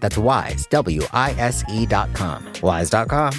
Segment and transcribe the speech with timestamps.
[0.00, 2.44] That's wise, W I S E.com.
[2.62, 3.32] Wise.com.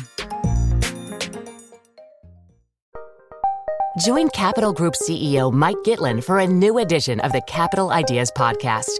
[4.00, 9.00] Join Capital Group CEO Mike Gitlin for a new edition of the Capital Ideas Podcast.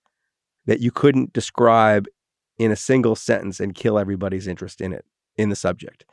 [0.65, 2.07] that you couldn't describe
[2.57, 6.05] in a single sentence and kill everybody's interest in it, in the subject.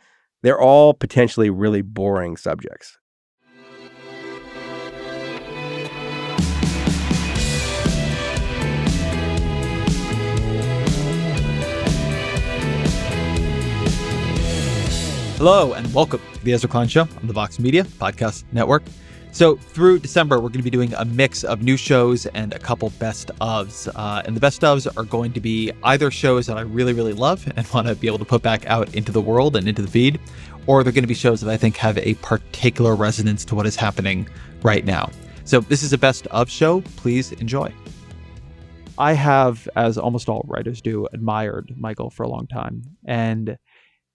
[0.42, 2.98] They're all potentially really boring subjects.
[15.36, 18.82] Hello and welcome to the Ezra Klein Show on the Vox Media Podcast Network.
[19.30, 22.58] So through December, we're going to be doing a mix of new shows and a
[22.58, 23.88] couple best ofs.
[23.94, 27.12] Uh, and the best ofs are going to be either shows that I really, really
[27.12, 29.82] love and want to be able to put back out into the world and into
[29.82, 30.18] the feed,
[30.66, 33.66] or they're going to be shows that I think have a particular resonance to what
[33.66, 34.28] is happening
[34.62, 35.10] right now.
[35.44, 36.80] So this is a best of show.
[36.96, 37.72] Please enjoy.
[38.98, 42.82] I have, as almost all writers do, admired Michael for a long time.
[43.06, 43.56] And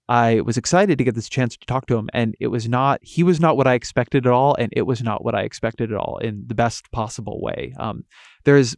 [0.09, 2.99] I was excited to get this chance to talk to him, and it was not,
[3.01, 5.91] he was not what I expected at all, and it was not what I expected
[5.91, 7.73] at all in the best possible way.
[7.79, 8.03] Um,
[8.43, 8.75] there's,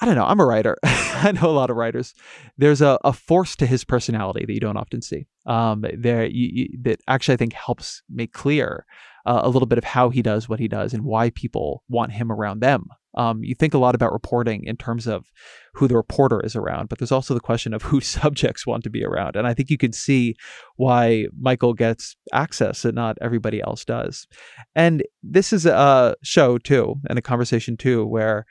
[0.00, 0.76] I don't know, I'm a writer.
[0.84, 2.14] I know a lot of writers.
[2.58, 5.26] There's a, a force to his personality that you don't often see.
[5.46, 8.84] Um, there, you, you, that actually I think helps make clear
[9.24, 12.12] uh, a little bit of how he does what he does and why people want
[12.12, 12.88] him around them.
[13.14, 15.30] Um, you think a lot about reporting in terms of
[15.74, 18.90] who the reporter is around, but there's also the question of who subjects want to
[18.90, 19.36] be around.
[19.36, 20.34] And I think you can see
[20.76, 24.26] why Michael gets access that not everybody else does.
[24.74, 28.46] And this is a show, too, and a conversation, too, where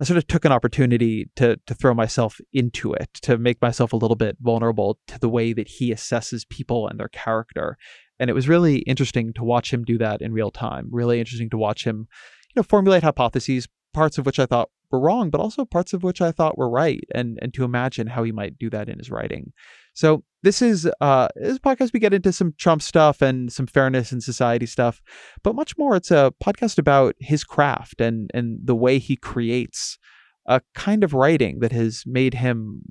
[0.00, 3.92] I sort of took an opportunity to to throw myself into it, to make myself
[3.92, 7.76] a little bit vulnerable to the way that he assesses people and their character.
[8.18, 10.88] And it was really interesting to watch him do that in real time.
[10.90, 12.08] Really interesting to watch him,
[12.54, 16.02] you know, formulate hypotheses, parts of which I thought were wrong, but also parts of
[16.02, 18.98] which I thought were right, and and to imagine how he might do that in
[18.98, 19.52] his writing.
[19.94, 24.12] So this is uh this podcast we get into some Trump stuff and some fairness
[24.12, 25.00] and society stuff,
[25.42, 29.98] but much more it's a podcast about his craft and and the way he creates
[30.46, 32.82] a kind of writing that has made him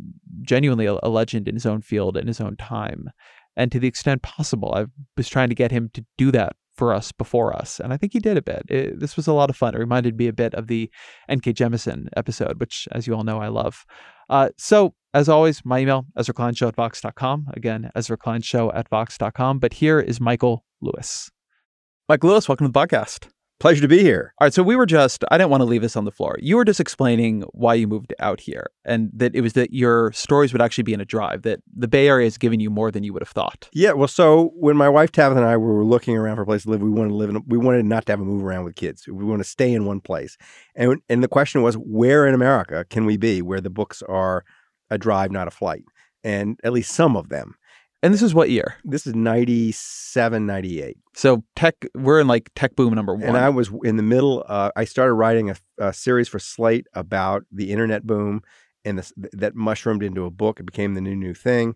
[0.41, 3.09] genuinely a, a legend in his own field in his own time.
[3.55, 4.85] And to the extent possible, I
[5.15, 7.79] was trying to get him to do that for us before us.
[7.79, 8.63] And I think he did a bit.
[8.69, 9.75] It, this was a lot of fun.
[9.75, 10.89] It reminded me a bit of the
[11.29, 11.53] N.K.
[11.53, 13.85] Jemisin episode, which, as you all know, I love.
[14.29, 17.47] Uh, so, as always, my email, Ezra Klein Show at Vox.com.
[17.53, 19.59] Again, Ezra Klein Show at Vox.com.
[19.59, 21.29] But here is Michael Lewis.
[22.09, 23.29] Mike Lewis, welcome to the podcast.
[23.59, 24.33] Pleasure to be here.
[24.41, 24.53] All right.
[24.53, 26.37] So we were just, I didn't want to leave this on the floor.
[26.41, 30.11] You were just explaining why you moved out here and that it was that your
[30.11, 32.91] stories would actually be in a drive, that the Bay Area has given you more
[32.91, 33.69] than you would have thought.
[33.71, 33.93] Yeah.
[33.93, 36.71] Well, so when my wife Tabitha and I were looking around for a place to
[36.71, 38.75] live, we wanted to live in, we wanted not to have a move around with
[38.75, 39.07] kids.
[39.07, 40.37] We want to stay in one place.
[40.75, 44.43] And, and the question was, where in America can we be where the books are
[44.89, 45.83] a drive, not a flight?
[46.25, 47.55] And at least some of them.
[48.03, 48.75] And this is what year?
[48.83, 50.97] This is 97, 98.
[51.15, 53.23] So tech, we're in like tech boom number one.
[53.23, 54.43] And I was in the middle.
[54.45, 58.41] Uh, I started writing a, a, series for Slate about the internet boom,
[58.83, 60.59] and this, that mushroomed into a book.
[60.59, 61.75] It became the new new thing,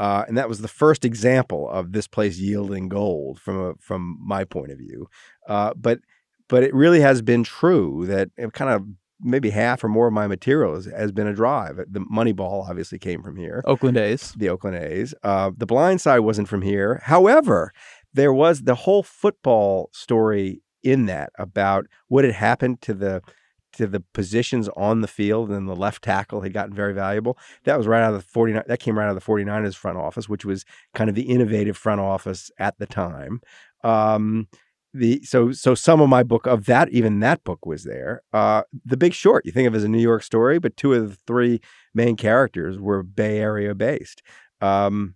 [0.00, 4.18] uh, and that was the first example of this place yielding gold from a, from
[4.20, 5.06] my point of view.
[5.46, 6.00] Uh, but
[6.48, 8.84] but it really has been true that it kind of
[9.20, 11.76] maybe half or more of my materials has, been a drive.
[11.76, 13.62] The Moneyball obviously came from here.
[13.66, 14.32] Oakland A's.
[14.36, 15.14] The Oakland A's.
[15.22, 17.00] Uh, the Blind Side wasn't from here.
[17.04, 17.72] However,
[18.12, 23.20] there was the whole football story in that about what had happened to the
[23.72, 27.38] to the positions on the field and the left tackle had gotten very valuable.
[27.64, 29.98] That was right out of the 49 that came right out of the 49ers front
[29.98, 33.40] office, which was kind of the innovative front office at the time.
[33.84, 34.48] Um,
[34.98, 38.22] the so so some of my book of that even that book was there.
[38.32, 41.10] Uh, the Big Short, you think of as a New York story, but two of
[41.10, 41.60] the three
[41.94, 44.22] main characters were Bay Area based.
[44.60, 45.14] Um,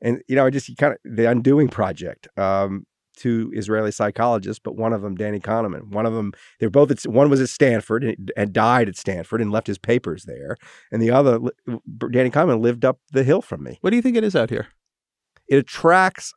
[0.00, 2.28] and you know, I just kind of the Undoing Project.
[2.38, 2.86] Um,
[3.16, 5.90] two Israeli psychologists, but one of them, Danny Kahneman.
[5.90, 9.40] One of them, they're both at, one was at Stanford and, and, died at Stanford
[9.40, 10.56] and left his papers there,
[10.90, 11.38] and the other,
[12.10, 13.78] Danny Kahneman, lived up the hill from me.
[13.80, 14.66] What do you think it is out here?
[15.48, 16.34] It attracts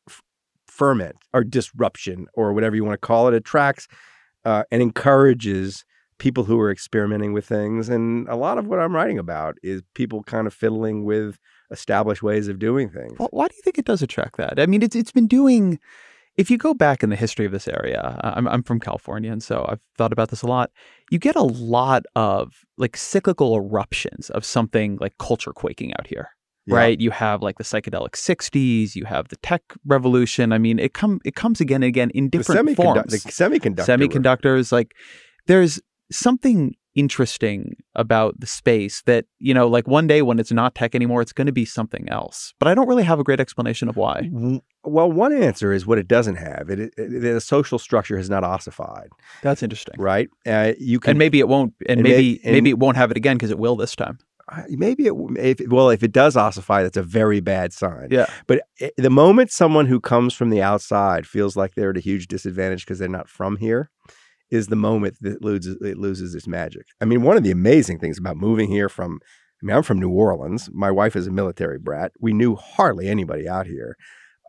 [0.78, 3.34] ferment or disruption or whatever you want to call it.
[3.34, 3.88] Attracts
[4.46, 5.84] uh, and encourages
[6.20, 7.90] people who are experimenting with things.
[7.90, 11.38] And a lot of what I'm writing about is people kind of fiddling with
[11.72, 13.20] established ways of doing things.
[13.20, 14.60] Well, why do you think it does attract that?
[14.60, 15.80] I mean, it's it's been doing.
[16.36, 19.42] If you go back in the history of this area, I'm I'm from California, and
[19.42, 20.72] so I've thought about this a lot.
[21.10, 26.30] You get a lot of like cyclical eruptions of something like culture quaking out here.
[26.68, 26.76] Yeah.
[26.76, 30.52] Right, you have like the psychedelic '60s, you have the tech revolution.
[30.52, 33.24] I mean, it come it comes again and again in different the forms.
[33.24, 34.94] The semiconductor, semiconductors, like
[35.46, 35.80] there's
[36.12, 40.96] something interesting about the space that, you know, like one day when it's not tech
[40.96, 42.54] anymore, it's going to be something else.
[42.60, 44.30] But I don't really have a great explanation of why.
[44.84, 46.70] Well, one answer is what it doesn't have.
[46.70, 49.10] It, it, it the social structure has not ossified.
[49.44, 50.30] That's interesting, right?
[50.46, 53.12] Uh, you can, and maybe it won't, and, and maybe and, maybe it won't have
[53.12, 54.18] it again because it will this time.
[54.70, 58.08] Maybe it, if well, if it does ossify, that's a very bad sign.
[58.12, 58.28] Yeah.
[58.48, 62.02] But eh, the moment someone who comes from the outside feels like they're at a
[62.02, 63.90] huge disadvantage because they're not from here,
[64.50, 66.86] is the moment that loses it loses its magic.
[67.02, 69.20] I mean, one of the amazing things about moving here from
[69.62, 70.70] I mean, I'm from New Orleans.
[70.72, 72.12] My wife is a military brat.
[72.20, 73.98] We knew hardly anybody out here.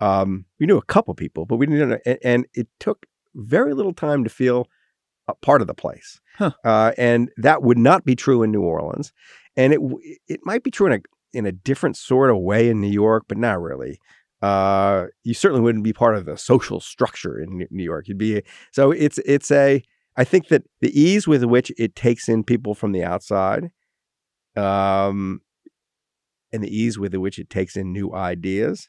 [0.01, 1.89] Um, we knew a couple people, but we didn't.
[1.89, 2.17] know.
[2.23, 4.69] and it took very little time to feel
[5.27, 6.21] a part of the place.
[6.37, 6.53] Huh.
[6.65, 9.13] Uh, and that would not be true in New Orleans,
[9.59, 9.81] and it
[10.27, 11.01] it might be true in a
[11.35, 13.99] in a different sort of way in New York, but not really
[14.43, 18.09] uh, you certainly wouldn't be part of the social structure in New York.
[18.09, 19.83] You'd be so it's it's a.
[20.17, 23.71] I think that the ease with which it takes in people from the outside,
[24.57, 25.41] um,
[26.53, 28.89] and the ease with which it takes in new ideas.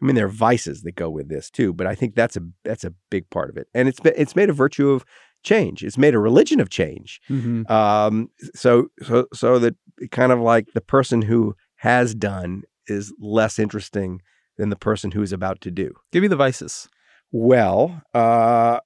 [0.00, 2.42] I mean, there are vices that go with this too, but I think that's a
[2.64, 5.04] that's a big part of it, and it's it's made a virtue of
[5.42, 5.84] change.
[5.84, 7.20] It's made a religion of change.
[7.28, 7.70] Mm-hmm.
[7.70, 9.76] Um, so so so that
[10.10, 14.20] kind of like the person who has done is less interesting
[14.56, 15.92] than the person who is about to do.
[16.12, 16.88] Give me the vices.
[17.30, 18.80] Well, uh,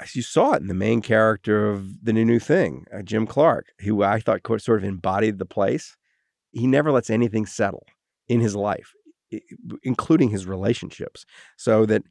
[0.00, 3.26] as you saw it in the main character of the new new thing, uh, Jim
[3.26, 5.96] Clark, who I thought sort of embodied the place.
[6.52, 7.84] He never lets anything settle
[8.28, 8.92] in his life,
[9.82, 11.24] including his relationships,
[11.56, 12.02] so that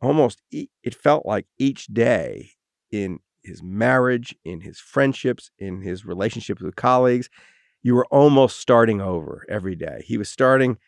[0.00, 2.50] almost it felt like each day
[2.92, 7.28] in his marriage, in his friendships, in his relationships with colleagues,
[7.82, 10.02] you were almost starting over every day.
[10.06, 10.78] He was starting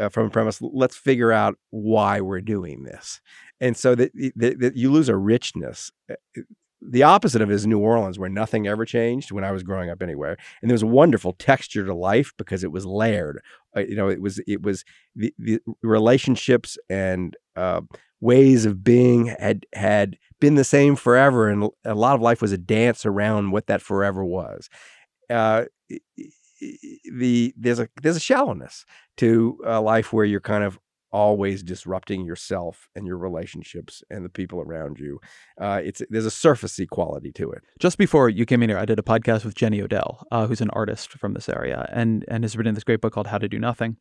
[0.00, 3.20] uh, from a premise let's figure out why we're doing this.
[3.60, 6.16] And so that, that, that, you lose a richness uh,
[6.86, 10.02] the opposite of is new orleans where nothing ever changed when i was growing up
[10.02, 10.36] anywhere.
[10.60, 13.40] And there was a wonderful texture to life because it was layered.
[13.76, 14.84] Uh, you know it was it was
[15.16, 17.80] the, the relationships and uh,
[18.20, 22.52] ways of being had had been the same forever and a lot of life was
[22.52, 24.68] a dance around what that forever was
[25.30, 25.64] uh,
[27.12, 28.84] the there's a there's a shallowness
[29.16, 30.78] to a life where you're kind of
[31.14, 35.20] always disrupting yourself and your relationships and the people around you.
[35.60, 37.62] Uh, it's there's a surfacey quality to it.
[37.78, 40.60] Just before you came in here, I did a podcast with Jenny Odell, uh, who's
[40.60, 43.48] an artist from this area, and and has written this great book called How to
[43.48, 43.96] Do Nothing,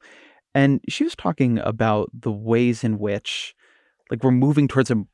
[0.55, 3.53] and she was talking about the ways in which,
[4.09, 5.05] like, we're moving towards a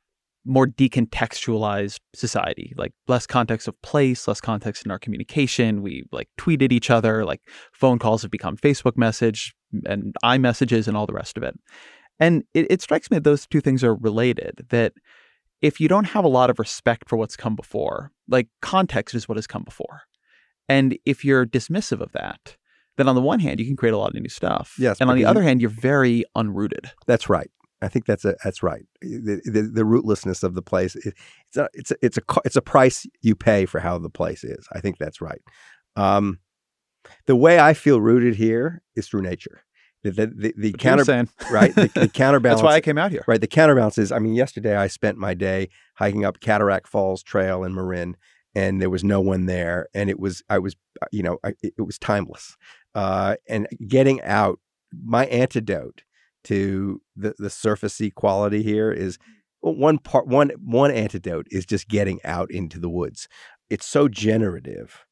[0.50, 5.82] more decontextualized society, like less context of place, less context in our communication.
[5.82, 7.42] We like tweeted each other, like
[7.72, 9.54] phone calls have become Facebook message
[9.86, 11.58] and iMessages and all the rest of it.
[12.20, 14.66] And it, it strikes me that those two things are related.
[14.70, 14.94] That
[15.62, 19.30] if you don't have a lot of respect for what's come before, like context is
[19.30, 20.02] what has come before.
[20.68, 22.58] And if you're dismissive of that,
[22.98, 24.76] then on the one hand, you can create a lot of new stuff.
[24.80, 25.00] Yes.
[25.00, 26.92] And on the other hand, you're very unrooted.
[27.08, 27.50] That's right.
[27.82, 28.86] I think that's a, that's right.
[29.02, 30.96] The, the, the rootlessness of the place.
[30.96, 31.14] It,
[31.48, 34.44] it's a it's a it's a it's a price you pay for how the place
[34.44, 34.68] is.
[34.74, 35.42] I think that's right.
[35.96, 36.40] Um,
[37.26, 39.64] the way I feel rooted here is through nature.
[40.04, 42.62] The the, the, the counter right the, the counterbalance.
[42.62, 43.24] that's why I came out here.
[43.28, 43.42] Right.
[43.42, 44.12] The counterbalance is.
[44.12, 48.16] I mean, yesterday I spent my day hiking up Cataract Falls Trail in Marin,
[48.56, 50.76] and there was no one there, and it was I was
[51.12, 52.56] you know I, it was timeless.
[52.96, 54.60] Uh, and getting out,
[54.92, 56.04] my antidote
[56.50, 59.18] to the the surfacey quality here is
[59.62, 63.28] one part one one antidote is just getting out into the woods.
[63.70, 65.06] It's so generative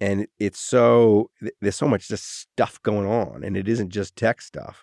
[0.00, 1.30] and it's so
[1.60, 4.82] there's so much just stuff going on and it isn't just tech stuff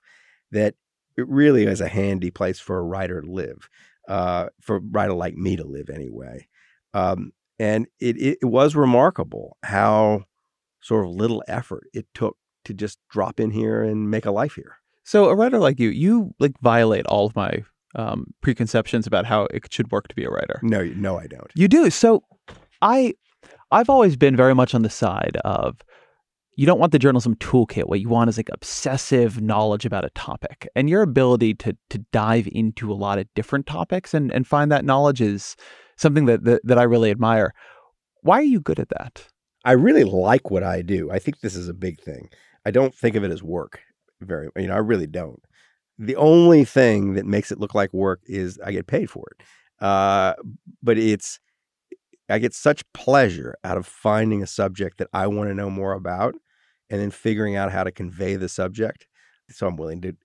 [0.52, 0.76] that
[1.18, 3.70] it really is a handy place for a writer to live
[4.08, 6.48] uh, for a writer like me to live anyway
[6.94, 10.24] um, and it, it, it was remarkable how
[10.82, 14.56] sort of little effort it took to just drop in here and make a life
[14.56, 14.78] here.
[15.10, 17.64] So a writer like you, you like violate all of my
[17.96, 20.60] um, preconceptions about how it should work to be a writer.
[20.62, 21.50] No, no, I don't.
[21.56, 21.90] You do.
[21.90, 22.22] So
[22.84, 23.16] I
[23.72, 25.78] I've always been very much on the side of
[26.58, 27.90] you don't want the journalism toolkit.
[27.90, 30.68] What you want is like obsessive knowledge about a topic.
[30.76, 34.72] And your ability to to dive into a lot of different topics and, and find
[34.72, 35.56] that knowledge is
[35.98, 37.56] something that, that that I really admire.
[38.22, 39.26] Why are you good at that?
[39.66, 41.10] I really like what I do.
[41.10, 42.30] I think this is a big thing.
[42.64, 43.80] I don't think of it as work
[44.22, 45.42] very you know, I really don't.
[45.98, 49.46] The only thing that makes it look like work is I get paid for it.
[49.84, 50.34] Uh,
[50.82, 51.40] but it's
[52.30, 55.94] I get such pleasure out of finding a subject that I want to know more
[55.94, 56.36] about
[56.90, 59.08] and then figuring out how to convey the subject.
[59.50, 60.16] So I'm willing to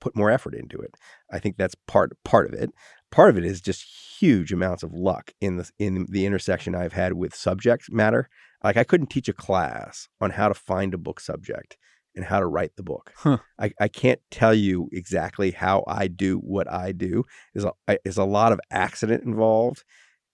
[0.00, 0.94] put more effort into it.
[1.30, 2.70] I think that's part part of it.
[3.10, 3.84] Part of it is just
[4.18, 8.28] huge amounts of luck in the in the intersection I've had with subject matter.
[8.62, 11.76] Like I couldn't teach a class on how to find a book subject
[12.16, 13.12] and how to write the book.
[13.16, 13.38] Huh.
[13.58, 17.24] I, I can't tell you exactly how I do what I do.
[17.52, 19.84] There's a, there's a lot of accident involved.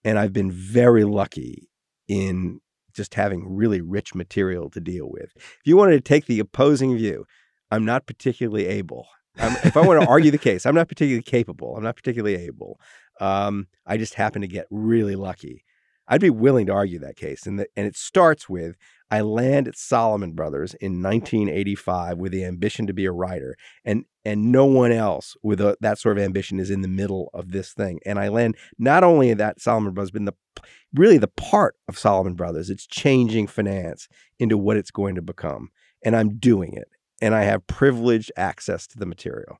[0.03, 1.69] And I've been very lucky
[2.07, 2.59] in
[2.93, 5.31] just having really rich material to deal with.
[5.35, 7.25] If you wanted to take the opposing view,
[7.69, 9.07] I'm not particularly able.
[9.37, 11.77] I'm, if I want to argue the case, I'm not particularly capable.
[11.77, 12.79] I'm not particularly able.
[13.21, 15.63] Um, I just happen to get really lucky.
[16.07, 17.45] I'd be willing to argue that case.
[17.45, 18.75] And, the, and it starts with
[19.11, 24.05] I land at Salomon Brothers in 1985 with the ambition to be a writer, and
[24.23, 27.51] and no one else with a, that sort of ambition is in the middle of
[27.51, 27.99] this thing.
[28.05, 30.63] And I land not only at that Salomon Brothers, but the
[30.93, 32.69] really the part of Salomon Brothers.
[32.69, 34.07] It's changing finance
[34.39, 35.71] into what it's going to become,
[36.03, 36.87] and I'm doing it,
[37.21, 39.57] and I have privileged access to the material.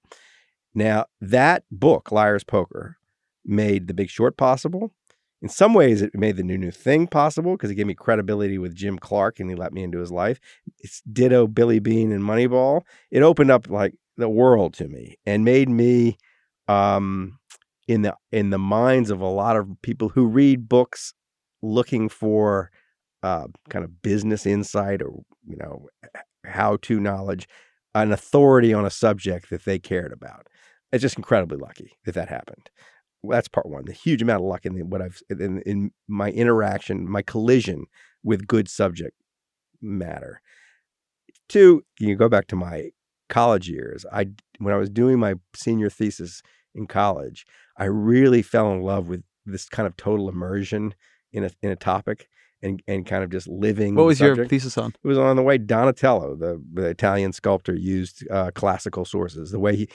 [0.73, 2.97] Now that book, Liar's Poker,
[3.43, 4.93] made The Big Short possible
[5.41, 8.57] in some ways, it made the new new thing possible because it gave me credibility
[8.57, 10.39] with Jim Clark and he let me into his life.
[10.79, 12.81] It's ditto Billy Beane and Moneyball.
[13.09, 16.17] It opened up like the world to me and made me
[16.67, 17.39] um,
[17.87, 21.13] in the in the minds of a lot of people who read books
[21.63, 22.69] looking for
[23.23, 25.11] uh, kind of business insight or
[25.47, 25.87] you know
[26.45, 27.47] how to knowledge,
[27.95, 30.47] an authority on a subject that they cared about.
[30.91, 32.69] It's just incredibly lucky that that happened
[33.23, 33.85] that's part one.
[33.85, 37.85] The huge amount of luck in the, what I've in, in my interaction, my collision
[38.23, 39.15] with good subject
[39.81, 40.41] matter.
[41.47, 42.91] Two, you go back to my
[43.29, 44.05] college years.
[44.11, 44.27] I
[44.59, 46.41] when I was doing my senior thesis
[46.73, 47.45] in college,
[47.77, 50.93] I really fell in love with this kind of total immersion
[51.31, 52.27] in a in a topic
[52.61, 53.95] and and kind of just living.
[53.95, 54.93] What was your thesis on?
[55.03, 59.51] It was on the way Donatello, the, the Italian sculptor, used uh, classical sources.
[59.51, 59.89] The way he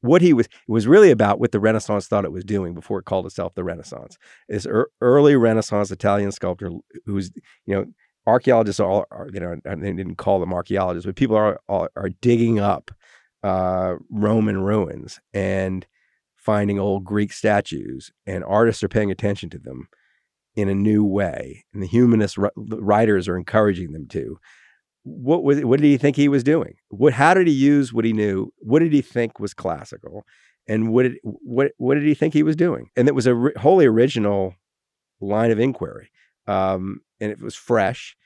[0.00, 2.98] what he was it was really about what the Renaissance thought it was doing before
[2.98, 4.18] it called itself the Renaissance.
[4.48, 6.70] This er, early Renaissance Italian sculptor
[7.06, 7.30] who's
[7.66, 7.86] you know
[8.26, 12.10] archaeologists are, are you know they didn't call them archaeologists, but people are are, are
[12.20, 12.90] digging up
[13.42, 15.86] uh, Roman ruins and
[16.36, 19.88] finding old Greek statues, and artists are paying attention to them
[20.54, 24.38] in a new way, and the humanist writers are encouraging them to
[25.08, 26.74] what was what did he think he was doing?
[26.88, 28.52] What how did he use what he knew?
[28.58, 30.24] What did he think was classical?
[30.66, 32.90] And what did what what did he think he was doing?
[32.96, 34.54] And it was a re- wholly original
[35.20, 36.10] line of inquiry,
[36.46, 38.16] um, and it was fresh.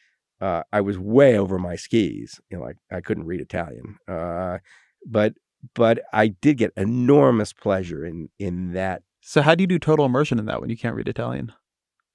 [0.40, 2.40] Uh, I was way over my skis.
[2.50, 4.58] You know, like I couldn't read Italian, uh,
[5.06, 5.34] but
[5.74, 9.02] but I did get enormous pleasure in in that.
[9.20, 11.52] So how do you do total immersion in that when you can't read Italian?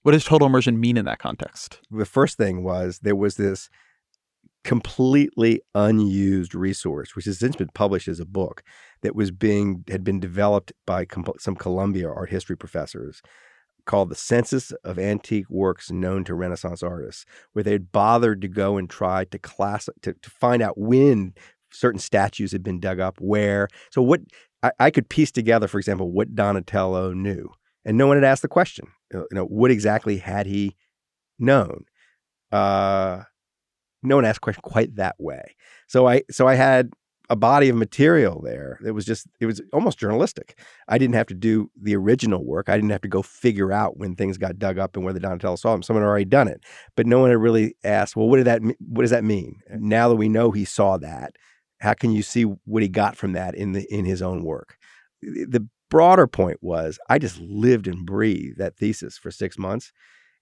[0.03, 1.79] What does total immersion mean in that context?
[1.89, 3.69] The first thing was there was this
[4.67, 8.61] completely unused resource, which has since been published as a book
[9.01, 11.07] that was being had been developed by
[11.39, 13.21] some Columbia art history professors
[13.85, 18.75] called the Census of Antique Works Known to Renaissance Artists, where they'd bothered to go
[18.75, 21.33] and try to class to, to find out when
[21.71, 23.69] certain statues had been dug up, where.
[23.89, 24.19] So what
[24.63, 27.49] I, I could piece together, for example, what Donatello knew,
[27.85, 28.87] and no one had asked the question.
[29.13, 30.75] You know, what exactly had he
[31.39, 31.85] known?
[32.51, 33.23] Uh,
[34.03, 35.55] no one asked question quite that way.
[35.87, 36.91] So I so I had
[37.29, 40.59] a body of material there that was just it was almost journalistic.
[40.87, 42.69] I didn't have to do the original work.
[42.69, 45.19] I didn't have to go figure out when things got dug up and where the
[45.19, 45.83] Donatello saw them.
[45.83, 46.63] Someone had already done it,
[46.95, 48.15] but no one had really asked.
[48.15, 49.59] Well, what did that what does that mean?
[49.69, 51.35] Now that we know he saw that,
[51.79, 54.77] how can you see what he got from that in the in his own work?
[55.21, 59.91] The broader point was I just lived and breathed that thesis for six months,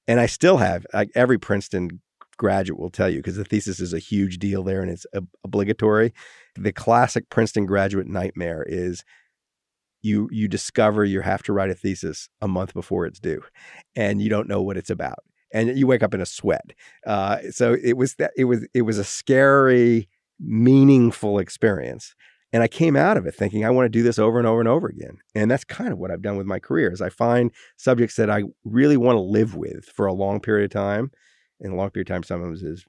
[0.08, 0.86] and I still have.
[0.94, 2.02] Like every Princeton
[2.38, 5.06] graduate will tell you because the thesis is a huge deal there and it's
[5.44, 6.14] obligatory.
[6.56, 9.04] The classic Princeton graduate nightmare is
[10.02, 13.42] you you discover you have to write a thesis a month before it's due,
[13.96, 15.20] and you don't know what it's about,
[15.52, 16.74] and you wake up in a sweat.
[17.06, 20.08] Uh, so it was that it was it was a scary
[20.40, 22.16] meaningful experience.
[22.54, 24.62] And I came out of it thinking I want to do this over and over
[24.62, 25.18] and over again.
[25.34, 28.30] And that's kind of what I've done with my career is I find subjects that
[28.30, 31.12] I really want to live with for a long period of time.
[31.62, 32.86] And a long period of time sometimes is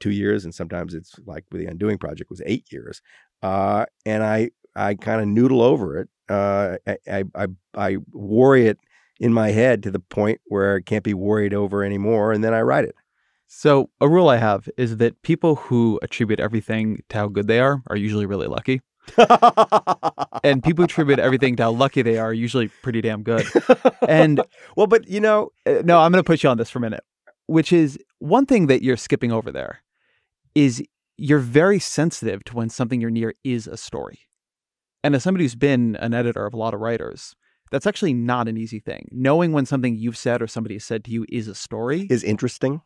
[0.00, 3.00] two years, and sometimes it's like with the Undoing Project was eight years.
[3.42, 6.08] Uh, and I I kind of noodle over it.
[6.28, 8.78] Uh, I, I I worry it
[9.20, 12.54] in my head to the point where it can't be worried over anymore, and then
[12.54, 12.94] I write it.
[13.50, 17.60] So, a rule I have is that people who attribute everything to how good they
[17.60, 18.82] are are usually really lucky.
[20.44, 23.46] and people who attribute everything to how lucky they are are usually pretty damn good.
[24.06, 24.40] And
[24.76, 26.82] well, but you know, uh, no, I'm going to put you on this for a
[26.82, 27.04] minute,
[27.46, 29.80] which is one thing that you're skipping over there
[30.54, 30.82] is
[31.16, 34.20] you're very sensitive to when something you're near is a story.
[35.04, 37.34] And as somebody who's been an editor of a lot of writers,
[37.70, 39.08] that's actually not an easy thing.
[39.12, 42.24] Knowing when something you've said or somebody has said to you is a story is
[42.24, 42.80] interesting.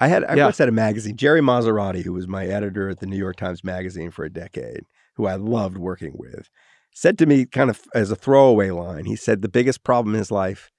[0.00, 0.44] I had I Yeah.
[0.44, 3.62] once had a magazine, Gerry Marzorati, who was my editor at the New York Times
[3.62, 6.48] Magazine for a decade, who I loved working with,
[6.92, 10.18] said to me kind of as a throwaway line, he said the biggest problem in
[10.18, 10.70] his life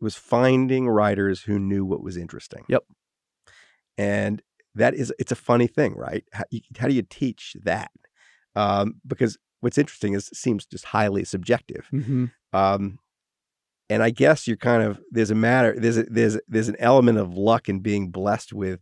[0.00, 2.64] was finding writers who knew what was interesting.
[2.68, 2.84] Yep.
[3.98, 4.42] And
[4.74, 6.24] that is it's a funny thing, right?
[6.32, 7.90] How, you, how do you teach that?
[8.56, 11.86] Um, because what's interesting is it seems just highly subjective.
[11.90, 12.98] hmm Um,
[13.90, 17.18] and I guess you're kind of there's a matter there's a, there's there's an element
[17.18, 18.80] of luck in being blessed with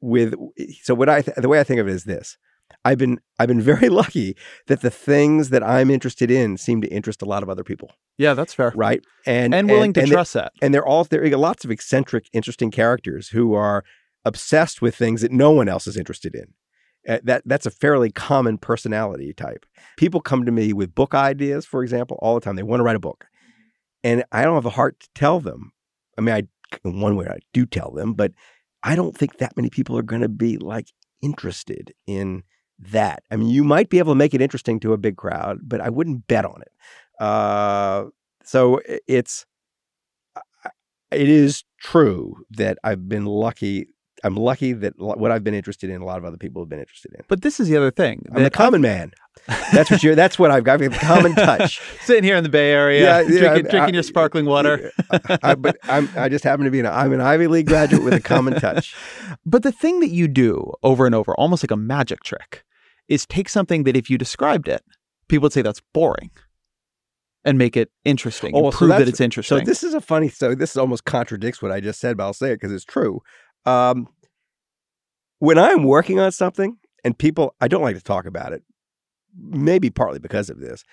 [0.00, 0.34] with
[0.82, 2.36] so what I th- the way I think of it is this
[2.84, 6.88] I've been I've been very lucky that the things that I'm interested in seem to
[6.88, 8.72] interest a lot of other people Yeah, that's fair.
[8.74, 10.52] right and And willing to and trust that.
[10.60, 13.84] and they're all there are lots of eccentric interesting characters who are
[14.24, 16.54] obsessed with things that no one else is interested in.
[17.08, 19.66] Uh, that that's a fairly common personality type.
[19.96, 22.54] People come to me with book ideas for example all the time.
[22.54, 23.26] They want to write a book.
[24.04, 25.72] And i don't have the heart to tell them.
[26.16, 26.42] I mean i
[26.84, 28.32] in one way i do tell them but
[28.82, 30.86] i don't think that many people are going to be like
[31.20, 32.44] interested in
[32.78, 33.24] that.
[33.32, 35.80] I mean you might be able to make it interesting to a big crowd but
[35.80, 36.72] i wouldn't bet on it.
[37.20, 38.04] Uh,
[38.44, 39.44] so it's
[41.12, 43.88] it is true that I've been lucky.
[44.24, 46.78] I'm lucky that what I've been interested in, a lot of other people have been
[46.78, 47.22] interested in.
[47.26, 48.24] But this is the other thing.
[48.32, 49.12] I'm the common man.
[49.72, 50.14] That's what you're.
[50.14, 50.80] That's what I've got.
[50.80, 51.80] I've got the common touch.
[52.04, 54.92] Sitting here in the Bay Area, Yeah, yeah, drinking, I- drinking I- your sparkling water.
[55.42, 56.86] I, but I'm, I just happen to be an.
[56.86, 58.94] I'm an Ivy League graduate with a common touch.
[59.46, 62.64] But the thing that you do over and over, almost like a magic trick,
[63.08, 64.82] is take something that if you described it,
[65.28, 66.30] people would say that's boring
[67.44, 68.52] and make it interesting.
[68.54, 69.58] Oh, and so prove that it's interesting.
[69.58, 70.28] So this is a funny.
[70.28, 73.20] So this almost contradicts what I just said, but I'll say it because it's true.
[73.66, 74.08] Um,
[75.38, 78.62] when I'm working on something and people, I don't like to talk about it.
[79.36, 80.84] Maybe partly because of this.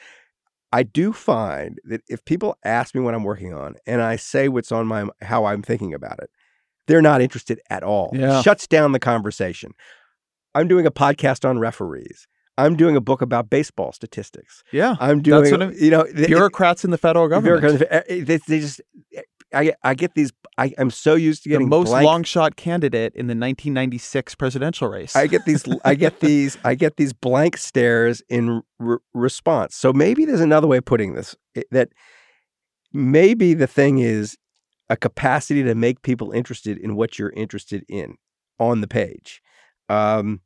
[0.71, 4.47] I do find that if people ask me what I'm working on and I say
[4.49, 6.29] what's on my how I'm thinking about it,
[6.88, 8.12] they're not interested at all.
[8.13, 8.41] Yeah.
[8.41, 9.71] Shuts down the conversation.
[10.55, 12.27] I'm doing a podcast on referees.
[12.58, 14.63] I'm doing a book about baseball statistics.
[14.71, 14.95] yeah.
[14.99, 17.62] I'm doing, That's what I'm- you know, Bureaucrats in the federal government.
[17.62, 18.82] Bureaucrats, eh, eh, They, they just,
[19.53, 20.31] I get, I get these.
[20.57, 24.35] I, I'm so used to getting the most blank, long shot candidate in the 1996
[24.35, 25.15] presidential race.
[25.15, 25.63] I get these.
[25.83, 26.57] I get these.
[26.63, 29.75] I get these blank stares in re- response.
[29.75, 31.35] So maybe there's another way of putting this.
[31.55, 31.89] eh, That
[32.93, 34.38] maybe the thing is
[34.89, 38.15] a capacity to make people interested in what you're interested in
[38.59, 39.41] on the page.
[39.88, 40.41] Um,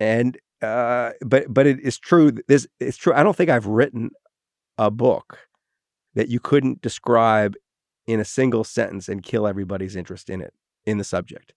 [0.00, 2.32] and uh, but but it is true.
[2.48, 3.12] This it's true.
[3.14, 4.10] I don't think I've written
[4.78, 5.38] a book
[6.14, 7.54] that you couldn't describe
[8.06, 11.52] in a single sentence and kill everybody's interest in it in the subject.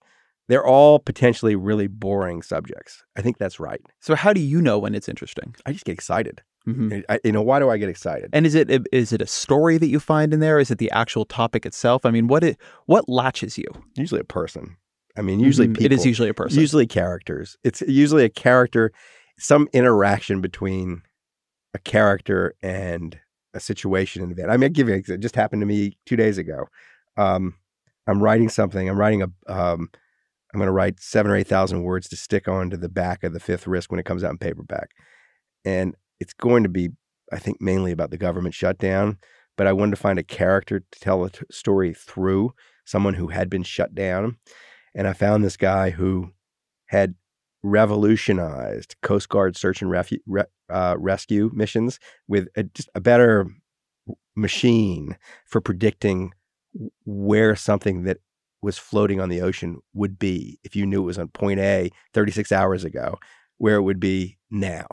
[0.48, 3.04] They're all potentially really boring subjects.
[3.16, 3.80] I think that's right.
[4.00, 5.54] so how do you know when it's interesting?
[5.64, 6.42] I just get excited.
[6.66, 7.04] Mhm.
[7.08, 8.30] I, you know, why do I get excited?
[8.34, 10.58] And is it is it a story that you find in there?
[10.58, 12.04] Is it the actual topic itself?
[12.04, 13.66] I mean, what it what latches you?
[13.96, 14.76] usually a person.
[15.16, 15.74] I mean, usually Mhm.
[15.74, 15.86] people.
[15.86, 16.60] it is usually a person.
[16.60, 17.56] Usually characters.
[17.64, 18.92] It's usually a character,
[19.38, 21.02] some interaction between
[21.74, 23.18] a character and
[23.54, 24.50] a situation and event.
[24.50, 24.94] I mean, I'll give you.
[24.94, 26.66] It just happened to me two days ago.
[27.16, 27.54] Um,
[28.06, 28.88] I'm writing something.
[28.88, 29.52] I'm writing a.
[29.52, 29.90] Um,
[30.52, 33.32] I'm going to write seven or eight thousand words to stick onto the back of
[33.32, 34.90] the Fifth Risk when it comes out in paperback,
[35.64, 36.90] and it's going to be,
[37.32, 39.18] I think, mainly about the government shutdown.
[39.56, 42.52] But I wanted to find a character to tell a t- story through,
[42.84, 44.38] someone who had been shut down,
[44.94, 46.30] and I found this guy who
[46.86, 47.14] had
[47.62, 53.46] revolutionized Coast Guard search and refu- re- uh, rescue missions with a, a better
[54.34, 56.32] machine for predicting
[57.04, 58.18] where something that
[58.62, 61.90] was floating on the ocean would be if you knew it was on point A
[62.14, 63.18] 36 hours ago,
[63.58, 64.86] where it would be now.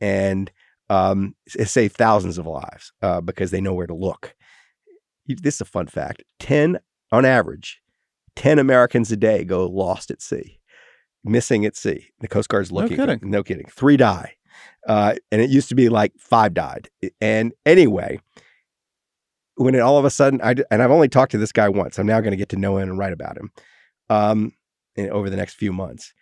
[0.00, 0.50] And
[0.90, 4.34] um, it saved thousands of lives uh, because they know where to look.
[5.26, 6.78] This is a fun fact 10
[7.12, 7.80] on average
[8.36, 10.58] 10 Americans a day go lost at sea.
[11.24, 12.10] Missing at sea.
[12.20, 12.96] The Coast Guard's No looking.
[12.96, 13.30] for kidding.
[13.30, 13.66] No kidding.
[13.70, 14.34] Three die.
[14.86, 16.88] Uh, and it used to be like five died.
[17.20, 18.18] And anyway,
[19.56, 21.98] when it all of a sudden, I and I've only talked to this guy once.
[21.98, 23.52] I'm now going to get to know him and write about him
[24.10, 24.52] um,
[24.96, 26.12] in, over the next few months.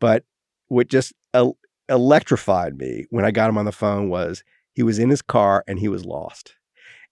[0.00, 0.24] But
[0.68, 4.42] what just el- electrified me when I got him on the phone was
[4.72, 6.54] he was in his car and he was lost.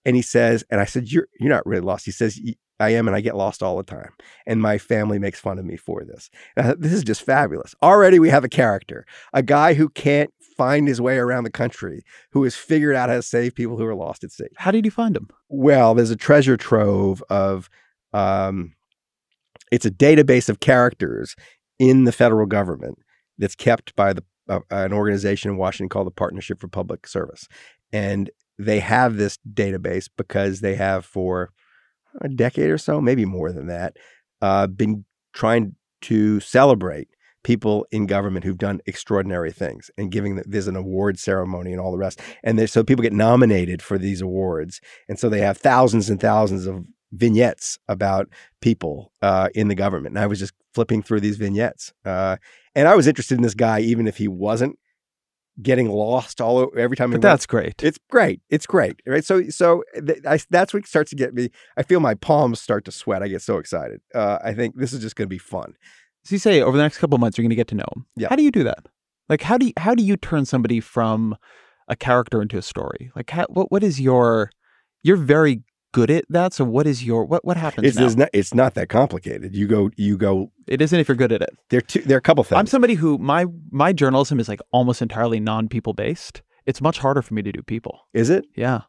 [0.05, 2.89] And he says, and I said, "You're you're not really lost." He says, "Y- "I
[2.91, 4.13] am, and I get lost all the time,
[4.45, 7.75] and my family makes fun of me for this." I thought, this is just fabulous.
[7.81, 12.03] Already, we have a character, a guy who can't find his way around the country,
[12.31, 14.47] who has figured out how to save people who are lost at sea.
[14.55, 15.29] How did you find him?
[15.49, 17.69] Well, there's a treasure trove of,
[18.13, 18.73] um,
[19.71, 21.35] it's a database of characters
[21.79, 22.99] in the federal government
[23.37, 27.47] that's kept by the uh, an organization in Washington called the Partnership for Public Service,
[27.91, 31.51] and they have this database because they have for
[32.21, 33.97] a decade or so, maybe more than that,
[34.41, 37.09] uh, been trying to celebrate
[37.43, 41.79] people in government who've done extraordinary things and giving the, there's an award ceremony and
[41.79, 45.55] all the rest and so people get nominated for these awards and so they have
[45.55, 48.27] thousands and thousands of vignettes about
[48.61, 52.35] people uh, in the government and i was just flipping through these vignettes uh,
[52.73, 54.75] and i was interested in this guy even if he wasn't
[55.61, 57.81] getting lost all over every time But went- that's great.
[57.83, 58.41] it's great.
[58.49, 59.01] It's great.
[59.07, 59.23] Right.
[59.23, 61.49] So, so th- I, that's what starts to get me.
[61.77, 63.23] I feel my palms start to sweat.
[63.23, 64.01] I get so excited.
[64.13, 65.73] Uh, I think this is just going to be fun.
[66.25, 67.85] So you say over the next couple of months you're going to get to know
[67.95, 68.05] him.
[68.17, 68.27] Yeah.
[68.29, 68.87] How do you do that?
[69.29, 71.35] Like how do you, how do you turn somebody from
[71.87, 73.11] a character into a story?
[73.15, 74.49] Like how, what what is your
[75.03, 75.61] you're very
[75.95, 76.53] good at that.
[76.53, 78.05] So what is your what what happens It's, now?
[78.05, 78.29] it's not.
[78.33, 79.55] It's not that complicated.
[79.55, 79.89] You go.
[79.95, 80.51] You go.
[80.67, 81.51] it isn't if you're good at it.
[81.69, 81.81] There.
[81.81, 82.59] Two, there are a couple things.
[82.59, 86.41] I'm somebody who my my journalism is like almost entirely non-people based.
[86.65, 87.95] It's much harder for me to do people.
[88.13, 88.45] is it?
[88.55, 88.81] Yeah.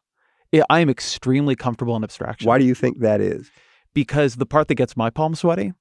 [0.51, 2.47] Yeah, I am extremely comfortable in abstraction.
[2.47, 3.49] Why do you think that is?
[3.93, 5.73] because the part that gets my palms sweaty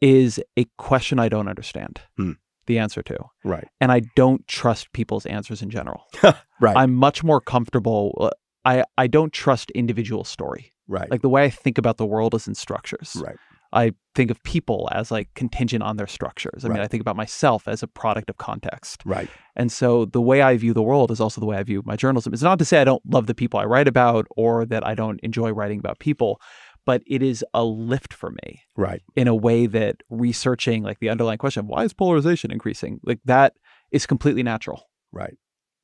[0.00, 2.32] is a question I don't understand Hmm.
[2.66, 3.16] the answer to.
[3.44, 3.68] Right.
[3.82, 6.00] And I don't trust people's answers in general.
[6.62, 6.76] Right.
[6.76, 8.30] I'm much more comfortable.
[8.64, 10.72] I, I don't trust individual story.
[10.88, 11.10] right.
[11.10, 13.16] Like the way I think about the world is in structures.
[13.24, 13.36] right.
[13.72, 16.64] I think of people as like contingent on their structures.
[16.64, 19.00] I mean, I think about myself as a product of context.
[19.04, 19.30] Right.
[19.54, 21.94] And so the way I view the world is also the way I view my
[21.94, 22.32] journalism.
[22.32, 24.96] It's not to say I don't love the people I write about or that I
[24.96, 26.40] don't enjoy writing about people,
[26.84, 29.02] but it is a lift for me Right.
[29.14, 32.98] in a way that researching like the underlying question, of why is polarization increasing?
[33.04, 33.54] Like that
[33.92, 34.82] is completely natural.
[35.12, 35.36] Right.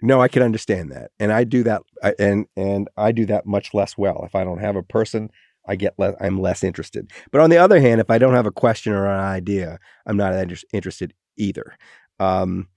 [0.02, 3.46] No, I can understand that, and I do that, I, and and I do that
[3.46, 4.22] much less well.
[4.24, 5.30] If I don't have a person,
[5.66, 6.14] I get less.
[6.20, 7.10] I'm less interested.
[7.30, 10.16] But on the other hand, if I don't have a question or an idea, I'm
[10.16, 11.76] not inter- interested either.
[12.20, 12.68] Um,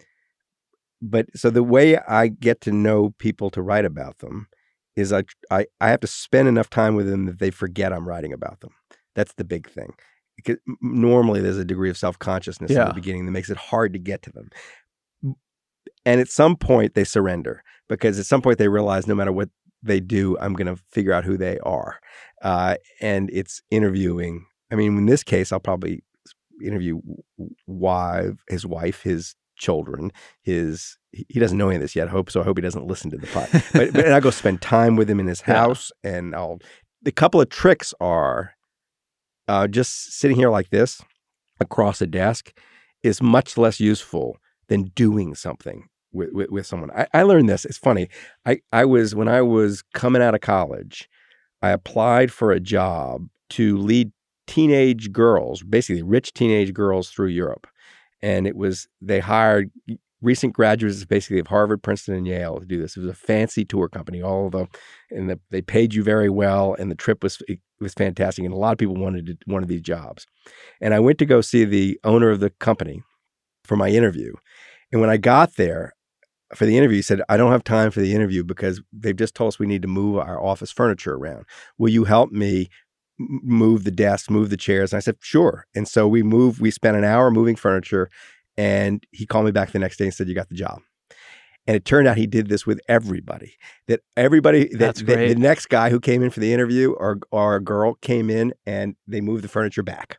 [1.02, 4.48] but so the way I get to know people to write about them
[4.96, 8.08] is I, I I have to spend enough time with them that they forget I'm
[8.08, 8.72] writing about them.
[9.16, 9.94] That's the big thing.
[10.36, 13.94] Because normally there's a degree of self consciousness in the beginning that makes it hard
[13.94, 14.50] to get to them.
[16.10, 19.50] And at some point they surrender because at some point they realize no matter what
[19.84, 22.00] they do, I'm going to figure out who they are.
[22.42, 24.46] Uh, and it's interviewing.
[24.72, 26.04] I mean, in this case, I'll probably
[26.66, 27.00] interview
[27.68, 32.08] wife, his wife, his children, his he doesn't know any of this yet.
[32.08, 32.42] I hope so.
[32.42, 33.50] I hope he doesn't listen to the pod.
[33.74, 35.56] but, but and I go spend time with him in his Yeah.
[35.56, 36.60] house, and I'll.
[37.02, 38.54] The couple of tricks are,
[39.48, 41.02] uh, just sitting here like this,
[41.60, 42.52] across a desk,
[43.04, 46.92] is much less useful than doing something with with, with someone.
[46.92, 47.66] I, I learned this.
[47.66, 48.10] It's funny.
[48.46, 51.10] I I was when I was coming out of college,
[51.62, 54.12] I applied for a job to lead
[54.48, 57.68] teenage girls, basically rich teenage girls through Europe.
[58.22, 59.72] And it was, they hired
[60.22, 62.98] recent graduates basically of Harvard, Princeton, and Yale to do this.
[62.98, 64.68] It was a fancy tour company, all of them,
[65.12, 67.42] and the, they paid you very well, and the trip was
[67.80, 70.26] was fantastic, and a lot of people wanted to, wanted these jobs.
[70.82, 73.02] And I went to go see the owner of the company
[73.64, 74.34] for my interview,
[74.92, 75.94] and when I got there
[76.56, 79.36] for the interview, he said, "I don't have time for the interview because they've just
[79.36, 81.46] told us we need to move our office furniture around.
[81.78, 82.70] Will you help me?"
[83.22, 84.94] Move the desks, move the chairs.
[84.94, 85.66] And I said, sure.
[85.76, 88.10] And so we moved, we spent an hour moving furniture.
[88.58, 90.80] And he called me back the next day and said, You got the job.
[91.68, 93.56] And it turned out he did this with everybody.
[93.88, 95.34] That everybody, that, That's that great.
[95.34, 98.54] the next guy who came in for the interview or, or a girl came in
[98.66, 100.18] and they moved the furniture back.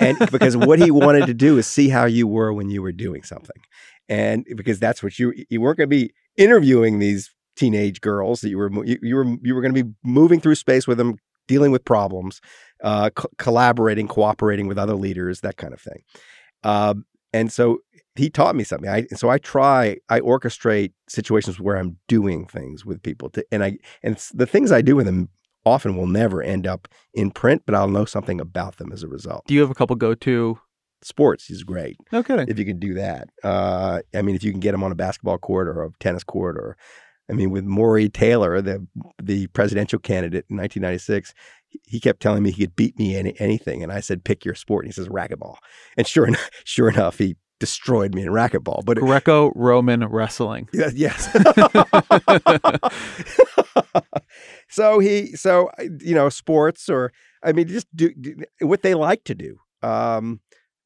[0.00, 2.92] And because what he wanted to do is see how you were when you were
[2.92, 3.62] doing something.
[4.10, 8.50] And because that's what you, you weren't going to be interviewing these teenage girls that
[8.50, 11.16] you were you, you were, you were going to be moving through space with them,
[11.46, 12.40] dealing with problems,
[12.82, 16.02] uh, co- collaborating, cooperating with other leaders, that kind of thing.
[16.64, 17.78] Um, and so
[18.16, 18.90] he taught me something.
[18.90, 23.62] I so I try I orchestrate situations where I'm doing things with people to and
[23.62, 25.28] I and the things I do with them
[25.64, 29.08] often will never end up in print, but I'll know something about them as a
[29.08, 29.46] result.
[29.46, 30.58] Do you have a couple go to
[31.02, 31.96] sports, he's great.
[32.12, 32.48] No kidding.
[32.48, 34.96] If you can do that, uh, I mean, if you can get him on a
[34.96, 36.76] basketball court or a tennis court, or
[37.30, 38.86] I mean, with Morry Taylor, the
[39.22, 41.32] the presidential candidate in 1996,
[41.86, 44.54] he kept telling me he could beat me in anything, and I said, "Pick your
[44.54, 45.56] sport." And he says, "Racquetball."
[45.96, 48.84] And sure enough, sure enough, he destroyed me in racquetball.
[48.84, 50.68] But Greco-Roman wrestling.
[50.72, 50.94] Yes.
[50.94, 51.28] yes.
[54.68, 59.24] so he, so you know, sports or I mean, just do, do what they like
[59.24, 59.58] to do.
[59.82, 60.40] Um,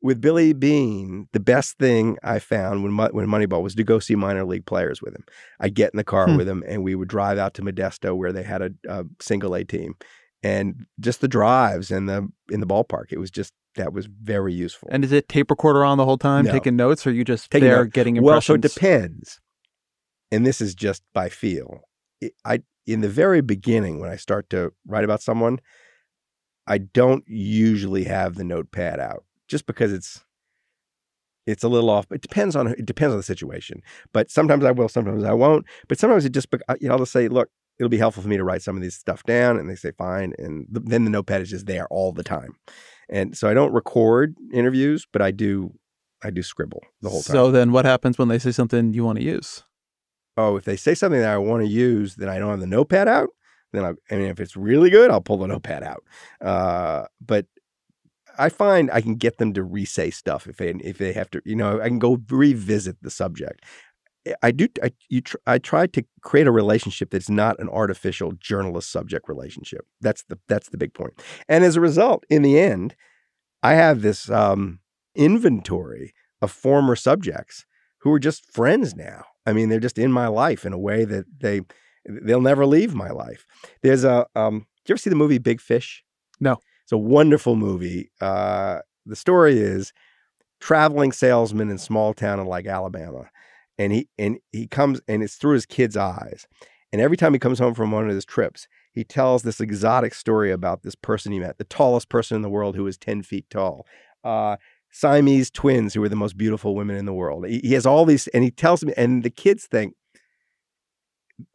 [0.04, 4.14] with Billy Beane, the best thing I found when when Moneyball was to go see
[4.14, 5.24] minor league players with him.
[5.58, 6.36] I'd get in the car hmm.
[6.36, 9.54] with him, and we would drive out to Modesto where they had a, a single
[9.54, 9.94] A team,
[10.42, 13.12] and just the drives and the in the ballpark.
[13.12, 14.90] It was just that was very useful.
[14.92, 16.52] And is it tape recorder on the whole time, no.
[16.52, 17.94] taking notes, or you just taking there notes.
[17.94, 18.30] getting impressions?
[18.30, 19.40] Well, so it depends.
[20.30, 21.80] And this is just by feel.
[22.44, 25.60] I in the very beginning when I start to write about someone,
[26.66, 30.24] I don't usually have the notepad out just because it's
[31.46, 32.06] it's a little off.
[32.10, 33.82] It depends on it depends on the situation.
[34.12, 35.66] But sometimes I will, sometimes I won't.
[35.88, 36.48] But sometimes it just
[36.80, 38.82] you know I'll just say, look, it'll be helpful for me to write some of
[38.82, 41.86] these stuff down, and they say fine, and the, then the notepad is just there
[41.88, 42.54] all the time.
[43.08, 45.72] And so I don't record interviews, but I do
[46.22, 47.34] I do scribble the whole time.
[47.34, 49.62] So then what happens when they say something you want to use?
[50.36, 52.66] Oh, if they say something that I want to use, then I don't have the
[52.66, 53.28] notepad out.
[53.72, 56.02] Then I, I mean, if it's really good, I'll pull the notepad out.
[56.40, 57.46] Uh, but
[58.38, 61.42] I find I can get them to re-say stuff if they if they have to.
[61.44, 63.64] You know, I can go revisit the subject.
[64.42, 64.68] I do.
[64.82, 65.20] I you.
[65.20, 69.86] Tr- I try to create a relationship that's not an artificial journalist subject relationship.
[70.00, 71.22] That's the that's the big point.
[71.48, 72.94] And as a result, in the end,
[73.62, 74.80] I have this um,
[75.14, 77.66] inventory of former subjects
[77.98, 79.24] who are just friends now.
[79.46, 81.62] I mean, they're just in my life in a way that they
[82.06, 83.46] they'll never leave my life.
[83.82, 84.26] There's a.
[84.34, 86.02] Um, did you ever see the movie Big Fish?
[86.40, 86.58] No.
[86.84, 88.10] It's a wonderful movie.
[88.20, 89.92] Uh, the story is
[90.60, 93.28] traveling salesman in small town in like Alabama
[93.78, 96.46] and he and he comes and it's through his kid's eyes.
[96.92, 100.14] And every time he comes home from one of his trips, he tells this exotic
[100.14, 103.22] story about this person he met, the tallest person in the world who was 10
[103.22, 103.84] feet tall.
[104.22, 104.56] Uh,
[104.92, 107.48] Siamese twins who were the most beautiful women in the world.
[107.48, 109.94] He, has all these, and he tells me, and the kids think,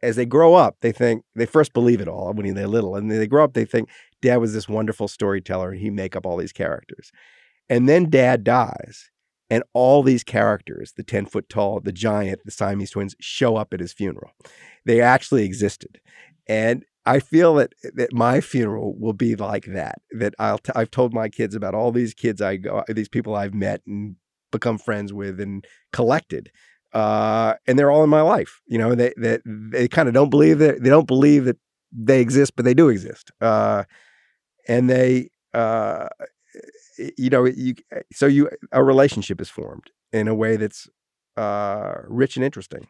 [0.02, 3.10] as they grow up, they think they first believe it all when they're little, and
[3.10, 3.88] then they grow up, they think
[4.22, 7.10] dad was this wonderful storyteller, and he make up all these characters,
[7.68, 9.10] and then dad dies,
[9.48, 13.74] and all these characters, the 10 foot tall, the giant, the Siamese twins, show up
[13.74, 14.30] at his funeral.
[14.86, 16.00] They actually existed.
[16.46, 20.00] And I feel that that my funeral will be like that.
[20.12, 23.34] That I'll t- I've told my kids about all these kids I go, these people
[23.34, 24.16] I've met and
[24.52, 26.50] become friends with and collected,
[26.92, 28.60] uh, and they're all in my life.
[28.66, 31.56] You know, they they, they kind of don't believe that they don't believe that
[31.92, 33.30] they exist, but they do exist.
[33.40, 33.84] Uh,
[34.68, 36.08] and they uh,
[37.16, 40.88] you know, you eh, so you a relationship is formed in a way that's
[41.36, 42.88] uh, rich and interesting.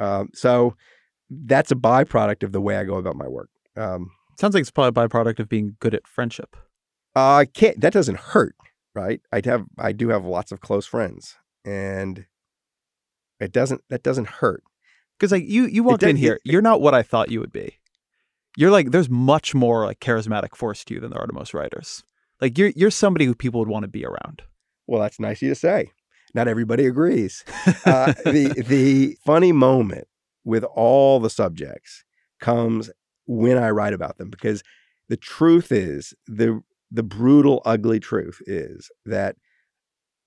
[0.00, 0.76] Um, so
[1.30, 3.50] that's a byproduct of the way I go about my work.
[3.76, 6.56] Um, Sounds like it's probably a byproduct of being good at friendship.
[7.14, 7.80] I uh, can't.
[7.80, 8.56] That doesn't hurt,
[8.94, 9.20] right?
[9.32, 9.66] I have.
[9.78, 12.26] I do have lots of close friends, and
[13.38, 13.82] it doesn't.
[13.90, 14.64] That doesn't hurt.
[15.18, 16.34] Because like you, you walked in here.
[16.34, 17.78] It, you're not what I thought you would be.
[18.56, 21.54] You're like there's much more like charismatic force to you than there are to most
[21.54, 22.04] writers.
[22.40, 24.42] Like you're you're somebody who people would want to be around.
[24.86, 25.90] Well, that's nice of you to say.
[26.34, 27.44] Not everybody agrees.
[27.84, 30.08] uh, the the funny moment
[30.44, 32.04] with all the subjects
[32.40, 32.90] comes
[33.26, 34.62] when I write about them because
[35.08, 39.36] the truth is the the brutal, ugly truth is that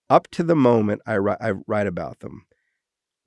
[0.10, 2.46] up to the moment I write, I write about them,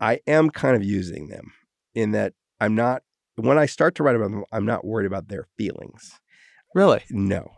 [0.01, 1.53] I am kind of using them
[1.95, 3.03] in that I'm not
[3.44, 6.12] when I start to write about them, I'm not worried about their feelings.
[6.74, 7.03] Really?
[7.11, 7.51] No.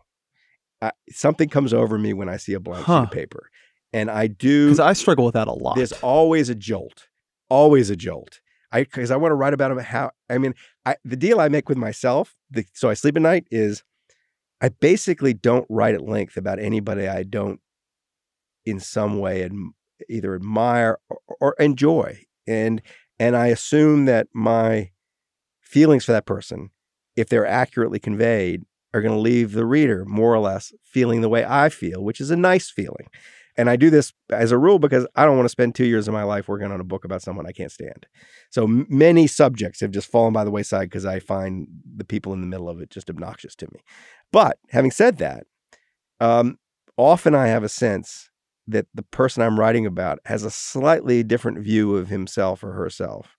[0.82, 3.00] I, something comes over me when I see a blank huh.
[3.00, 3.50] sheet of paper,
[3.92, 5.76] and I do because I struggle with that a lot.
[5.76, 7.08] There's always a jolt,
[7.48, 8.40] always a jolt.
[8.72, 9.78] I because I want to write about them.
[9.78, 10.54] How I mean,
[10.86, 13.82] I, the deal I make with myself, the, so I sleep at night, is
[14.60, 17.60] I basically don't write at length about anybody I don't,
[18.64, 19.52] in some way, ad,
[20.08, 22.80] either admire or, or enjoy, and
[23.18, 24.92] and I assume that my
[25.70, 26.70] feelings for that person,
[27.16, 31.28] if they're accurately conveyed, are going to leave the reader more or less feeling the
[31.28, 33.06] way I feel, which is a nice feeling.
[33.56, 36.08] And I do this as a rule because I don't want to spend two years
[36.08, 38.06] of my life working on a book about someone I can't stand.
[38.50, 42.40] So many subjects have just fallen by the wayside because I find the people in
[42.40, 43.80] the middle of it just obnoxious to me.
[44.32, 45.46] But having said that,
[46.20, 46.58] um,
[46.96, 48.30] often I have a sense
[48.66, 53.36] that the person I'm writing about has a slightly different view of himself or herself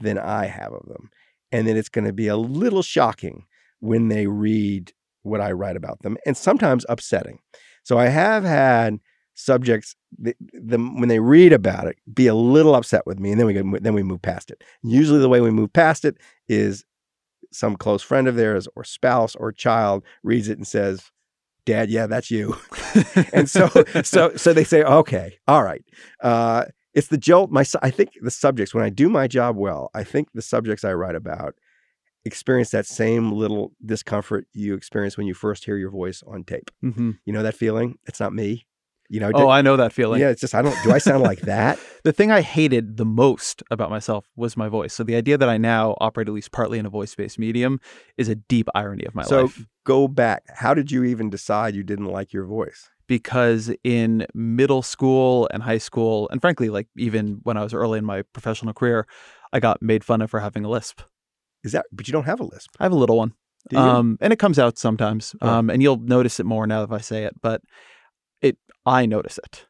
[0.00, 1.10] than I have of them.
[1.50, 3.46] And then it's going to be a little shocking
[3.80, 7.38] when they read what I write about them, and sometimes upsetting.
[7.82, 8.98] So I have had
[9.34, 13.38] subjects the, the, when they read about it be a little upset with me and
[13.38, 14.64] then we then we move past it.
[14.82, 16.16] Usually the way we move past it
[16.48, 16.84] is
[17.52, 21.12] some close friend of theirs or spouse or child reads it and says
[21.64, 22.56] dad yeah that's you.
[23.32, 23.68] And so
[24.02, 25.84] so so they say okay all right.
[26.20, 26.64] Uh,
[26.98, 30.02] it's the jolt my i think the subjects when i do my job well i
[30.12, 31.54] think the subjects i write about
[32.24, 36.70] experience that same little discomfort you experience when you first hear your voice on tape
[36.84, 37.12] Mm-hmm.
[37.24, 38.66] you know that feeling it's not me
[39.08, 40.20] you know Oh, I know that feeling.
[40.20, 43.04] yeah it's just i don't do i sound like that The thing I hated the
[43.04, 44.94] most about myself was my voice.
[44.94, 47.80] So the idea that I now operate at least partly in a voice-based medium
[48.16, 49.54] is a deep irony of my so life.
[49.56, 54.26] So go back how did you even decide you didn't like your voice because in
[54.34, 58.22] middle school and high school, and frankly, like even when I was early in my
[58.32, 59.08] professional career,
[59.52, 61.00] I got made fun of for having a lisp.
[61.64, 63.32] is that but you don't have a lisp I have a little one.
[63.74, 65.34] Um, and it comes out sometimes.
[65.42, 65.48] Oh.
[65.48, 67.60] Um, and you'll notice it more now if I say it, but
[68.40, 69.66] it I notice it.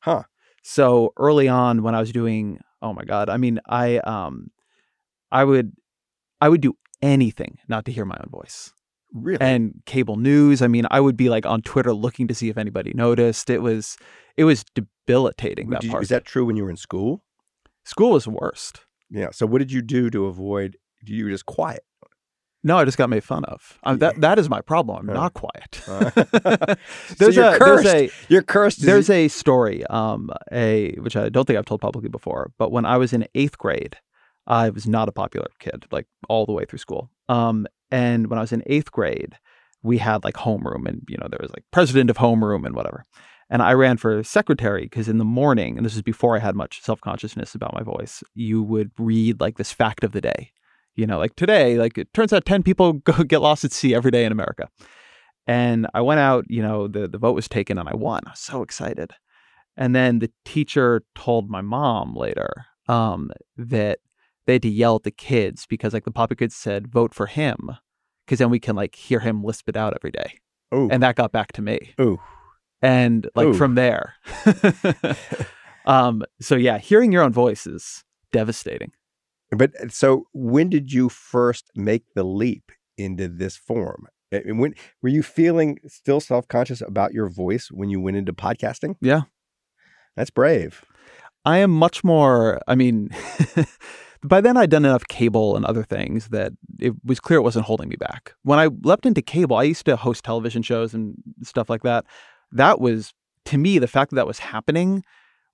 [0.00, 0.24] Huh.
[0.62, 4.50] So early on when I was doing oh my god, I mean I um
[5.30, 5.72] I would
[6.40, 8.72] I would do anything not to hear my own voice.
[9.12, 12.48] Really And cable news, I mean, I would be like on Twitter looking to see
[12.48, 13.50] if anybody noticed.
[13.50, 13.96] It was
[14.36, 16.02] it was debilitating that Did you- part.
[16.02, 17.22] is that true when you were in school
[17.84, 18.84] School was worst.
[19.10, 21.82] yeah so what did you do to avoid you were just quiet
[22.64, 23.78] No, I just got made fun of.
[23.84, 24.96] Um, that that is my problem.
[24.98, 25.80] I'm Uh, not quiet.
[25.88, 26.74] uh,
[27.18, 27.84] there's you're a cursed.
[27.84, 31.80] there's a you're cursed there's a story um a which I don't think I've told
[31.80, 33.96] publicly before, but when I was in 8th grade,
[34.46, 37.10] I was not a popular kid like all the way through school.
[37.28, 39.34] Um and when I was in 8th grade,
[39.82, 43.04] we had like homeroom and you know there was like president of homeroom and whatever.
[43.50, 46.54] And I ran for secretary because in the morning, and this is before I had
[46.54, 50.52] much self consciousness about my voice, you would read like this fact of the day.
[50.96, 53.94] You know, like today, like it turns out 10 people go get lost at sea
[53.94, 54.68] every day in America.
[55.46, 58.20] And I went out, you know, the, the vote was taken and I won.
[58.26, 59.12] I was so excited.
[59.78, 64.00] And then the teacher told my mom later um, that
[64.48, 67.26] they had to yell at the kids because like the popular kids said, vote for
[67.26, 67.76] him.
[68.24, 70.38] Because then we can like hear him lisp it out every day.
[70.74, 70.88] Ooh.
[70.90, 71.92] And that got back to me.
[72.00, 72.18] Ooh.
[72.80, 73.54] And like Ooh.
[73.54, 74.14] from there.
[75.84, 78.92] um, so yeah, hearing your own voice is devastating.
[79.50, 84.06] But uh, so when did you first make the leap into this form?
[84.32, 88.96] And When were you feeling still self-conscious about your voice when you went into podcasting?
[89.02, 89.22] Yeah.
[90.16, 90.86] That's brave.
[91.44, 93.10] I am much more, I mean,
[94.22, 97.66] by then I'd done enough cable and other things that it was clear it wasn't
[97.66, 98.34] holding me back.
[98.42, 102.04] When I leapt into cable, I used to host television shows and stuff like that.
[102.52, 103.14] That was,
[103.46, 105.04] to me, the fact that that was happening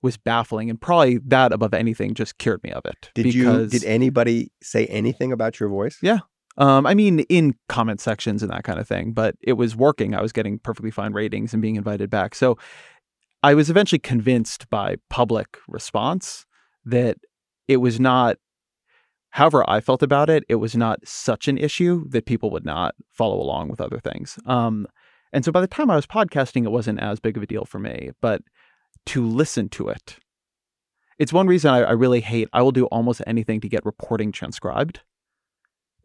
[0.01, 0.69] was baffling.
[0.69, 3.11] And probably that above anything just cured me of it.
[3.13, 5.97] Did you did anybody say anything about your voice?
[6.01, 6.19] Yeah.
[6.57, 10.15] Um, I mean, in comment sections and that kind of thing, but it was working.
[10.15, 12.33] I was getting perfectly fine ratings and being invited back.
[12.33, 12.57] So
[13.43, 16.45] I was eventually convinced by public response
[16.85, 17.17] that
[17.67, 18.37] it was not,
[19.35, 22.95] however I felt about it, it was not such an issue that people would not
[23.11, 24.39] follow along with other things.
[24.45, 24.87] Um,
[25.33, 27.65] and so by the time I was podcasting, it wasn't as big of a deal
[27.65, 28.11] for me.
[28.21, 28.43] But
[29.07, 30.19] to listen to it,
[31.19, 34.31] it's one reason I, I really hate, I will do almost anything to get reporting
[34.31, 35.01] transcribed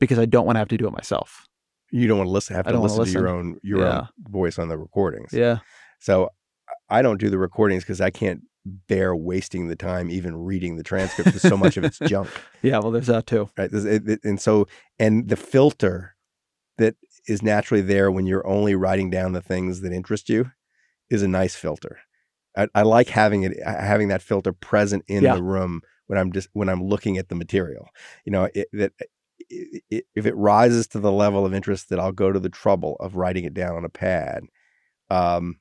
[0.01, 1.47] because I don't want to have to do it myself.
[1.93, 3.99] You don't want to listen have to don't listen, to your own your Yeah.
[4.01, 5.33] own voice on the recordings.
[5.33, 5.59] Yeah.
[6.01, 6.31] So
[6.89, 10.83] I don't do the recordings because I can't bear wasting the time even reading the
[10.83, 12.29] transcript because so much of it's junk.
[12.63, 12.79] Yeah.
[12.79, 13.49] Well, there's that too.
[13.57, 13.71] right?
[13.73, 14.67] It- it- and so,
[14.99, 16.15] and the filter
[16.79, 16.97] that
[17.27, 20.51] is naturally there when you're only writing down the things that interest you
[21.11, 21.99] is a nice filter.
[22.57, 25.35] I, I like having it, having that filter present in Yeah.
[25.37, 27.89] the room when I'm just when I'm looking at the material.
[28.25, 28.93] You know, it, that
[29.49, 33.17] if it rises to the level of interest that I'll go to the trouble of
[33.17, 34.45] writing it down on a pad.
[35.11, 35.60] Um,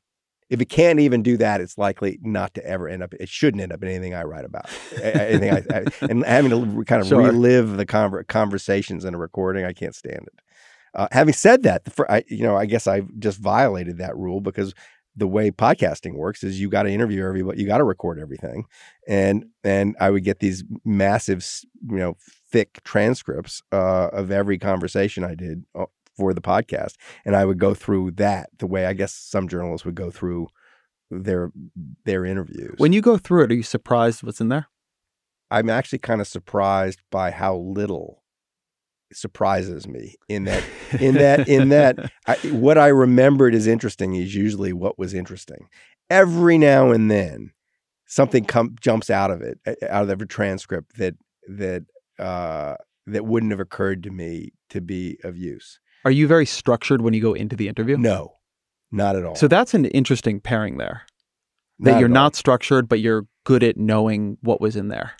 [0.50, 3.14] if it can't even do that, it's likely not to ever end up.
[3.20, 4.66] It shouldn't end up in anything I write about.
[5.02, 7.22] Anything I, I, and having to kind of Sure.
[7.22, 10.40] relive the conver- conversations in a recording, I can't stand it.
[10.96, 14.42] Uh, having said that, fir- I, you know, I guess I just violated that rule
[14.42, 14.74] because
[15.16, 18.66] the way podcasting works is you got to interview everybody, you got to record everything,
[19.08, 21.46] and and I would get these massive,
[21.88, 22.16] you know,
[22.52, 25.86] thick transcripts uh, of every conversation I did uh,
[26.20, 26.96] for the podcast,
[27.26, 30.48] and I would go through that the way I guess some journalists would go through
[31.10, 31.52] their
[32.04, 32.76] their interviews.
[32.78, 34.68] When you go through it, are you surprised what's in there?
[35.50, 38.24] I'm actually kind of surprised by how little
[39.12, 40.64] surprises me in that
[41.00, 45.70] in that in that I, what I remembered is interesting is usually what was interesting.
[46.10, 47.52] Every now and then,
[48.06, 49.60] something come jumps out of it,
[49.90, 51.16] out of every transcript that
[51.48, 51.86] that
[52.20, 52.76] uh,
[53.08, 55.80] that wouldn't have occurred to me to be of use.
[56.10, 57.96] Are you very structured when you go into the interview?
[57.96, 58.34] No,
[58.92, 59.36] not at all.
[59.36, 61.04] So that's an interesting pairing there.
[61.82, 65.12] that Not you're not structured, but you're good at knowing what was in there.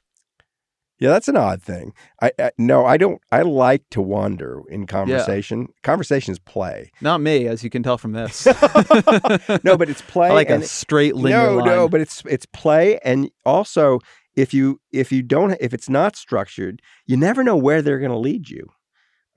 [0.98, 1.94] Yeah, that's an odd thing.
[2.24, 3.22] I, I no, I don't.
[3.32, 5.68] I like to wander in conversation.
[5.84, 6.90] Conversation is play.
[7.02, 8.48] Not me, as you can tell from this.
[9.64, 10.30] No, but it's play.
[10.30, 11.68] I like and a straight linear no, line.
[11.68, 14.00] no, but it's it's play, and also
[14.36, 18.10] if you if you don't if it's not structured, you never know where they're going
[18.10, 18.66] to lead you.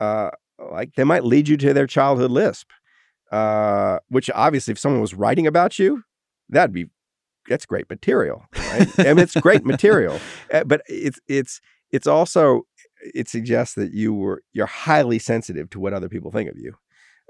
[0.00, 0.30] Uh,
[0.71, 2.71] like they might lead you to their childhood lisp,
[3.31, 6.03] uh, which obviously, if someone was writing about you,
[6.49, 6.87] that'd be
[7.49, 8.45] that's great material.
[8.57, 8.89] Right?
[9.01, 10.21] I mean, it's great material,
[10.53, 11.61] Uh, but it's it's
[11.91, 12.63] it's also
[13.15, 16.75] it suggests that you were you're highly sensitive to what other people think of you.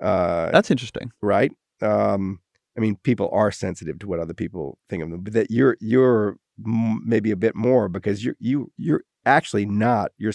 [0.01, 1.13] Uh, That's interesting.
[1.21, 1.53] right?
[1.81, 2.41] Um,
[2.77, 5.77] I mean, people are sensitive to what other people think of them, but that you're
[5.81, 10.11] you're m- maybe a bit more because you're you you're actually not.
[10.19, 10.33] You're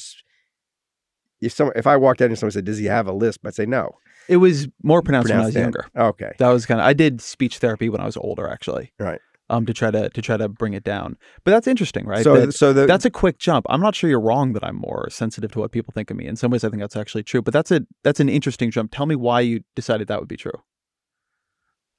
[1.41, 3.55] if some if I walked out and someone said, "Does he have a lisp?" I'd
[3.55, 3.97] say no.
[4.27, 6.09] It was more pronounced when I was Pronounced younger.
[6.09, 8.91] Okay, That was kind of I did speech therapy when I was older, actually.
[8.99, 9.21] Right.
[9.49, 11.15] Um, to try to to try to bring it down.
[11.45, 12.23] But that's interesting, right?
[12.23, 13.65] so That- so the that's a quick jump.
[13.69, 16.25] I'm not sure you're wrong that I'm more sensitive to what people think of me.
[16.27, 17.41] In some ways, I think that's actually true.
[17.41, 18.91] But that's a that's an interesting jump.
[18.93, 20.59] Tell me why you decided that would be true.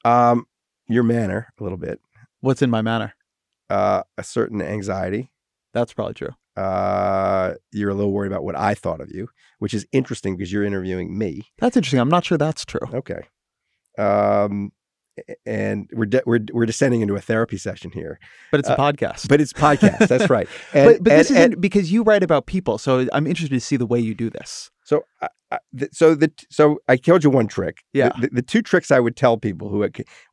[0.05, 0.47] um
[0.89, 2.01] your manner a little bit,
[2.41, 3.15] What's in my manner?
[3.71, 5.31] uh, a certain anxiety.
[5.75, 6.31] That's probably true.
[6.59, 9.29] Uh, you're a little worried about what I thought of you,
[9.59, 11.43] which is interesting because you're interviewing me.
[11.59, 12.01] That's interesting.
[12.01, 12.81] I'm not sure that's true.
[12.93, 13.23] Okay.
[13.99, 14.73] Um,
[15.45, 18.21] and we're de- we're we're descending into a therapy session here,
[18.53, 19.29] But it's a Uh, podcast.
[19.29, 20.07] but it's podcast.
[20.09, 20.49] that's right.
[20.73, 22.79] And, but but this and- isn't because you write about people.
[22.79, 24.71] So I'm interested to see the way you do this.
[24.85, 27.79] so I, I, th- so the so I told you one trick.
[27.93, 28.11] The- Yeah.
[28.21, 29.85] The, the two tricks I would tell people who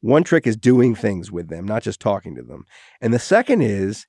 [0.02, 2.66] one trick is doing things with them, not just talking to them,
[3.02, 4.06] and the second is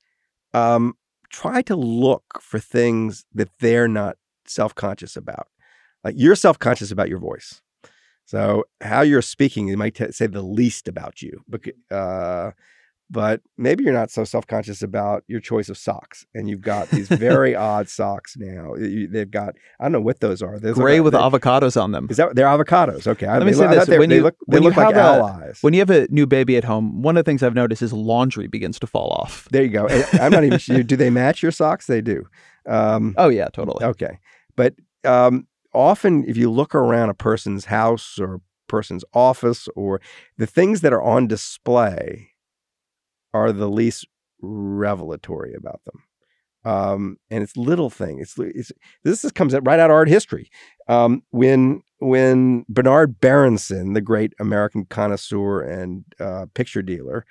[0.53, 0.95] um,
[1.31, 4.17] try to look for things that they're not
[4.47, 5.49] self conscious about.
[6.05, 7.61] Like you're self conscious about your voice.
[8.27, 11.43] So how you're speaking, they might t- say the least about you,
[11.91, 12.51] uh,
[13.09, 16.89] but maybe you're not so self conscious about your choice of socks, and you've got
[16.91, 18.75] these very odd socks now.
[18.75, 20.59] You- They've got I don't know what those are.
[20.59, 22.09] Those Gray like- with they- avocados on them.
[22.11, 23.07] Is that they're avocados?
[23.07, 24.97] Okay, I, Let me they say this, when you- look they when you like have
[24.97, 25.59] a- allies.
[25.61, 27.93] When you have a new baby at home, one of the things I've noticed is
[27.93, 29.47] laundry begins to fall off.
[29.53, 29.87] there you go.
[30.15, 30.83] I'm not even sure.
[30.83, 31.87] Do they match your socks?
[31.87, 32.25] They do.
[32.69, 33.85] Um, Oh yeah, totally.
[33.85, 34.19] Okay.
[34.57, 40.01] But um, often, if you look around a person's house or person's office, or
[40.39, 42.31] the things that are on display
[43.37, 44.07] are the least
[44.41, 46.03] revelatory about them.
[46.65, 48.19] Um, and it's little thing.
[48.19, 48.73] It's, it's
[49.05, 50.51] this is, comes right out of art history.
[50.89, 57.25] Um, when when Bernard Berenson, the great American connoisseur and uh, picture dealer,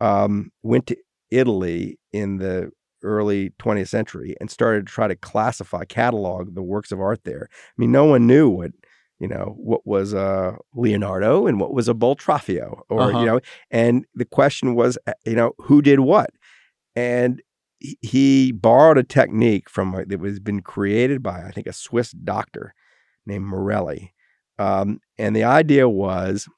[0.00, 0.96] um, went to
[1.30, 2.72] Italy in the
[3.04, 7.48] early 20th century and started to try to classify, catalog the works of art there.
[7.52, 8.72] I mean, no one knew what
[9.22, 13.18] you know what was a Leonardo and what was a Boltraffio, or Uh-huh.
[13.20, 16.30] you know, and the question was, uh, you know, who did what,
[16.96, 17.40] and
[18.00, 22.10] he- borrowed a technique from a- that was been created by I think a Swiss
[22.12, 22.74] doctor
[23.26, 24.12] named Morelli,
[24.58, 26.48] um, and the idea was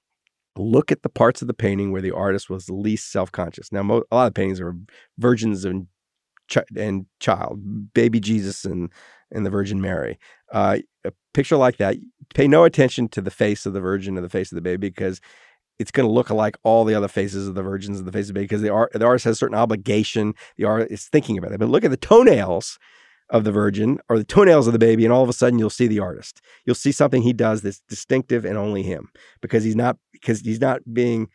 [0.57, 3.73] look at the parts of the painting where the artist was the least self-conscious.
[3.73, 4.77] Now, mo- a lot of paintings are
[5.19, 5.89] virgins and
[6.49, 8.91] ch- and child, baby Jesus and
[9.33, 10.15] and the Virgin Mary.
[10.53, 11.97] Uh, a picture like that,
[12.35, 14.89] pay no attention to the face of the Virgin or the face of the baby
[14.89, 15.21] because
[15.79, 18.25] it's going to look like all the other faces of the virgins and the face
[18.25, 20.35] of the baby because the art the artist has a certain obligation.
[20.57, 21.59] The art is thinking about it.
[21.59, 22.79] But look at the toenails
[23.31, 25.71] of the Virgin or the toenails of the baby, and all of a sudden you'll
[25.71, 26.41] see the artist.
[26.65, 29.09] You'll see something he does that's distinctive and only him
[29.41, 31.29] because he's not because he's not being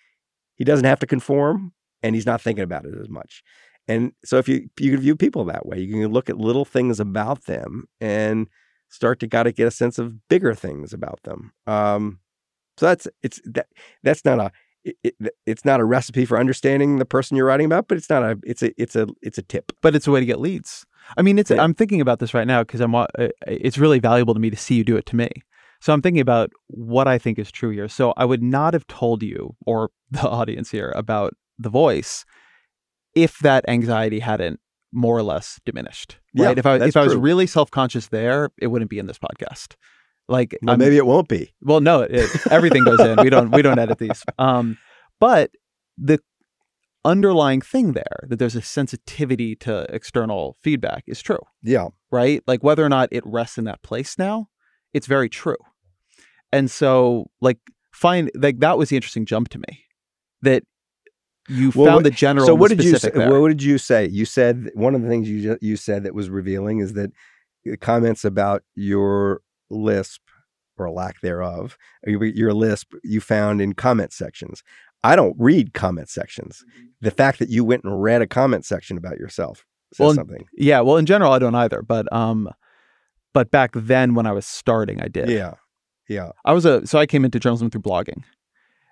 [0.56, 3.44] he doesn't have to conform and he's not thinking about it as much.
[3.88, 6.66] And so if you you can view people that way, you can look at little
[6.66, 8.48] things about them and
[8.90, 11.52] start to got to get a sense of bigger things about them.
[11.68, 12.20] Um,
[12.78, 13.68] so that's it's that
[14.04, 14.52] that's not a
[14.84, 15.16] it, it,
[15.46, 18.40] it's not a recipe for understanding the person you're writing about, but it's not a
[18.44, 19.72] it's a it's a it's a tip.
[19.82, 20.86] but it's a way to get leads.
[21.18, 21.62] I mean, it's Yeah.
[21.62, 24.50] I'm thinking about this right now because I'm wa- uh, it's really valuable to me
[24.50, 25.30] to see you do it to me.
[25.82, 27.88] So I'm thinking about what I think is true here.
[27.88, 32.26] So I would not have told you or the audience here about the voice
[33.16, 34.60] if that anxiety hadn't
[34.92, 36.18] more or less diminished.
[36.34, 36.58] Yeah, Right?
[36.58, 37.22] if I if I was true.
[37.22, 39.76] really self-conscious there, it wouldn't be in this podcast.
[40.28, 41.54] Like Well, maybe it won't be.
[41.62, 43.18] well, no, it, everything goes in.
[43.24, 44.24] We don't we don't edit these.
[44.40, 44.78] Um,
[45.20, 45.52] but
[45.98, 46.20] the
[47.06, 52.44] underlying thing there that there's a sensitivity to external feedback is true, Yeah, right?
[52.46, 54.50] Like whether or not it rests in that place now,
[54.94, 55.56] it's very true.
[56.52, 57.60] And so, like,
[57.94, 59.86] find like that was the interesting jump to me
[60.42, 60.64] that
[61.50, 62.45] you Well, found the general.
[62.45, 63.10] So what did you say?
[63.10, 63.41] there.
[63.41, 64.08] What did you say?
[64.08, 67.12] You said one of the things you you said that was revealing is that
[67.66, 70.22] the comments about your lisp
[70.78, 74.64] or lack thereof, your, your lisp, you found in comment sections.
[75.04, 76.64] I don't read comment sections.
[77.02, 80.45] The fact that you went and read a comment section about yourself says Well, something.
[80.54, 82.50] Yeah, well, in general, I don't either, but um,
[83.34, 85.30] but back then when I was starting, I did.
[85.30, 85.56] Yeah.
[86.08, 86.32] Yeah.
[86.45, 88.24] I was a so I came into journalism through blogging,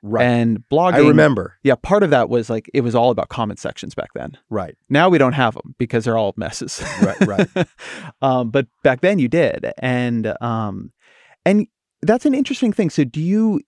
[0.03, 0.25] Right.
[0.25, 0.93] and blogging.
[0.93, 1.57] I remember.
[1.63, 4.37] Yeah, part of that was like it was all about comment sections back then.
[4.49, 4.75] Right.
[4.89, 6.83] Now we don't have them because they're all messes.
[7.01, 7.67] Right, right.
[8.21, 10.91] um, but back then you did, and um,
[11.45, 11.67] and
[12.01, 12.89] that's an interesting thing.
[12.89, 13.61] So do you?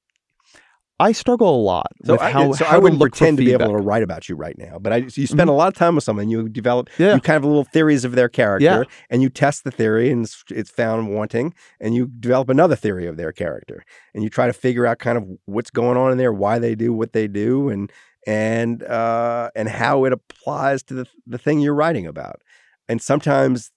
[1.02, 3.54] I struggle a lot So, with I, how, so how I wouldn't pretend to be
[3.54, 5.74] able to write about you right now, but I, so you spend a lot of
[5.74, 7.16] time with someone, you develop, Yeah.
[7.16, 8.84] you kind of little theories of their character, Yeah.
[9.10, 13.08] and you test the theory, and it's, it's found wanting, and you develop another theory
[13.08, 13.84] of their character,
[14.14, 16.76] and you try to figure out kind of what's going on in there, why they
[16.76, 17.92] do what they do, and
[18.28, 22.42] and uh, and how it applies to the the thing you're writing about.
[22.90, 23.72] And sometimes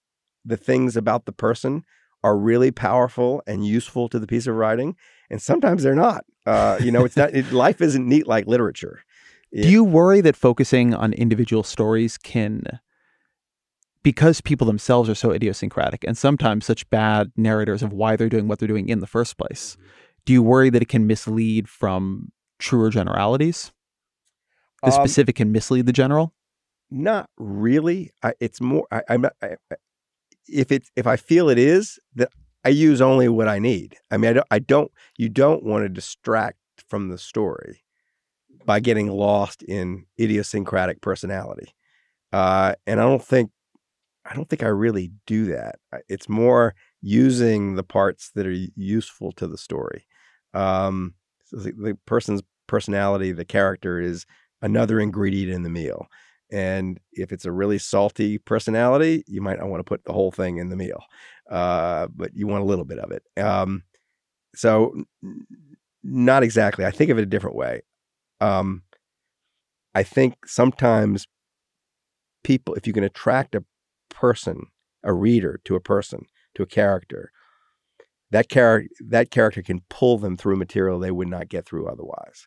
[0.44, 1.84] the things about the person
[2.24, 4.96] are really powerful and useful to the piece of writing,
[5.30, 6.24] and sometimes they're not.
[6.44, 7.34] Uh, you know, it's not.
[7.34, 9.04] It, life isn't neat like literature.
[9.54, 12.80] Do you worry that focusing on individual stories can,
[14.02, 18.48] because people themselves are so idiosyncratic and sometimes such bad narrators of why they're doing
[18.48, 19.76] what they're doing in the first place,
[20.24, 23.72] do you worry that it can mislead from truer generalities?
[24.82, 26.34] The Um, specific can mislead the general?
[26.90, 28.10] Not really.
[28.22, 28.86] I, it's more.
[28.90, 29.34] I, I'm not.
[29.42, 29.76] I, I-
[30.48, 32.30] if it's if I feel it is that
[32.64, 33.96] I use only what I need.
[34.10, 34.46] I mean, I don't.
[34.50, 36.58] I don't you don't want to distract
[36.88, 37.82] from the story
[38.64, 41.74] by getting lost in idiosyncratic personality.
[42.32, 43.50] Uh, and I don't think
[44.24, 45.76] I don't think I really do that.
[46.08, 50.06] It's more using the parts that are useful to the story.
[50.54, 54.24] Um, so the, the person's personality, the character, is
[54.60, 56.06] another ingredient in the meal.
[56.52, 60.30] And if it's a really salty personality, you might not want to put the whole
[60.30, 61.02] thing in the meal,
[61.50, 63.22] uh, but you want a little bit of it.
[63.40, 63.82] Um,
[64.54, 65.04] so,
[66.02, 66.84] not exactly.
[66.84, 67.82] I think of it a different way.
[68.40, 68.82] Um,
[69.94, 71.26] I think sometimes
[72.42, 73.64] people, if you can attract a
[74.10, 74.66] person,
[75.04, 77.30] a reader to a person, to a character,
[78.30, 82.46] that character that character can pull them through material they would not get through otherwise.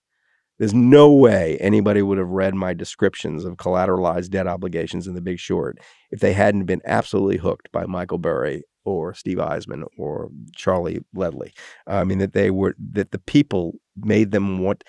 [0.57, 5.21] There's no way anybody would have read my descriptions of collateralized debt obligations in The
[5.21, 5.77] Big Short
[6.11, 11.53] if they hadn't been absolutely hooked by Michael Burry or Steve Eisman or Charlie Ledley.
[11.87, 14.83] I mean that they were that the people made them want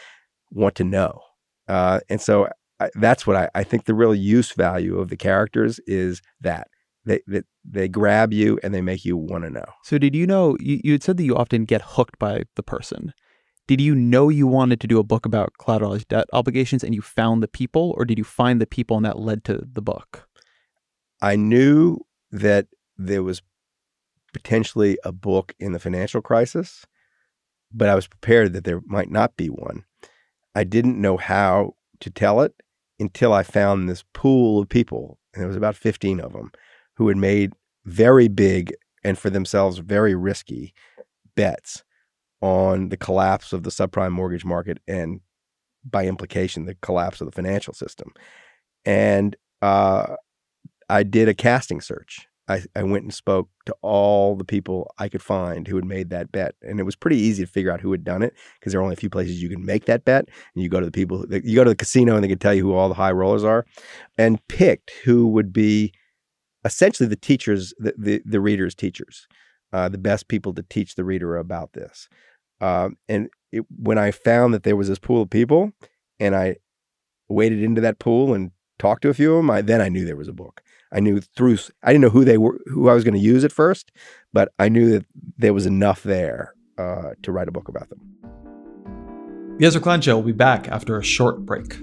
[0.51, 1.21] want to know,
[1.69, 5.17] uh, and so I, that's what I, I think the real use value of the
[5.17, 6.69] characters is that
[7.05, 9.65] they that they grab you and they make you want to know.
[9.83, 12.63] So did you know you, you had said that you often get hooked by the
[12.63, 13.13] person.
[13.67, 17.03] Did you know you wanted to do a book about collateralized debt obligations and you
[17.03, 20.29] found the people, or did you find the people and that led to the book?
[21.21, 21.99] I knew
[22.31, 23.43] that there was
[24.37, 26.85] potentially a book in the financial crisis,
[27.73, 29.85] but I was prepared that there might not be one.
[30.55, 32.55] I didn't know how to tell it
[33.01, 36.53] until I found this pool of people, and there was about 15 of them,
[36.97, 37.55] who had made
[37.87, 40.75] very big and for themselves very risky
[41.35, 41.83] bets
[42.43, 45.21] on the collapse of the subprime mortgage market and
[45.83, 48.13] by implication the collapse of the financial system.
[48.85, 50.17] And uh,
[50.91, 52.29] I did a casting search.
[52.49, 56.11] I, I went and spoke to all the people I could find who had made
[56.11, 56.55] that bet.
[56.63, 58.85] And it was pretty easy to figure out who had done it because there are
[58.85, 60.29] only a few places you can make that bet.
[60.55, 62.55] And you go to the people, you go to the casino and they can tell
[62.55, 63.67] you who all the high rollers are
[64.17, 65.93] and picked who would be
[66.65, 69.27] essentially the teachers, the, the, the reader's teachers,
[69.73, 72.09] uh, the best people to teach the reader about this.
[72.61, 75.73] Um, and it, when I found that there was this pool of people
[76.21, 76.57] and I
[77.29, 80.05] waded into that pool and talked to a few of them, I, then I knew
[80.05, 80.63] there was a book.
[80.93, 83.45] I knew through, I didn't know who they were, who I was going to use
[83.45, 83.93] at first,
[84.33, 85.07] but I knew that
[85.37, 88.01] there was enough there uh, to write a book about them.
[89.59, 91.77] The Ezra Klein Show will be back after a short break.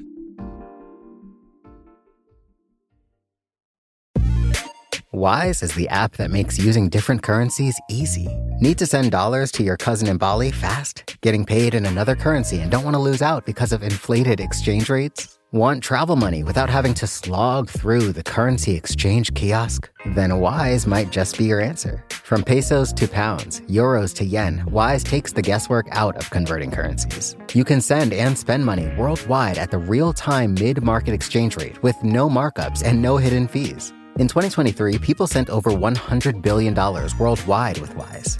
[5.12, 8.28] Wise is the app that makes using different currencies easy.
[8.60, 11.16] Need to send dollars to your cousin in Bali fast?
[11.22, 14.90] Getting paid in another currency and don't want to lose out because of inflated exchange
[14.90, 15.38] rates?
[15.54, 19.88] Want travel money without having to slog through the currency exchange kiosk?
[20.16, 22.04] Then Wise might just be your answer.
[22.10, 27.36] From pesos to pounds, euros to yen, Wise takes the guesswork out of converting currencies.
[27.54, 31.84] You can send and spend money worldwide at the real time mid market exchange rate
[31.84, 33.94] with no markups and no hidden fees.
[34.18, 36.74] In 2023, people sent over $100 billion
[37.20, 38.40] worldwide with Wise.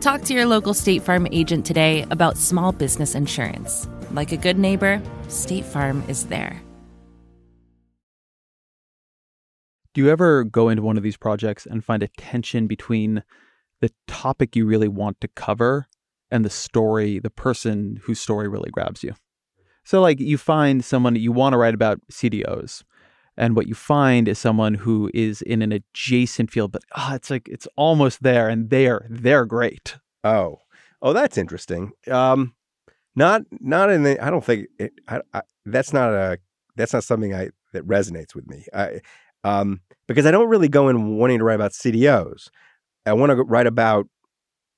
[0.00, 3.88] Talk to your local State Farm agent today about small business insurance.
[4.12, 6.62] Like a good neighbor, State Farm is there.
[9.94, 13.24] Do you ever go into one of these projects and find a tension between
[13.80, 15.88] the topic you really want to cover
[16.30, 19.14] and the story, the person whose story really grabs you?
[19.82, 22.84] So, like, you find someone you want to write about CDOs,
[23.38, 27.30] and what you find is someone who is in an adjacent field, but oh, it's
[27.30, 29.96] like it's almost there, and they're they're great.
[30.24, 30.58] Oh,
[31.00, 31.92] oh, that's interesting.
[32.10, 32.54] Um,
[33.14, 34.22] not not in the.
[34.22, 36.38] I don't think it, I, I, that's not a
[36.76, 38.66] that's not something I that resonates with me.
[38.74, 39.00] I
[39.44, 42.48] um, because I don't really go in wanting to write about CDOs.
[43.06, 44.08] I want to write about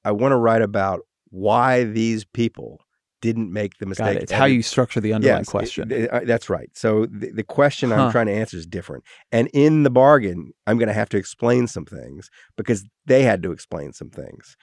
[0.05, 1.01] I want to write about
[1.31, 2.83] why these people
[3.21, 4.17] didn't make the mistake.
[4.17, 4.23] It.
[4.25, 5.91] It's how you structure the underlying Yes, it- question.
[5.93, 6.71] it- uh, that's right.
[6.75, 8.05] So the, the question Huh.
[8.07, 9.05] I'm trying to answer is different.
[9.31, 13.43] And in the bargain, I'm going to have to explain some things because they had
[13.43, 14.57] to explain some things.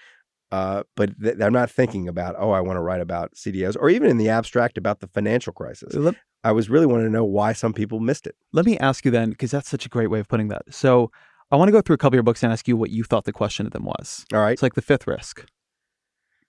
[0.51, 3.89] Uh, but th- I'm not thinking about, oh, I want to write about CDOs or
[3.89, 5.93] even in the abstract about the financial crisis.
[5.93, 8.35] let, I was really wanting to know why some people missed it.
[8.53, 10.61] let me ask you then, because that's such a great way of putting that.
[10.69, 11.11] So,
[11.51, 13.03] I want to go through a couple of your books and ask you what you
[13.05, 14.25] thought the question of them was.
[14.33, 14.51] All right.
[14.51, 15.45] It's like the fifth risk.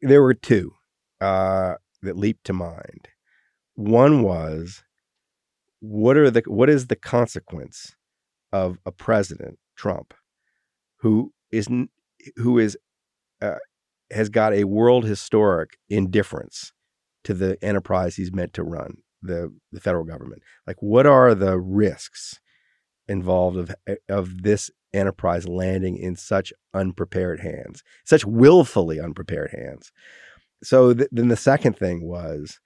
[0.02, 0.72] there were two
[1.20, 3.08] uh, that leaped to mind.
[3.74, 4.82] One was
[5.80, 7.94] what are the what is the consequence
[8.52, 10.14] of a president Trump
[11.00, 11.68] who is
[12.36, 12.76] who is
[13.40, 13.56] uh,
[14.10, 16.72] has got a world historic indifference
[17.24, 21.58] to the enterprise he's meant to run the the federal government like what are the
[21.58, 22.40] risks
[23.06, 23.74] involved of
[24.08, 29.92] of this enterprise landing in such unprepared hands such willfully unprepared hands
[30.62, 32.60] so th- then the second thing was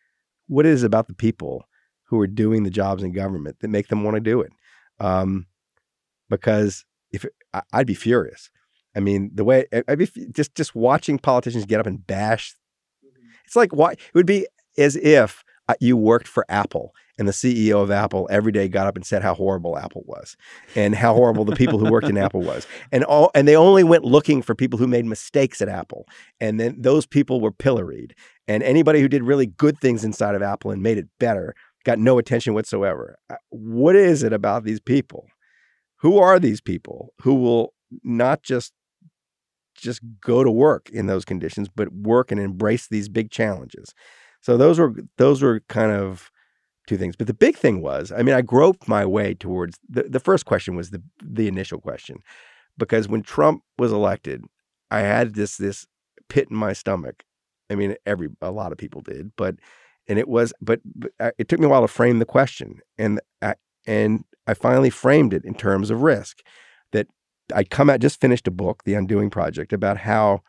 [0.49, 1.65] what is it about the people
[2.09, 4.53] who are doing the jobs in government that make them want to do it?
[5.01, 5.47] Um,
[6.29, 8.51] because if it, I, i'd be furious.
[8.97, 12.55] I mean the way i'd be f- just just watching politicians get up and bash
[13.45, 14.47] it's like why it would be
[14.79, 15.45] as if
[15.81, 19.23] you worked for apple and the ceo of apple every day got up and said
[19.23, 20.37] how horrible apple was
[20.75, 23.85] and how horrible the people who worked in apple was and all and they only
[23.85, 26.07] went looking for people who made mistakes at apple
[26.41, 28.15] and then those people were pilloried
[28.49, 31.55] and anybody who did really good things inside of apple and made it better
[31.85, 33.19] got no attention whatsoever.
[33.31, 35.27] Uh, what is it about these people?
[35.97, 38.73] Who are these people who will not just
[39.77, 43.95] just go to work in those conditions but work and embrace these big challenges
[44.43, 46.31] so those were those were kind of
[46.89, 47.17] two things.
[47.17, 50.47] But the big thing was i mean i groped my way towards the, the first
[50.47, 52.19] question was the the initial question.
[52.79, 54.45] Because when trump was elected
[54.91, 55.87] i had this this
[56.29, 57.25] pit in my stomach.
[57.71, 59.57] I mean every a lot of people did but
[60.09, 62.81] and it was but, but I- it took me a while to frame the question.
[62.99, 63.55] And I,
[63.87, 66.41] and i finally framed it in terms of risk
[66.93, 67.07] that
[67.55, 70.41] i come out just finished a book the undoing project about how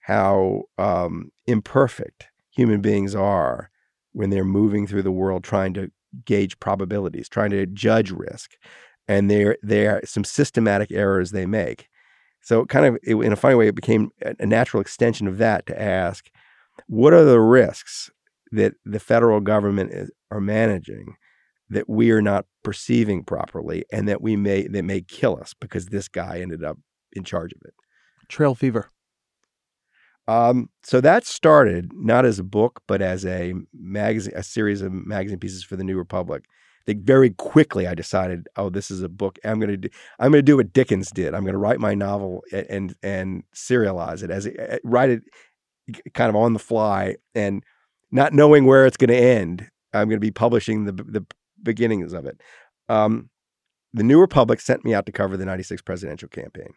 [0.00, 3.70] how um, imperfect human beings are
[4.12, 5.90] when they're moving through the world trying to
[6.24, 8.52] gauge probabilities trying to judge risk
[9.06, 11.88] and there there are some systematic errors they make
[12.40, 15.66] so kind of it, in a funny way it became a, natural extension of that
[15.66, 16.30] to ask
[16.86, 18.10] what are the risks
[18.52, 21.16] that the federal government is, are managing
[21.70, 25.86] that we are not perceiving properly and that we may that may kill us because
[25.86, 26.78] this guy ended up
[27.12, 27.74] in charge of it.
[28.28, 28.90] Trail fever.
[30.28, 34.92] Um, so that started not as a book, but as a magazine, a series of
[34.92, 36.44] magazine pieces for the New Republic.
[36.84, 39.38] They very quickly I decided, oh, this is a book.
[39.42, 39.88] I'm going to do.
[40.18, 41.34] I'm going to do what Dickens did.
[41.34, 45.22] I'm going to write my novel and and, serialize it as it, write it
[46.12, 47.64] kind of on the fly and
[48.10, 49.68] not knowing where it's going to end.
[49.94, 51.26] I'm going to be publishing the the
[51.62, 52.40] beginnings of it.
[52.90, 53.30] Um,
[53.94, 56.72] the New Republic sent me out to cover the 96 presidential campaign.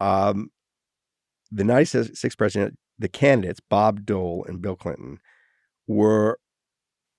[0.00, 0.50] Um,
[1.50, 5.18] the 96 president, the candidates, Bob Dole and Bill Clinton,
[5.86, 6.38] were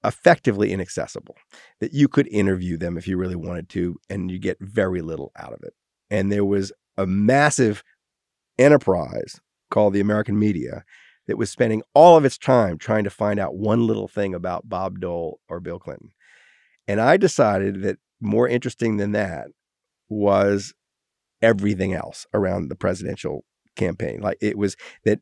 [0.04, 1.36] effectively inaccessible,
[1.80, 5.32] that you could interview them if you really wanted to, and you get very little
[5.36, 5.74] out of it.
[6.10, 7.84] And there was a massive
[8.58, 10.84] enterprise called the American media
[11.28, 14.68] that was spending all of its time trying to find out one little thing about
[14.68, 16.12] Bob Dole or Bill Clinton.
[16.88, 19.48] And I decided that more interesting than that
[20.10, 20.74] was
[21.42, 23.46] everything else around the presidential
[23.82, 24.22] campaign.
[24.22, 24.76] Like it was
[25.06, 25.20] that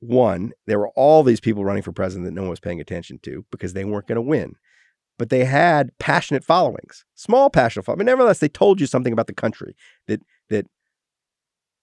[0.00, 3.18] one, there were all these people running for president that no one was paying attention
[3.22, 4.54] to because they weren't going to win.
[5.18, 8.00] But they had passionate followings, small passionate followings.
[8.00, 9.74] But nevertheless, they told you something about the country
[10.08, 10.20] that
[10.50, 10.66] that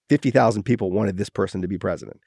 [0.08, 2.20] 50,000 people wanted this person to be president.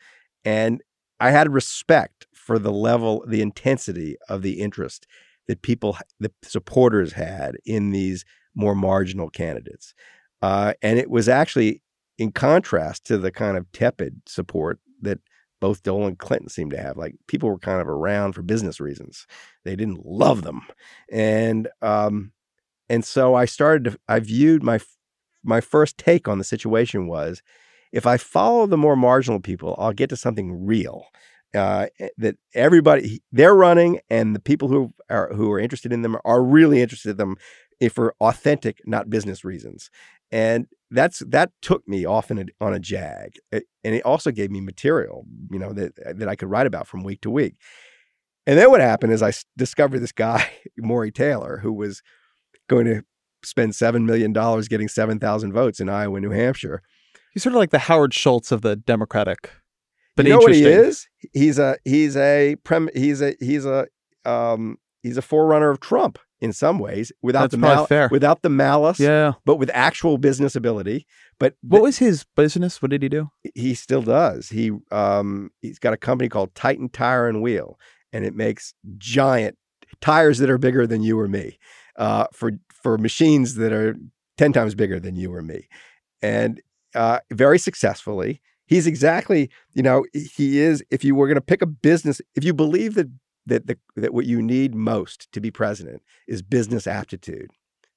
[0.44, 0.82] And
[1.20, 5.08] I had respect for the level, the intensity of the interest
[5.48, 8.26] that people, the supporters had in these
[8.56, 9.94] more marginal candidates.
[10.42, 11.82] Uh, and it was actually
[12.18, 15.20] in contrast to the kind of tepid support that
[15.60, 16.98] both Dole and Clinton seemed to have.
[16.98, 19.26] Like people were kind of around for business reasons.
[19.64, 20.64] They didn't love them,
[21.12, 22.32] and um,
[22.90, 24.00] and so I started to.
[24.08, 24.80] I viewed my
[25.44, 27.42] my first take on the situation was,
[27.92, 31.06] if I follow the more marginal people, I'll get to something real.
[31.56, 36.02] Uh, eh, that everybody they're running, and the people who are who are interested in
[36.02, 37.38] them are really interested in them
[37.80, 39.90] if for authentic, not business reasons.
[40.32, 44.32] And that's that took me off in a, on a jag, it, and it also
[44.32, 47.56] gave me material, you know, that that I could write about from week to week.
[48.46, 52.02] And then what happened is I discovered this guy, Morry Taylor, who was
[52.70, 53.04] going to
[53.44, 56.82] spend seven million dollars getting seven thousand votes in Iowa, New Hampshire.
[57.34, 59.52] He's sort of like the Howard Schultz of the Democratic.
[60.16, 61.08] But you know what he is?
[61.34, 63.88] He's a he's a prem he's a he's a
[64.26, 68.10] um he's a forerunner of Trump in some ways without That's the mal- fair.
[68.12, 69.34] without the malice, Yeah.
[69.46, 71.06] but with actual business ability.
[71.40, 72.82] But What was his business?
[72.82, 73.30] What did he do?
[73.56, 74.50] he still does.
[74.50, 77.80] He um he's got a company called Titan Tire and Wheel,
[78.14, 79.58] and it makes giant
[80.02, 81.58] tires that are bigger than you or me,
[81.98, 83.96] uh, for for machines that are
[84.38, 85.68] ten times bigger than you or me,
[86.22, 86.62] and
[86.96, 88.42] uh, very successfully.
[88.68, 90.84] He's exactly, you know, he is.
[90.92, 93.08] If you were going to pick a business, if you believe that
[93.48, 97.52] that the, that what you need most to be president is business aptitude,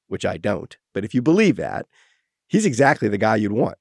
[0.09, 1.87] which I don't, but if you believe that,
[2.49, 3.79] he's exactly the guy you'd want.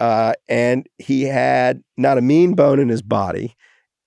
[0.00, 3.56] Uh, and he had not a mean bone in his body,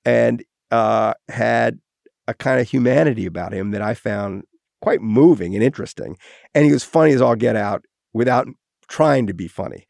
[0.06, 1.80] and uh, had
[2.28, 4.44] a kind of humanity about him that I found
[4.82, 6.18] quite moving and interesting.
[6.56, 8.48] And he was funny as all get out without
[8.88, 9.86] trying to be funny.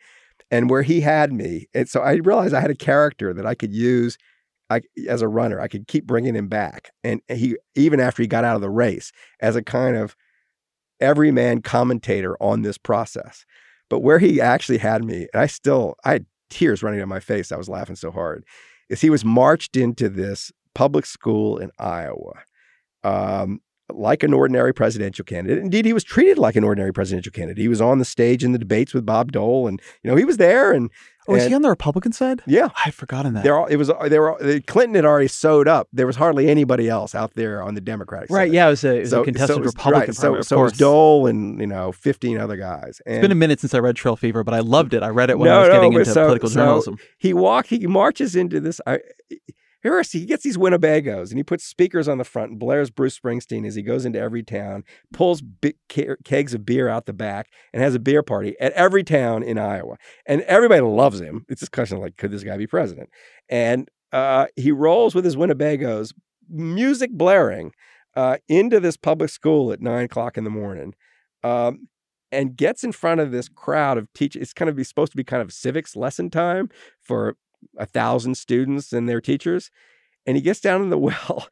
[0.50, 3.56] And where he had me, and so I realized I had a character that I
[3.56, 4.18] could use
[4.72, 5.60] I, as a runner.
[5.60, 8.70] I could keep bringing him back, and he even after he got out of the
[8.70, 9.12] race,
[9.42, 10.16] as a kind of
[11.02, 13.46] everyman commentator on this process.
[13.90, 17.20] But where he actually had me, and I still I had tears running down my
[17.20, 17.52] face.
[17.52, 18.46] I was laughing so hard.
[18.90, 22.34] Is he was marched into this public school in Iowa,
[23.04, 23.60] um,
[23.96, 25.60] like an ordinary presidential candidate.
[25.64, 27.62] Indeed, he was treated like an ordinary presidential candidate.
[27.62, 30.26] He was on the stage in the debates with Bob Dole, and you know he
[30.26, 30.72] was there.
[30.72, 30.90] And
[31.28, 32.42] Oh, is he on the Republican side?
[32.48, 33.44] yeah, I'd forgotten that.
[33.44, 33.92] there all it was.
[34.08, 35.88] There were Clinton had already sewed up.
[35.94, 38.36] There was hardly anybody else out there on the Democratic right.
[38.36, 38.42] side.
[38.46, 38.52] Right.
[38.52, 40.60] Yeah, it was a, it was a contested it was- Republican right, primary, So, so
[40.62, 40.74] it was.
[40.74, 43.02] Dole and you know fifteen other guys.
[43.06, 45.04] And It's been a minute since I read Trail Fever, but I loved it.
[45.04, 46.98] I read it when No, I was no, getting into so- political so- journalism.
[47.20, 49.00] he walk he marches into this I,
[49.84, 53.18] Harris, he gets these Winnebagos and he puts speakers on the front and blares Bruce
[53.18, 55.76] Springsteen as he goes into every town, pulls big
[56.24, 59.58] kegs of beer out the back, and has a beer party at every town in
[59.58, 59.98] Iowa.
[60.26, 61.46] And everybody loves him.
[61.50, 63.10] It's just question like, could this guy be president?
[63.50, 66.14] And uh, he rolls with his Winnebagos,
[66.50, 67.72] music blaring,
[68.16, 70.94] uh, into this public school at nine o'clock in the morning.
[71.44, 71.88] Um,
[72.32, 74.42] and gets in front of this crowd of teachers.
[74.42, 76.70] It's kind of be supposed to be kind of civics lesson time
[77.02, 77.36] for
[77.78, 79.72] a thousand students and their teachers.
[80.26, 81.48] And he gets down in the well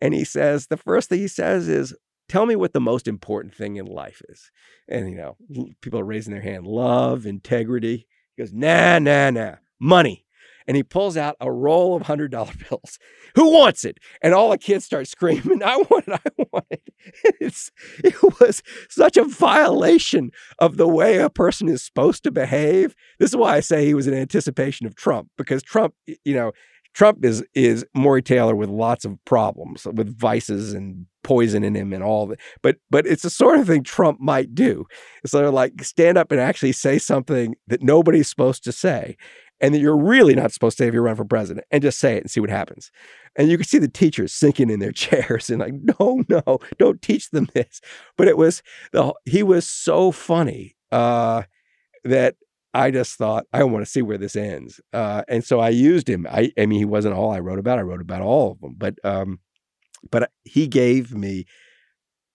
[0.00, 1.94] and he says, the first thing he says is,
[2.26, 4.50] Tell me what the most important thing in life is.
[4.88, 5.36] And, you know,
[5.82, 8.06] people are raising their hand love, integrity.
[8.34, 10.24] He goes, Nah, nah, nah, money.
[10.66, 12.98] And he pulls out a roll of hundred dollar bills.
[13.34, 13.98] Who wants it?
[14.22, 16.20] And all the kids start screaming, "I want it!
[16.26, 16.82] I want it!"
[17.40, 17.70] It's
[18.02, 22.94] it was such a violation of the way a person is supposed to behave.
[23.18, 26.52] This is why I say he was in anticipation of Trump because Trump, you know,
[26.94, 31.92] Trump is is Morry Taylor with lots of problems, with vices and poison in him
[31.92, 32.40] and all that.
[32.62, 34.86] But but it's the sort of thing Trump might do.
[35.22, 39.16] It's sort of like stand up and actually say something that nobody's supposed to say,
[39.60, 42.16] and that you're really not supposed to if you run for president, and just say
[42.16, 42.90] it and see what happens.
[43.36, 47.02] And you can see the teachers sinking in their chairs and like, no, no, don't
[47.02, 47.80] teach them this.
[48.16, 51.42] But it was the he was so funny uh,
[52.04, 52.36] that
[52.72, 56.08] I just thought I want to see where this ends, uh, and so I used
[56.08, 56.26] him.
[56.28, 57.78] I, I mean, he wasn't all I wrote about.
[57.78, 59.38] I wrote about all of them, but um,
[60.10, 61.46] but he gave me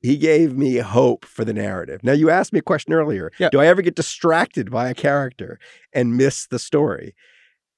[0.01, 2.01] he gave me hope for the narrative.
[2.03, 3.31] Now, you asked me a question earlier.
[3.37, 3.49] Yeah.
[3.49, 5.59] Do I ever get distracted by a character
[5.93, 7.15] and miss the story?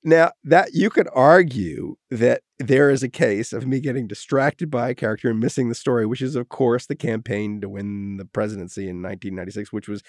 [0.03, 4.89] Now, that you could argue that there is a case of me getting distracted by
[4.89, 8.25] a character and missing the story, which is, of course, the campaign to win the
[8.25, 10.01] presidency in 1996, which was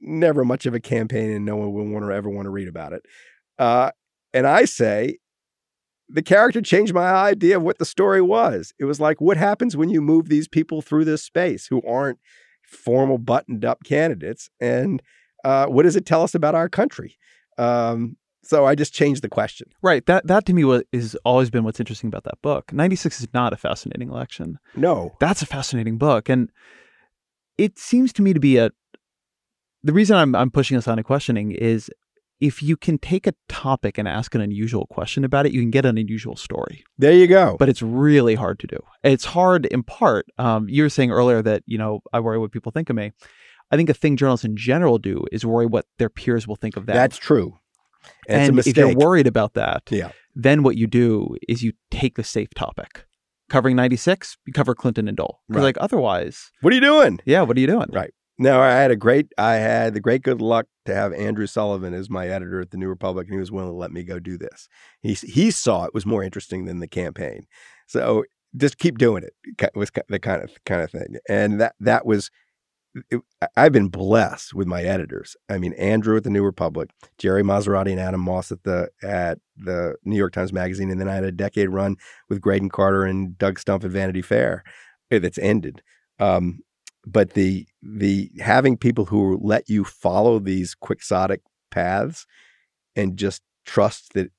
[0.00, 2.68] never much of a campaign and no one will want to ever want to read
[2.68, 3.04] about it.
[3.58, 3.90] Uh,
[4.32, 5.18] and I say
[6.12, 8.74] the character changed my idea of what the story was.
[8.78, 12.18] It was like, what happens when you move these people through this space who aren't
[12.62, 14.50] formal, buttoned up candidates?
[14.60, 15.02] And
[15.44, 17.16] uh, what does it tell us about our country?
[17.56, 19.70] Um, so I just changed the question.
[19.82, 20.04] Right.
[20.06, 22.72] That that to me was is always been what's interesting about that book.
[22.72, 24.58] 96 is not a fascinating election.
[24.74, 25.14] No.
[25.20, 26.28] That's a fascinating book.
[26.28, 26.50] And
[27.56, 28.70] it seems to me to be a
[29.84, 31.88] the reason I'm I'm pushing this on a questioning is
[32.42, 35.70] if you can take a topic and ask an unusual question about it, you can
[35.70, 36.82] get an unusual story.
[36.98, 37.56] There you go.
[37.58, 38.78] But it's really hard to do.
[39.04, 40.26] It's hard in part.
[40.38, 43.12] Um, you were saying earlier that you know I worry what people think of me.
[43.70, 46.76] I think a thing journalists in general do is worry what their peers will think
[46.76, 46.96] of them.
[46.96, 47.58] That's true.
[48.28, 50.10] And, and it's a if you're worried about that, Yeah.
[50.34, 53.06] then what you do is you take the safe topic.
[53.48, 55.40] Covering 96, you cover Clinton and Dole.
[55.48, 55.64] Because, Right.
[55.68, 57.20] like, otherwise, What are you doing?
[57.24, 57.88] yeah, what are you doing?
[57.92, 58.12] Right.
[58.42, 61.94] No, I had a great, I had the great good luck to have Andrew Sullivan
[61.94, 64.18] as my editor at the New Republic, and he was willing to let me go
[64.18, 64.68] do this.
[65.00, 67.46] He he saw it was more interesting than the campaign,
[67.86, 68.24] so
[68.56, 69.34] just keep doing it.
[69.76, 72.30] Was the kind of kind of thing, and that that was.
[73.56, 75.36] I've been blessed with my editors.
[75.48, 79.38] I mean, Andrew at the New Republic, Gerry Marzorati and Adam Moss at the at
[79.56, 81.96] the New York Times Magazine, and then I had a decade run
[82.28, 84.62] with Graydon Carter and Doug Stumpf at Vanity Fair.
[85.10, 85.82] eh, That's ended.
[86.18, 86.60] Um,
[87.06, 92.26] but the the having people who let you follow these quixotic paths
[92.94, 94.30] and just trust that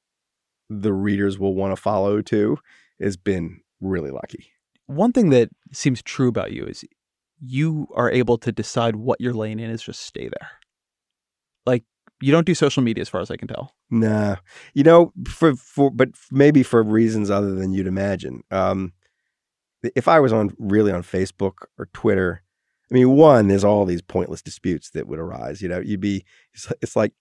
[0.70, 2.58] the readers will want to follow too
[3.00, 4.52] has been really lucky.
[4.86, 6.86] One thing that seems true about you is
[7.40, 10.50] you are able to decide what your lane in is, just stay there.
[11.66, 11.84] Like,
[12.22, 13.74] you don't do social media as far as I can tell.
[13.90, 14.38] Nah,
[14.74, 18.44] you know, for for but maybe for reasons other than you'd imagine.
[18.50, 18.94] Um,
[19.96, 22.43] if I was on really on Facebook or Twitter,
[22.94, 25.64] I mean, one, there's all these pointless disputes that would arise.
[25.64, 27.12] You know, you'd be it's, it's like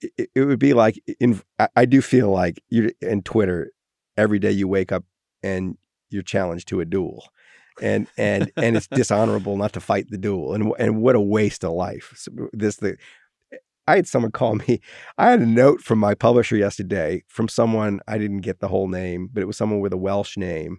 [0.00, 1.42] it, it would be like in.
[1.58, 3.70] I, I do feel like you in Twitter
[4.16, 5.04] every day you wake up
[5.42, 5.76] and
[6.08, 7.28] you're challenged to a duel.
[7.82, 11.64] And and and it's dishonorable not to fight the duel, and and what a waste
[11.64, 12.14] of life.
[12.16, 12.96] So this the
[13.86, 14.80] I had someone call me.
[15.18, 18.88] I had a note from my publisher yesterday from someone I didn't get the whole
[18.88, 20.78] name, but it was someone with a Welsh name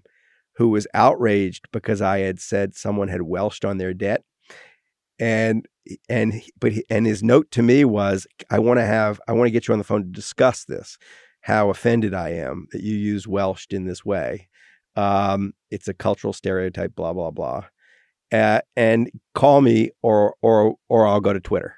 [0.60, 4.24] who was outraged because I had said someone had Welshed on their debt.
[5.18, 5.66] And
[6.10, 9.47] and but he, and his note to me was I want to have I want
[9.47, 10.97] to get you on the phone to discuss this.
[11.41, 14.49] How offended I am that you use Welshed in this way.
[14.97, 17.64] Um, it's a cultural stereotype, blah blah blah.
[18.30, 21.76] Uh, and call me or or or I'll go to Twitter.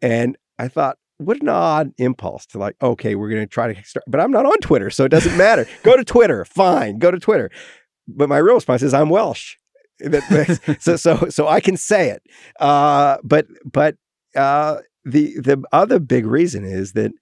[0.00, 3.84] And I thought, what an odd impulse to like, okay, we're going to try to
[3.84, 5.66] start, but I'm not on Twitter, so it doesn't matter.
[5.82, 7.50] go to Twitter, fine, go to Twitter.
[8.16, 9.54] But my real response is, I'm Welsh.
[10.80, 12.22] So so so I can say it.
[12.58, 13.96] Uh, but but
[14.34, 17.12] uh, the the other big reason is that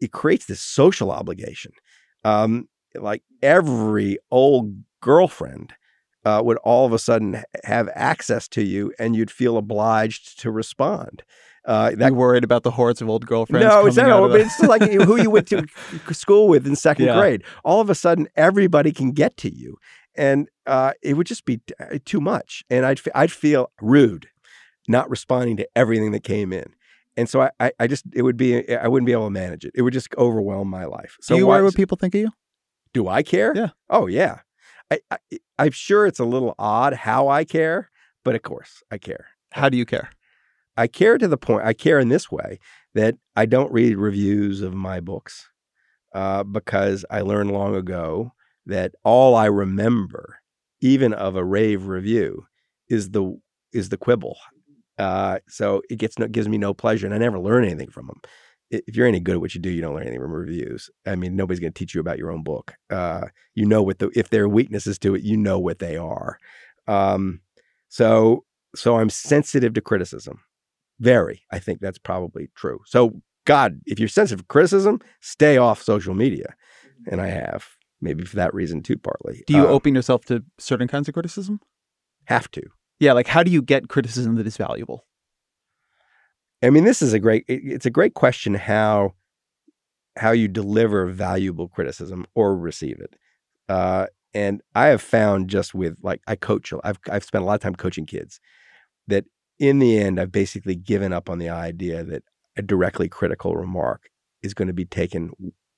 [0.00, 1.72] it- creates this social obligation.
[2.24, 5.72] Um, like every old girlfriend
[6.24, 10.50] uh, would all of a sudden have access to you, and you'd feel obliged to
[10.50, 11.22] respond.
[11.66, 13.66] Uh, That you worried about the hordes of old girlfriends.
[13.66, 14.20] no, it's not.
[14.20, 15.66] But the- it's like who you went to
[16.12, 17.18] school with in second Yeah.
[17.18, 17.42] grade.
[17.64, 19.76] All of a sudden, everybody can get to you,
[20.16, 22.62] and uh, it would just be t- uh, too much.
[22.70, 24.28] And I'd I'd feel rude,
[24.88, 26.72] not responding to everything that came in.
[27.18, 29.64] And so I, I, I just it would be I wouldn't be able to manage
[29.64, 29.72] it.
[29.74, 31.16] It would just overwhelm my life.
[31.20, 32.30] So do you why- worry what people think of you?
[32.92, 33.52] do I care?
[33.56, 33.70] Yeah.
[33.90, 34.40] Oh yeah.
[34.90, 35.18] I, I
[35.58, 37.90] I'm sure it's a little odd how I care,
[38.24, 39.26] but of course I care.
[39.52, 40.10] How do you care?
[40.76, 42.58] I care to the point, I care in this way
[42.94, 45.48] that I don't read reviews of my books
[46.14, 48.32] uh, because I learned long ago
[48.66, 50.38] that all I remember,
[50.80, 52.46] even of a rave review,
[52.88, 53.38] is the
[53.72, 54.36] is the quibble.
[54.98, 58.06] Uh, so it gets no, gives me no pleasure, and I never learn anything from
[58.06, 58.20] them.
[58.70, 60.90] If you're any good at what you do, you don't learn anything from reviews.
[61.06, 62.74] I mean, nobody's going to teach you about your own book.
[62.90, 65.96] Uh, you know what the if there are weaknesses to it, you know what they
[65.96, 66.38] are.
[66.88, 67.40] Um,
[67.88, 70.40] so so I'm sensitive to criticism.
[71.00, 71.42] Very.
[71.52, 72.80] I think that's probably true.
[72.86, 76.54] So God, if you're sensitive to criticism, stay off social media.
[77.10, 77.66] And I have
[78.00, 79.44] maybe for that reason too, partly.
[79.46, 81.60] Do you Um, open yourself to certain kinds of criticism?
[82.24, 82.62] have to?
[82.98, 85.06] Yeah, like how do you get criticism that is valuable?
[86.62, 87.44] I mean, this is a great.
[87.48, 89.14] it- It's a great question how
[90.18, 93.16] how you deliver valuable criticism or receive it.
[93.68, 96.72] Uh, and I have found just with like I coach.
[96.82, 98.40] I've I've spent a lot of time coaching kids.
[99.08, 99.26] That
[99.58, 102.24] in the end, I've basically given up on the idea that
[102.56, 104.10] a directly critical remark
[104.42, 105.30] is going to be taken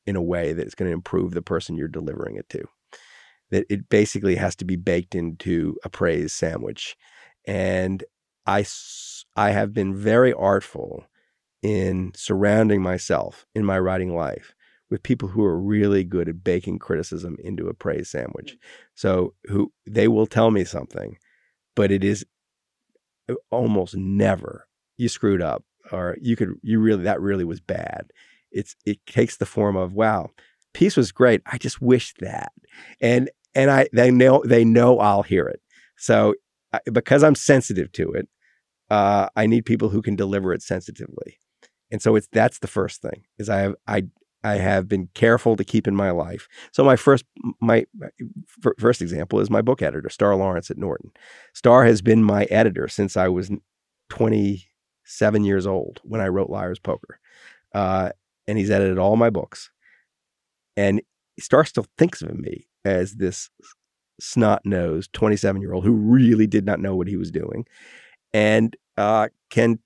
[0.06, 2.64] in a way that is going to improve the person you're delivering it to.
[3.50, 6.96] That it basically has to be baked into a praise sandwich,
[7.46, 8.04] and
[8.46, 8.66] I,
[9.36, 11.06] I have been very artful
[11.62, 14.54] in surrounding myself in my writing life
[14.90, 18.54] with people who are really good at baking criticism into a praise sandwich.
[18.54, 18.58] Mm.
[18.94, 21.18] So who they will tell me something,
[21.74, 22.24] but it is
[23.50, 24.66] almost never
[24.96, 28.10] you screwed up or you could you really that really was bad.
[28.50, 30.30] It's it takes the form of wow,
[30.74, 31.42] piece was great.
[31.46, 32.52] I just wish that.
[33.00, 35.60] And and I they know they know I'll hear it.
[35.96, 36.34] So
[36.72, 38.28] I, because I'm sensitive to it,
[38.90, 41.38] uh, I need people who can deliver it sensitively.
[41.90, 44.04] And so it's that's the first thing is I have I
[44.44, 46.48] I have been careful to keep in my life.
[46.72, 47.24] So my first
[47.60, 47.86] my
[48.78, 51.10] first example is my book editor, Star Lawrence at Norton.
[51.54, 53.50] Star has been my editor since I was
[54.10, 57.18] 27 years old when I wrote Liar's Poker,
[57.74, 58.10] uh,
[58.46, 59.70] and he's edited all my books.
[60.76, 61.02] And
[61.40, 63.50] Star still thinks of me as this
[64.20, 67.66] snot nosed 27 year old who really did not know what he was doing,
[68.32, 69.80] and uh, can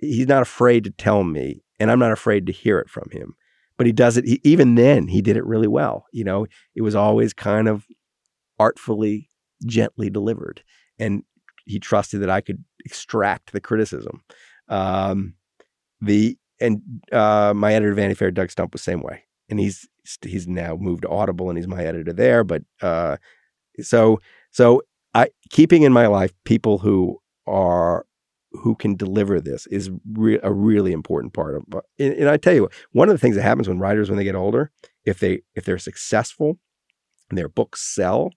[0.00, 3.36] he's not afraid to tell me, and I'm not afraid to hear it from him.
[3.76, 4.24] But he does it.
[4.24, 6.06] He, even then, he did it really well.
[6.12, 7.86] You know, it was always kind of
[8.58, 9.28] artfully,
[9.66, 10.62] gently delivered,
[10.98, 11.24] and
[11.66, 14.22] he trusted that I could extract the criticism.
[14.68, 15.34] Um,
[16.00, 19.88] the and uh, my editor, Vanity Fair, Doug Stumpf, was same way, and he's
[20.22, 22.44] he's now moved to Audible, and he's my editor there.
[22.44, 23.16] But uh,
[23.80, 24.20] so
[24.50, 24.82] so
[25.14, 28.06] I keeping in my life people who are
[28.62, 31.64] who can deliver this is re- a really important part of
[31.98, 34.24] and, and I tell you one of the things that happens when writers when they
[34.24, 34.70] get older
[35.04, 36.58] if they if they're successful
[37.30, 38.30] and their books sell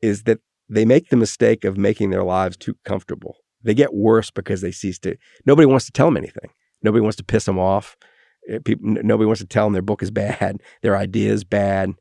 [0.00, 3.36] is that they make the mistake of making their lives too comfortable.
[3.62, 5.16] They get worse because they cease to
[5.46, 6.50] nobody wants to tell them anything.
[6.82, 7.96] Nobody wants to piss them off.
[8.48, 11.92] Eh, people nobody wants to tell them their book is bad their idea is bad.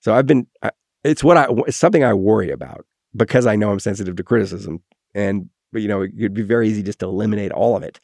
[0.00, 0.70] So I've been I,
[1.02, 2.84] it's what I it's something I worry about
[3.16, 4.82] because I know I'm sensitive to criticism.
[5.14, 8.00] And but you know it'd be very easy just to eliminate all of it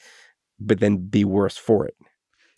[0.60, 1.96] but then be worse for it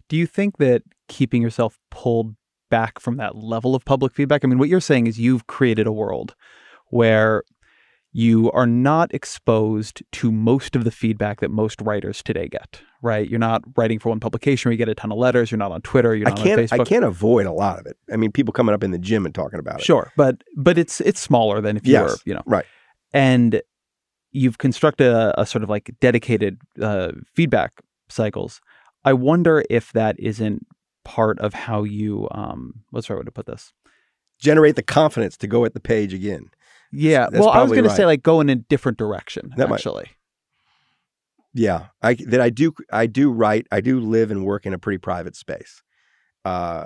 [0.09, 2.37] Do you think that keeping yourself pulled
[2.71, 4.45] back from that level of public feedback?
[4.45, 6.35] I mean, what you're saying is you've created a world
[6.89, 7.43] where
[8.13, 13.29] you are not exposed to most of the feedback that most writers today get, right?
[13.29, 15.51] You're not writing for one publication where you get a ton of letters.
[15.51, 16.15] You're not on Twitter.
[16.17, 16.81] You're I not can't on Facebook.
[16.81, 19.27] I can't avoid a lot of it I mean people coming up in the gym
[19.27, 22.17] and talking about it Sure, but but it's it's smaller than if you Yes, were,
[22.25, 22.65] you know, right.
[23.13, 23.63] And
[24.37, 27.73] you've constructed a, a sort of like dedicated uh, feedback
[28.09, 28.61] cycles.
[29.05, 30.67] I wonder if that isn't
[31.05, 33.73] part of how you um what's the right way to put this?
[34.39, 36.51] generate the confidence to go at the page again
[36.93, 39.53] Yeah, That's well, I was going to say like go in a different direction.
[39.57, 40.11] That might- actually,
[41.55, 44.79] Yeah, I that I do I do write I do live and work in a
[44.79, 45.83] pretty private space.
[46.45, 46.85] Uh,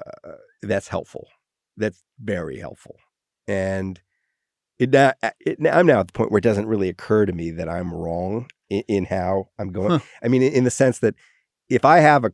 [0.62, 1.26] that's helpful.
[1.76, 2.96] That's very helpful,
[3.48, 4.00] and
[4.80, 7.50] it, now it I'm now at the point where it doesn't really occur to me
[7.52, 9.90] that I'm wrong in, in how I'm going.
[9.90, 9.98] Huh.
[10.22, 11.14] I mean, in, in the sense that
[11.68, 12.32] if I have a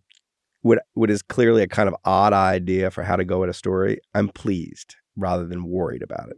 [0.62, 3.54] what what is clearly a kind of odd idea for how to go at a
[3.54, 6.36] story, I'm pleased rather than worried about it.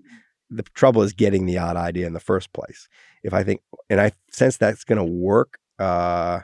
[0.51, 2.89] The trouble is getting the odd idea in the first place.
[3.23, 6.41] If I think, and I sense that's going to work, uh,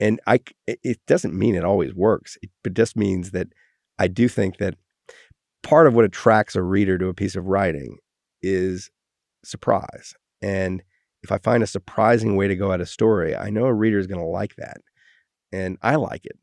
[0.00, 2.36] and I it- it doesn't mean it always works.
[2.42, 3.48] It, it just means that
[3.98, 4.74] I do think that
[5.62, 7.98] part of what attracts a reader to a piece of writing
[8.42, 8.90] is
[9.44, 10.14] surprise.
[10.42, 10.82] And
[11.22, 13.98] if I find a surprising way to go at a story, I know a reader
[13.98, 14.78] is going to like that,
[15.52, 16.38] and I like it.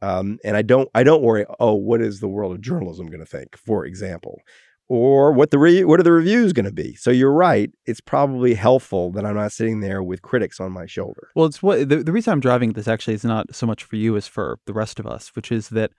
[0.00, 1.44] Um, and I don't, I don't worry.
[1.60, 3.56] Oh, what is the world of journalism going to think?
[3.56, 4.40] For example,
[4.88, 6.94] or what the re- what are the reviews going to be.
[6.96, 7.70] So you're right.
[7.86, 11.28] It's probably helpful that I'm not sitting there with critics on my shoulder.
[11.34, 13.96] Well, it's what the, the reason I'm driving this actually is not so much for
[13.96, 15.92] you as for the rest of us, which is that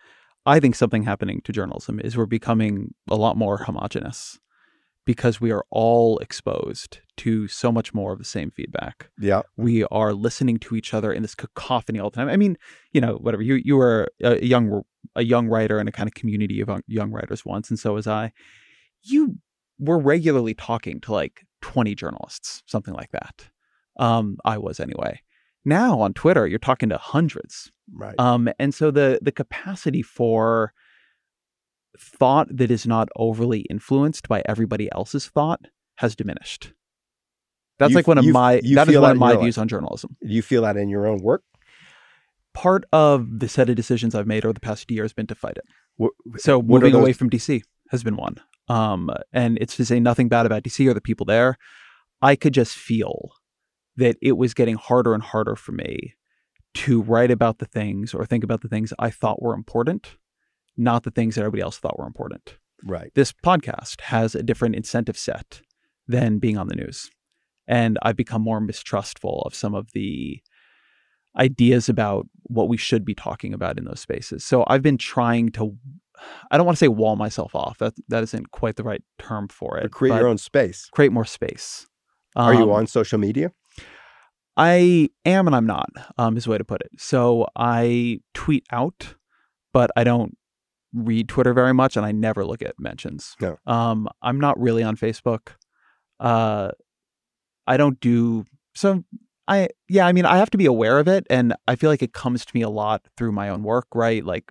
[0.45, 4.37] I think something happening to journalism is we're becoming a lot more homogenous
[5.05, 9.09] because we are all exposed to so much more of the same feedback.
[9.19, 9.41] Yeah.
[9.57, 12.29] We are listening to each other in this cacophony all the time.
[12.29, 12.57] I mean,
[12.91, 13.43] you know, whatever.
[13.43, 14.83] You you were a young
[15.15, 18.07] a young writer in a kind of community of young writers once, and so was
[18.07, 18.31] I.
[19.01, 19.37] You
[19.79, 23.49] were regularly talking to like 20 journalists, something like that.
[23.97, 25.21] Um, I was anyway.
[25.65, 27.71] Now on Twitter, you're talking to hundreds.
[27.93, 28.15] Right.
[28.17, 30.73] Um, and so the the capacity for
[31.99, 35.67] thought that is not overly influenced by everybody else's thought
[35.97, 36.73] has diminished.
[37.79, 40.15] That's You like one of my that is one of my views on journalism.
[40.21, 41.43] Do you feel that in your own work?
[42.53, 45.35] Part of the set of decisions I've made over the past year has been to
[45.35, 45.65] fight it.
[45.99, 48.37] Wh- So what moving away from DC has been one.
[48.67, 51.57] Um, and it's to say nothing bad about DC or the people there.
[52.21, 53.31] I could just feel
[53.97, 56.13] that it was getting harder and harder for me
[56.75, 60.15] to write about the things or think about the things I thought were important,
[60.77, 62.57] not the things that everybody else thought were important.
[62.83, 63.11] Right.
[63.15, 65.61] This podcast has a different incentive set
[66.07, 67.09] than being on the news.
[67.67, 70.41] And I've become more mistrustful of some of the
[71.37, 74.43] ideas about what we should be talking about in those spaces.
[74.45, 75.77] So I've been trying to
[76.51, 77.79] I don't want to say wall myself off.
[77.79, 79.83] That that isn't quite the right term for it.
[79.83, 80.89] But create your own space.
[80.91, 81.87] create more space.
[82.35, 83.51] Are you Um, on social media?
[84.55, 86.91] I am and I'm not, um, is the way to put it.
[86.97, 89.15] So I tweet out,
[89.73, 90.37] but I don't
[90.93, 93.35] read Twitter very much and I never look at mentions.
[93.41, 93.57] No.
[93.65, 95.49] Um, I'm not really on Facebook.
[96.19, 96.71] Uh,
[97.67, 99.03] I don't do so
[99.47, 102.01] I yeah, I mean I have to be aware of it and I feel like
[102.03, 104.23] it comes to me a lot through my own work, right?
[104.23, 104.45] Like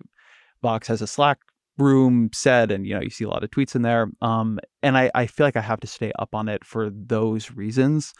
[0.61, 1.39] Vox has a Slack
[1.77, 4.95] room said and you know you see a lot of tweets in there um and
[4.95, 8.13] I, I feel like i have to stay up on it for those reasons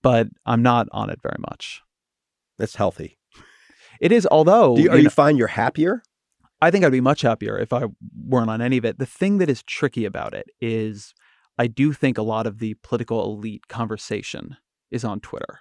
[0.00, 1.82] but i'm not on it very much
[2.56, 3.18] That's healthy.
[4.00, 6.02] it is although Do you, you are you know, find you're happier?
[6.60, 7.84] I think i'd be much happier if i
[8.26, 11.14] weren't on any of it the thing that is tricky about it is
[11.58, 14.56] i do think a lot of the political elite conversation
[14.90, 15.60] is on twitter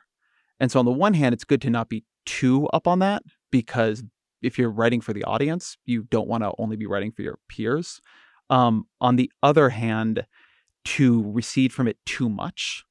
[0.60, 3.24] and so on the one hand it's good to not be too up on that
[3.52, 4.04] because
[4.42, 7.40] if you're writing for the audience, you don't want to only be writing for your
[7.48, 8.02] peers.
[8.50, 10.26] Um, on the other hand,
[10.86, 12.86] to recede from it too much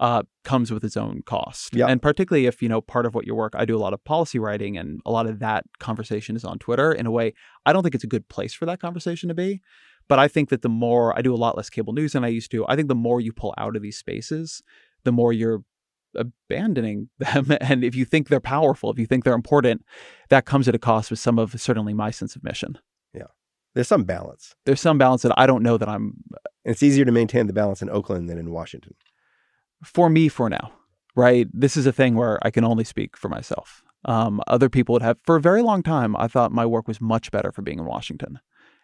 [0.00, 1.74] uh, comes with its own cost.
[1.74, 1.86] Yeah.
[1.86, 4.04] And particularly if, you know, part of what your work, I do a lot of
[4.04, 6.92] policy writing and a lot of that conversation is on Twitter.
[6.92, 7.34] In a way,
[7.64, 9.60] I don't think it's a good place for that conversation to be.
[10.08, 12.28] But I think that the more I do a lot less cable news than I
[12.28, 14.62] used to, I think the more you pull out of these spaces,
[15.04, 15.62] the more you're
[16.14, 17.56] abandoning them.
[17.60, 19.84] And if you think they're powerful, if you think they're important,
[20.28, 22.78] that comes at a cost with some of certainly my sense of mission.
[23.14, 23.28] Yeah.
[23.74, 24.54] There's some balance.
[24.66, 26.16] There's some balance that I don't know that I'm
[26.64, 28.94] And it's easier to maintain the balance in Oakland than in Washington.
[29.84, 30.72] For me for now,
[31.14, 31.46] right?
[31.52, 33.82] This is a thing where I can only speak for myself.
[34.04, 37.00] Um, other people would have, for a very long time, I thought my work was
[37.00, 38.40] much better for being in Washington.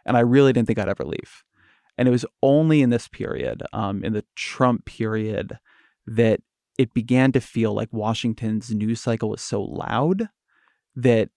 [0.06, 1.44] And I really didn't think I'd ever leave.
[1.98, 5.58] And it was only in this period, um, in the Trump period,
[6.06, 6.40] that
[6.78, 10.28] it began to feel like Washington's news cycle was so loud
[10.96, 11.28] that,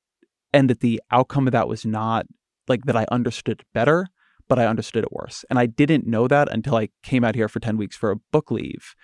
[0.54, 2.26] and that the outcome of that was not
[2.70, 4.08] like that I understood better,
[4.48, 5.44] but I understood it worse.
[5.50, 8.18] And I didn't know that until I came out here for 10 weeks for a
[8.32, 8.96] book leave.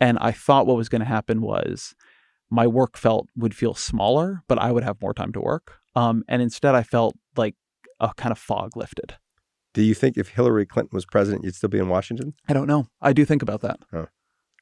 [0.00, 1.94] And I thought what was going to happen was
[2.50, 5.74] my work felt would feel smaller, but I would have more time to work.
[5.94, 7.56] Um, and instead, I felt like
[8.00, 9.16] a kind of fog lifted.
[9.74, 12.34] Do you think if Hillary Clinton was president, you'd still be in Washington?
[12.48, 12.86] I don't know.
[13.00, 13.80] I do think about that.
[13.92, 14.06] Huh.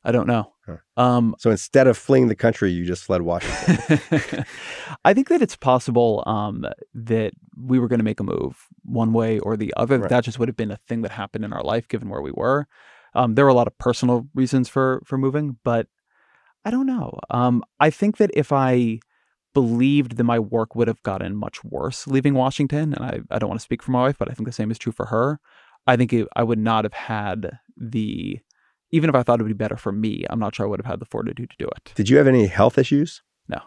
[0.05, 0.53] I don't know.
[0.65, 0.77] Huh.
[0.97, 3.99] Um, So instead of fleeing the country, you just fled Washington.
[5.05, 6.65] I think that it's possible um,
[6.95, 9.99] that we were going to make a move one way or the other.
[9.99, 10.09] Right.
[10.09, 12.31] That just would have been a thing that happened in our life, given where we
[12.33, 12.67] were.
[13.15, 15.87] Um, there were a lot of personal reasons for for moving, but
[16.65, 17.19] I don't know.
[17.31, 19.01] Um, I think that if I
[19.55, 23.49] believed that my work would have gotten much worse leaving Washington, and I, I don't
[23.49, 25.41] want to speak for my wife, but I think the same is true for her.
[25.87, 28.41] I think it, I would not have had the,
[28.91, 30.81] even if I thought it would be better for me, I'm not sure I would
[30.81, 31.93] have had the fortitude to do it.
[31.95, 33.23] Did you have any health issues?
[33.49, 33.61] No.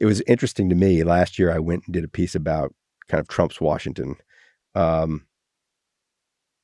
[0.00, 1.04] It was interesting to me.
[1.04, 2.74] Last year, I went and did a piece about
[3.08, 4.16] kind of Trump's Washington,
[4.74, 5.26] um,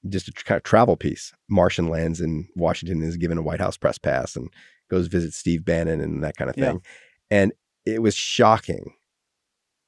[0.09, 1.33] just a kind of travel piece.
[1.49, 4.49] Martian lands in Washington is given a White House press pass and
[4.91, 6.71] goes visit Steve Bannon and that kind of Yeah.
[6.73, 6.83] thing.
[7.31, 7.53] And
[7.85, 8.95] it was shocking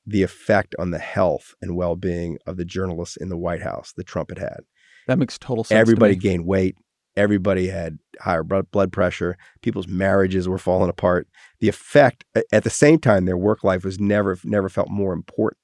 [0.06, 3.92] the effect on the health and well being of the journalists in the White House
[3.96, 4.60] that Trump had had.
[5.06, 5.76] That makes total sense.
[5.76, 6.20] to Everybody me.
[6.20, 6.76] gained weight.
[7.16, 9.36] Everybody had higher blood blood pressure.
[9.60, 11.28] People's marriages were falling apart.
[11.60, 15.58] The effect, at the same time, their work life was never never felt more important.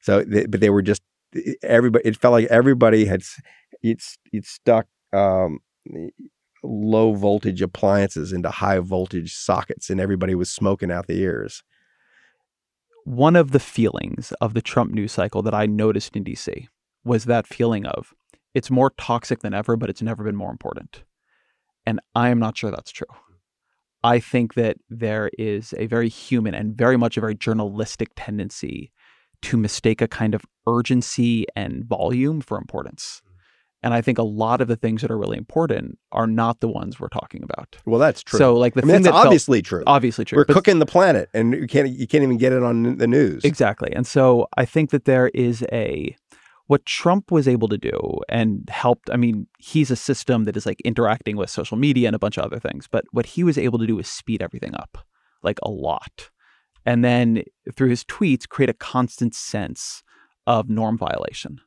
[0.00, 1.02] So, they, but they were just
[1.62, 2.06] everybody.
[2.08, 3.22] It felt like everybody had
[3.82, 5.60] it's it's stuck um,
[6.62, 11.62] low voltage appliances into high voltage sockets, and everybody was smoking out the ears.
[13.04, 16.66] One of the feelings of the Trump news cycle that I noticed in DC
[17.04, 18.12] was that feeling of
[18.52, 21.04] it's more toxic than ever, but it's never been more important.
[21.84, 23.06] And I am not sure that's true.
[24.02, 28.92] I think that there is a very human and very much a very journalistic tendency
[29.42, 33.22] to mistake a kind of urgency and volume for importance.
[33.86, 36.66] And I think a lot of the things that are really important are not the
[36.66, 37.76] ones we're talking about.
[37.86, 38.36] Well, that's true.
[38.36, 39.82] So, like the I mean, thing that's that obviously felt, true.
[39.86, 40.38] obviously true.
[40.38, 43.44] We're cooking the planet, and you can't you can't even get it on the news.
[43.44, 43.92] Exactly.
[43.94, 46.16] And so I think that there is a
[46.66, 49.08] what Trump was able to do and helped.
[49.08, 52.38] I mean, he's a system that is like interacting with social media and a bunch
[52.38, 54.98] of other things, but what he was able to do is speed everything up
[55.44, 56.30] like a lot.
[56.84, 57.44] And then
[57.76, 60.02] through his tweets, create a constant sense
[60.44, 61.60] of norm violation,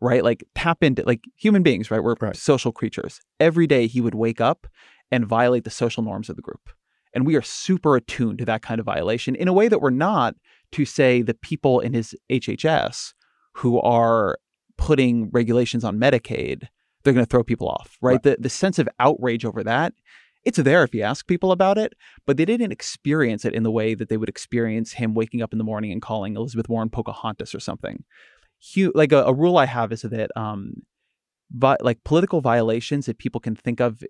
[0.00, 0.22] right?
[0.22, 2.02] Like tap into like human beings, right?
[2.02, 2.36] We're Right.
[2.36, 3.20] social creatures.
[3.40, 4.66] Every day he would wake up
[5.10, 6.70] and violate the social norms of the group.
[7.14, 9.90] And we are super attuned to that kind of violation in a way that we're
[9.90, 10.34] not
[10.72, 13.14] to say the people in his HHS
[13.54, 14.38] who are
[14.76, 16.68] putting regulations on Medicaid,
[17.02, 18.14] they're going to throw people off, right?
[18.14, 18.22] Right.
[18.22, 19.94] The the sense of outrage over that,
[20.44, 21.94] it's there if you ask people about it,
[22.26, 25.52] but they didn't experience it in the way that they would experience him waking up
[25.52, 28.04] in the morning and calling Elizabeth Warren Pocahontas or something.
[28.94, 30.82] Like a, a rule I have is that um,
[31.50, 34.02] vi- like political violations that people can think of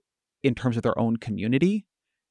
[0.43, 1.87] in terms of their own community,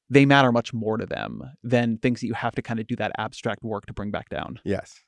[0.08, 2.96] they matter much more to them than things that you have to kind of do
[2.96, 4.60] that abstract work to bring back down.
[4.64, 5.00] Yes.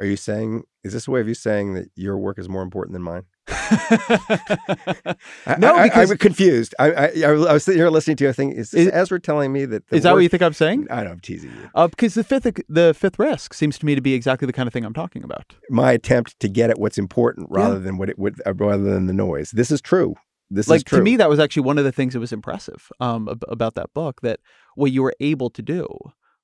[0.00, 0.62] Are you saying?
[0.82, 3.24] Is this a way of you saying that your work is more important than mine?
[3.48, 5.14] I,
[5.58, 6.74] No, I, because- I'm confused.
[6.78, 8.30] I, I, I was sitting here listening to you.
[8.30, 9.86] I think is, Is- Ezra telling me that?
[9.88, 10.86] the Is that what you think I'm saying?
[10.90, 11.70] I know I'm teasing you.
[11.74, 14.66] Uh, because the fifth the fifth risk seems to me to be exactly the kind
[14.66, 15.54] of thing I'm talking about.
[15.68, 17.62] My attempt to get at what's important Yeah.
[17.62, 19.50] rather than what it would, uh, rather than the noise.
[19.50, 20.14] This is true.
[20.50, 20.98] This is true.
[20.98, 23.74] to me, that was actually one of the things that was impressive um, ab- about
[23.76, 24.20] that book.
[24.22, 24.40] That
[24.74, 25.86] what you were able to do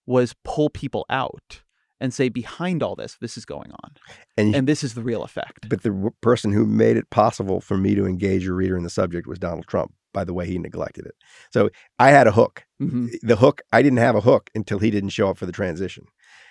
[0.06, 1.62] was pull people out
[2.00, 3.90] and say, behind all this, this is going on,
[4.36, 5.68] and, and this is the real effect.
[5.68, 8.90] but the person who made it possible for me to engage a reader in the
[8.90, 9.92] subject was Donald Trump.
[10.12, 11.14] By the way, he neglected it.
[11.52, 11.68] So
[11.98, 12.64] I had a hook.
[12.82, 13.10] Mhm.
[13.22, 16.04] the hook i didn't have a hook until he didn't show up for the transition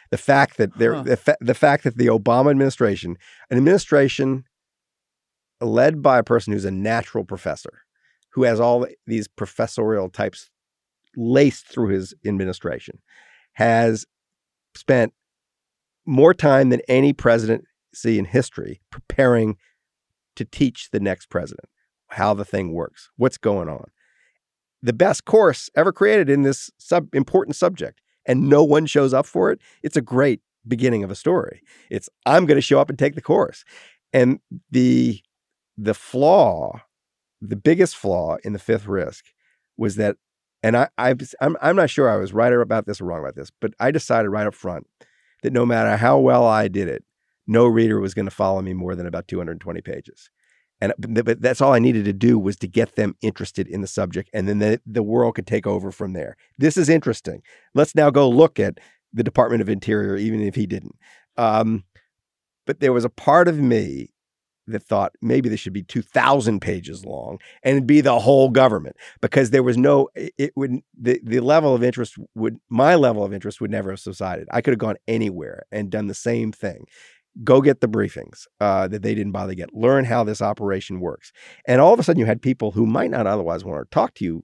[0.10, 1.04] the fact that there Huh.
[1.04, 3.16] the, fa- the fact that the obama administration
[3.52, 4.46] an administration
[5.62, 7.82] led by a person who's a natural professor
[8.34, 10.50] who has all these professorial types
[11.16, 12.98] laced through his administration
[13.54, 14.06] has
[14.76, 15.14] spent
[16.06, 17.66] more time than any presidency
[18.20, 19.58] in history preparing
[20.36, 21.70] to teach the next president
[22.10, 23.86] how the thing works what's going on.
[24.82, 29.26] The best course ever created in this sub important subject and no one shows up
[29.26, 31.62] for it it's a great beginning of a story.
[31.90, 33.64] It's i'm going to show up and take the course.
[34.14, 34.40] And
[34.72, 35.22] the
[35.78, 36.82] the flaw
[37.42, 39.26] the biggest flaw in the fifth risk
[39.78, 40.18] was that
[40.64, 43.36] and i I I'm, I'm not sure i was right about this or wrong about
[43.36, 44.88] this but i decided right up front
[45.46, 47.04] that no matter how well i did it
[47.48, 50.30] no reader was going to follow me more than about 220 pages
[50.82, 53.88] and but that's all I needed to do was to get them interested in the
[53.88, 56.36] subject, and then the, the world could take over from there.
[56.58, 57.42] This is interesting.
[57.74, 58.80] Let's now go look at
[59.14, 60.96] the Department of Interior, even if he didn't.
[61.38, 61.86] Um,
[62.66, 64.10] but there was a part of me
[64.68, 69.52] that thought maybe this should be 2,000 pages long and be the whole government because
[69.52, 73.34] there was no, it it would, the, the level of interest would, my level of
[73.34, 74.48] interest would never have subsided.
[74.52, 76.86] I could have gone anywhere and done the same thing
[77.44, 79.74] go get the briefings uh, that they didn't bother to get.
[79.74, 81.32] Learn how this operation works.
[81.68, 84.14] And all of a sudden, you had people who might not otherwise want to talk
[84.16, 84.44] to you,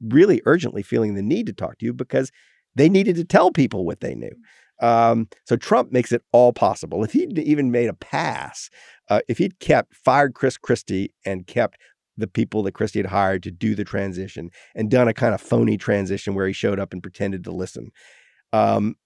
[0.00, 2.30] really urgently feeling the need to talk to you because
[2.74, 4.30] they needed to tell people what they knew.
[4.80, 7.04] Um, so Trump makes it all possible.
[7.04, 8.70] If he'd even made a pass,
[9.08, 11.76] uh, if he'd kept fired Chris Christie and kept
[12.16, 15.40] the people that Christie had hired to do the transition and done a kind of
[15.40, 17.90] phony transition where he showed up and pretended to listen,
[18.52, 18.96] um,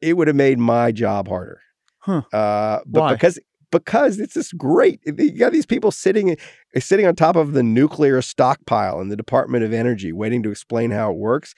[0.00, 1.60] it would have made my job harder.
[1.98, 2.22] Huh.
[2.32, 3.12] Uh, but Why?
[3.14, 3.38] because
[3.72, 5.00] because it's just great.
[5.04, 6.36] You got these people sitting
[6.78, 10.92] sitting on top of the nuclear stockpile in the Department of Energy, waiting to explain
[10.92, 11.54] how it works,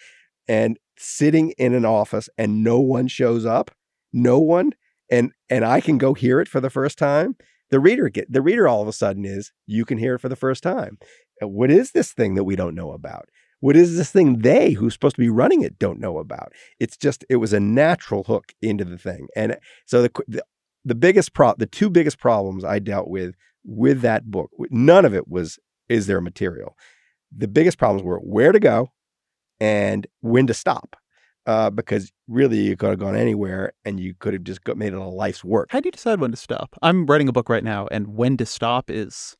[0.48, 3.70] and sitting in an office, and no one shows up.
[4.12, 4.72] No one,
[5.10, 7.36] and and I can go hear it for the first time.
[7.70, 10.28] The reader get the reader all of a sudden is you can hear it for
[10.28, 10.98] the first time.
[11.42, 13.28] Uh, What is this thing that we don't know about?
[13.60, 16.52] What is this thing they who's supposed to be running it don't know about?
[16.78, 20.42] It's just it was a natural hook into the thing, and so the the,
[20.84, 23.34] the biggest pro the two biggest problems I dealt with
[23.64, 25.58] with that book, none of it was
[25.88, 26.76] is there material.
[27.36, 28.90] The biggest problems were where to go
[29.60, 30.96] and when to stop.
[31.48, 34.92] uh, because really you could have gone anywhere and you could have just got, made
[34.92, 35.68] it a life's work.
[35.70, 36.76] How do you decide when to stop?
[36.82, 39.34] I'm writing a book right now, and when to stop is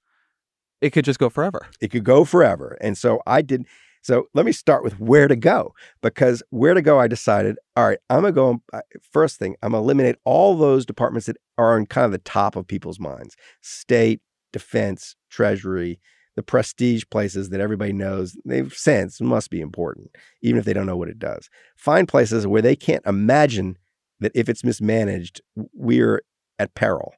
[0.81, 1.67] it could just go forever.
[1.81, 2.79] It could go forever.
[2.81, 3.67] And so I did.
[4.01, 7.87] So let me start with where to go because where to go, I decided, all
[7.87, 8.81] right, I'm going to go.
[9.13, 12.19] First thing, I'm going to eliminate all those departments that are on kind of the
[12.19, 14.23] top of people's minds state,
[14.53, 16.01] defense, treasury,
[16.39, 20.09] the prestige places that everybody knows they've sense must be important,
[20.41, 21.51] even if they don't know what it does.
[21.77, 23.77] Find places where they can't imagine
[24.21, 25.41] that if it's mismanaged,
[25.73, 26.23] we're
[26.61, 27.13] at peril.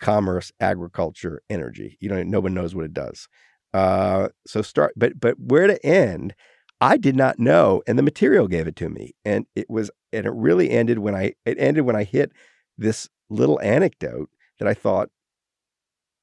[0.00, 1.96] Commerce, agriculture, energy.
[1.98, 3.26] You know, no one knows what it does.
[3.72, 6.34] Uh, so start, but but where to end?
[6.82, 10.26] I did not know, and the material gave it to me, and it was, and
[10.26, 12.32] it really ended when I it ended when I hit
[12.76, 14.28] this little anecdote
[14.58, 15.08] that I thought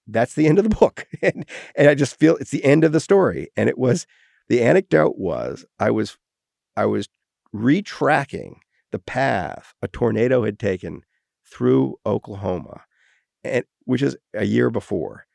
[0.08, 1.46] that's the end of the book, and
[1.76, 4.08] and I just feel it's the end of the story, and it was
[4.48, 6.18] the anecdote was I was
[6.76, 7.08] I was
[7.54, 8.58] retracking
[8.92, 11.02] the path a tornado had taken
[11.46, 12.84] through Oklahoma,
[13.44, 15.26] and which is a year before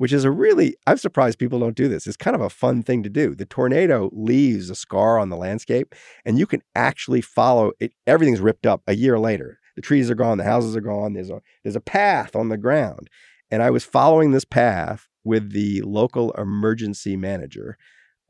[0.00, 2.06] which is a really I'm surprised people don't do this.
[2.06, 3.34] It's kind of a fun thing to do.
[3.34, 5.94] The tornado leaves a scar on the landscape
[6.24, 9.58] and you can actually follow it everything's ripped up a year later.
[9.76, 12.56] The trees are gone, the houses are gone, there's a there's a path on the
[12.56, 13.10] ground.
[13.50, 17.76] And I was following this path with the local emergency manager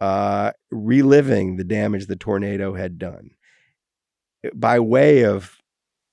[0.01, 3.31] uh, reliving the damage the tornado had done
[4.55, 5.59] by way of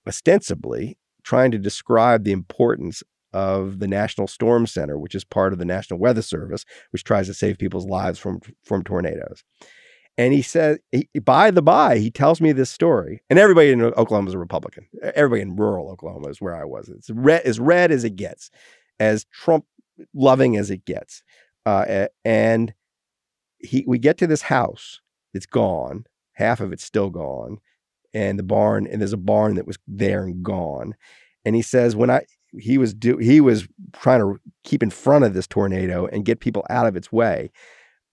[0.08, 3.04] ostensibly trying to describe the importance
[3.34, 7.28] of the National Storm Center, which is part of the National Weather Service, which tries
[7.28, 9.44] to save people's lives from from tornadoes.
[10.18, 10.42] And he
[10.92, 13.22] he, by the by, he tells me this story.
[13.30, 14.88] And everybody in Oklahoma is a Republican.
[15.14, 16.90] Everybody in rural Oklahoma is where I was.
[16.90, 18.50] It's red, as red as it gets,
[19.00, 19.66] as Trump
[20.14, 21.24] loving as it gets.
[21.66, 22.74] Uh, and
[23.60, 25.02] he, we get to this house.
[25.34, 26.06] It's gone.
[26.34, 27.58] Half of it's still gone.
[28.14, 30.96] And the barn, and there's a barn that was there and gone.
[31.44, 32.26] And he says, when I,
[32.58, 36.40] he was do he was trying to keep in front of this tornado and get
[36.40, 37.52] people out of its way.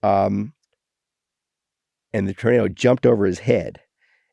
[0.03, 0.53] Um,
[2.13, 3.79] and the tornado jumped over his head.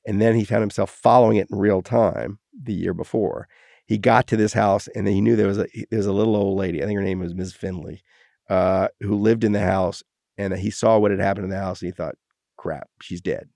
[0.06, 3.48] And then he found himself following it in real time the year before.
[3.92, 6.34] He got to this house and he knew there was a there was a little
[6.34, 7.52] old lady, I think her name was Ms.
[7.52, 8.02] Finley,
[8.48, 10.02] uh, who lived in the house
[10.38, 12.14] and he saw what had happened in the house and he thought,
[12.56, 13.50] crap, she's dead.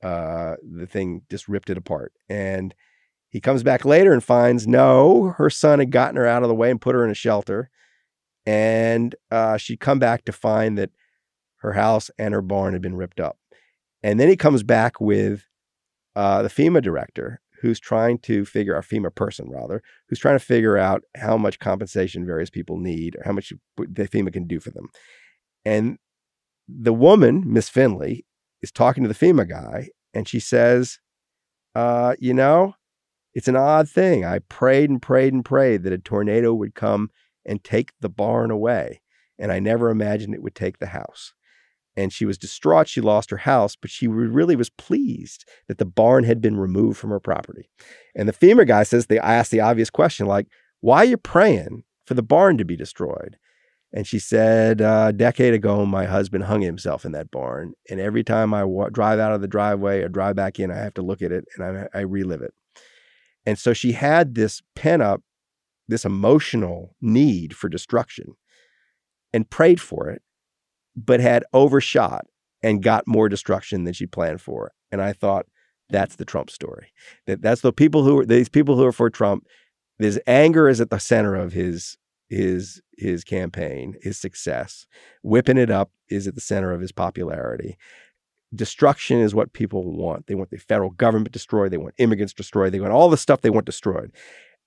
[0.00, 2.12] Uh, the thing just ripped it apart.
[2.28, 2.76] And
[3.28, 6.54] he comes back later and finds no, her son had gotten her out of the
[6.54, 7.68] way and put her in a shelter.
[8.46, 10.90] And uh, she'd come back to find that
[11.56, 13.36] her house and her barn had been ripped up.
[14.00, 15.48] And then he comes back with
[16.14, 20.44] uh, the FEMA director who's trying to figure out, FEMA person rather, who's trying to
[20.44, 24.58] figure out how much compensation various people need or how much the FEMA can do
[24.60, 24.88] for them.
[25.64, 25.98] And
[26.68, 28.26] the woman, Miss Finley,
[28.62, 30.98] is talking to the FEMA guy and she says,
[31.74, 32.74] uh, you know,
[33.32, 34.24] it's an odd thing.
[34.24, 37.10] I prayed and prayed and prayed that a tornado would come
[37.46, 39.00] and take the barn away.
[39.38, 41.32] And I never imagined it would take the house.
[41.96, 42.88] And she was distraught.
[42.88, 46.98] She lost her house, but she really was pleased that the barn had been removed
[46.98, 47.68] from her property.
[48.14, 50.46] And the FEMA guy says, they asked the obvious question, like,
[50.80, 53.36] why are you praying for the barn to be destroyed?
[53.92, 57.74] And she said, uh, a decade ago, my husband hung himself in that barn.
[57.90, 60.78] And every time I wa- drive out of the driveway or drive back in, I
[60.78, 62.54] have to look at it and I, I relive it.
[63.44, 65.22] And so she had this pent up,
[65.88, 68.36] this emotional need for destruction
[69.32, 70.22] and prayed for it,
[70.96, 72.26] but had overshot
[72.62, 74.72] and got more destruction than she planned for.
[74.90, 75.46] And I thought,
[75.88, 76.92] that's the Trump story.
[77.26, 79.46] That that's the people who are these people who are for Trump.
[79.98, 81.98] This anger is at the center of his
[82.28, 84.86] his his campaign, his success.
[85.22, 87.76] Whipping it up is at the center of his popularity
[88.54, 90.26] destruction is what people want.
[90.26, 91.70] They want the federal government destroyed.
[91.70, 92.72] They want immigrants destroyed.
[92.72, 94.12] They want all the stuff they want destroyed.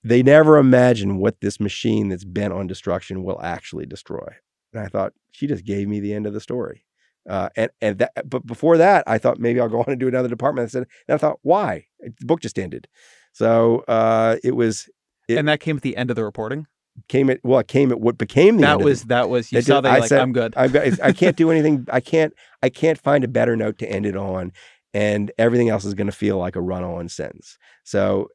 [0.02, 4.28] They never imagine what this machine that's bent on destruction will actually destroy.
[4.76, 6.84] And I thought she just gave me the end of the story.
[7.28, 10.08] Uh, and and that, but before that, I thought maybe I'll go on and do
[10.08, 10.66] another department.
[10.66, 11.86] I said, and I thought, why?
[12.00, 12.88] The book just ended,
[13.32, 14.88] so uh, it was.
[15.28, 16.68] It, and that came at the end of the reporting
[17.08, 19.66] came at well, it came at what became the that was that was you that
[19.66, 20.54] saw that I like said, I'm good.
[20.56, 21.86] I, I can't do anything.
[21.90, 22.32] I can't
[22.62, 24.52] I can't find a better note to end it on,
[24.94, 27.58] and everything else is going to feel like a run on sentence.
[27.84, 28.28] So,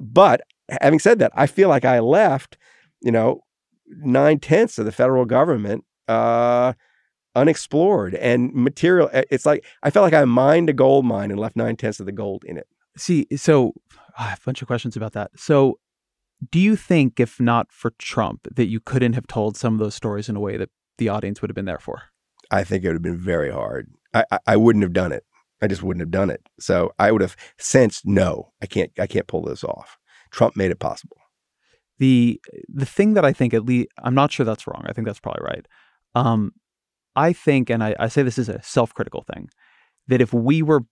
[0.00, 0.42] but
[0.80, 2.58] having said that, I feel like I left,
[3.00, 3.42] you know,
[3.98, 6.72] nine tenths of the federal government uh,
[7.34, 9.10] unexplored and material.
[9.12, 12.06] It's like I felt like I mined a gold mine and left nine tenths of
[12.06, 12.66] the gold in it.
[12.96, 13.72] See, so
[14.18, 15.30] I have a bunch of questions about that.
[15.36, 15.78] So
[16.50, 19.94] do you think, if not for Trump, that you couldn't have told some of those
[19.94, 22.02] stories in a way that the audience would have been there for?
[22.50, 23.90] I think it would have been very hard.
[24.14, 25.24] I, I, I wouldn't have done it.
[25.62, 26.40] I just wouldn't have done it.
[26.58, 29.98] So I would have sensed no, I can't I can't pull this off.
[30.30, 31.18] Trump made it possible.
[32.00, 34.84] The the thing that I think at least I'm not sure that's wrong.
[34.86, 35.66] I think that's probably right.
[36.16, 36.52] Um,
[37.14, 39.48] I think, and I, I say this is a self critical thing,
[40.08, 40.82] that if we were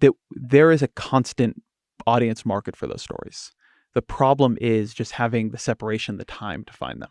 [0.00, 1.62] that there is a constant
[2.06, 3.52] audience market for those stories.
[3.94, 7.10] The problem is just having the separation, the time to find them.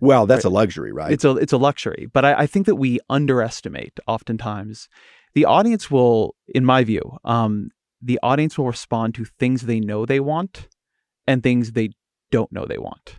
[0.00, 0.50] Well, that's right.
[0.50, 1.12] a luxury, right?
[1.12, 4.88] It's a it's a luxury, but I, I, think that we underestimate oftentimes.
[5.34, 10.06] The audience will, in my view, um, the audience will respond to things they know
[10.06, 10.68] they want
[11.26, 11.90] and things they
[12.30, 13.18] don't know they want.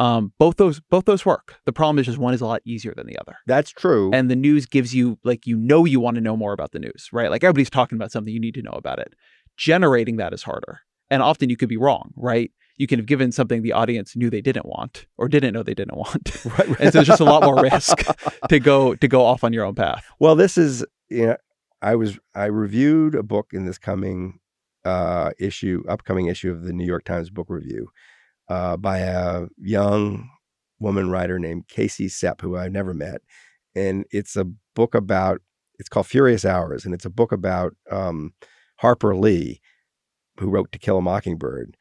[0.00, 1.56] Um, both those both those work.
[1.66, 3.36] The problem is just one is a lot easier than the other.
[3.46, 4.10] That's true.
[4.14, 6.78] And the news gives you like you know you want to know more about the
[6.78, 7.30] news, right?
[7.30, 9.12] Like everybody's talking about something, you need to know about it.
[9.58, 10.80] Generating that is harder,
[11.10, 12.50] and often you could be wrong, right?
[12.78, 15.74] You can have given something the audience knew they didn't want or didn't know they
[15.74, 16.80] didn't want, right, right.
[16.80, 18.02] and so there's just a lot more risk
[18.48, 20.02] to go to go off on your own path.
[20.18, 21.36] Well, this is you know
[21.82, 24.38] I was I reviewed a book in this coming
[24.86, 27.90] uh, issue, upcoming issue of the New York Times Book Review
[28.50, 30.28] uh, by a young
[30.80, 33.22] woman writer named Casey Cep, who I've never met,
[33.74, 35.40] and it's a book about.
[35.78, 38.34] It's called Furious Hours, and it's a book about um,
[38.76, 39.62] Harper Lee,
[40.38, 41.74] who wrote To Kill a Mockingbird.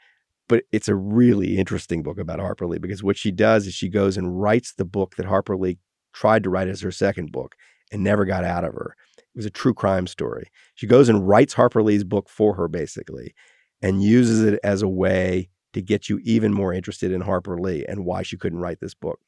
[0.48, 3.90] But it's a really interesting book about Harper Lee because what she does is she
[3.90, 5.80] goes and writes the book that Harper Lee
[6.14, 7.56] tried to write as her second book
[7.92, 8.96] and never got out of her.
[9.18, 10.50] It was a true crime story.
[10.76, 13.36] She goes and writes Harper Lee's book for her, basically,
[13.82, 17.86] and uses it as a way to get you even more interested in Harper Lee
[17.88, 19.20] and why she couldn't write this book.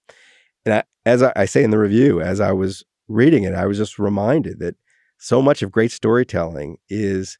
[0.65, 3.65] And I, as I, I say in the review, as I was reading it, I
[3.65, 4.75] was just reminded that
[5.17, 7.37] so much of great storytelling is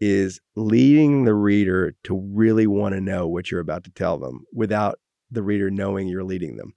[0.00, 4.44] is leading the reader to really want to know what you're about to tell them
[4.52, 4.98] without
[5.30, 6.72] the reader knowing you're leading them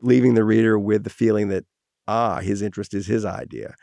[0.00, 1.66] leaving the reader with the feeling that
[2.08, 3.74] ah his interest is his idea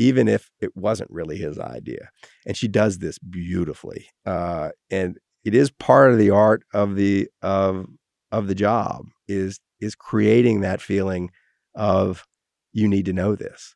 [0.00, 2.08] even if it wasn't really his idea.
[2.46, 4.06] And she does this beautifully.
[4.24, 7.86] Uh, and it is part of the art of the of
[8.32, 11.30] of the job is is creating that feeling
[11.74, 12.26] of
[12.72, 13.74] you need to know this.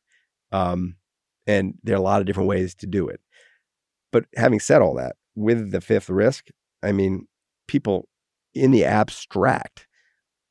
[0.51, 0.95] Um,
[1.47, 3.19] and there are a lot of different ways to do it.
[4.11, 6.47] But having said all that, with the fifth risk,
[6.81, 7.27] I mean,
[7.67, 8.07] people
[8.53, 9.87] in the abstract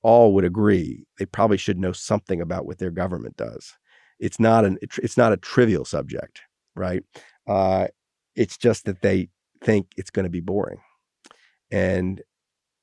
[0.02, 3.72] all would agree they probably should know something about what their government does
[4.18, 6.40] it's not an it's not a trivial subject,
[6.74, 7.02] right?
[7.46, 7.88] Uh,
[8.36, 9.28] it's just that they
[9.62, 10.78] think it's going to be boring,
[11.70, 12.22] and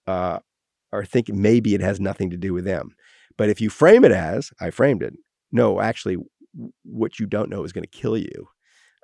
[0.08, 0.40] uh,
[0.92, 2.96] or think maybe it has nothing to do with them.
[3.38, 5.14] But if you frame it as I framed it,
[5.52, 6.18] no, actually,
[6.84, 8.50] what you don't know is going to kill you.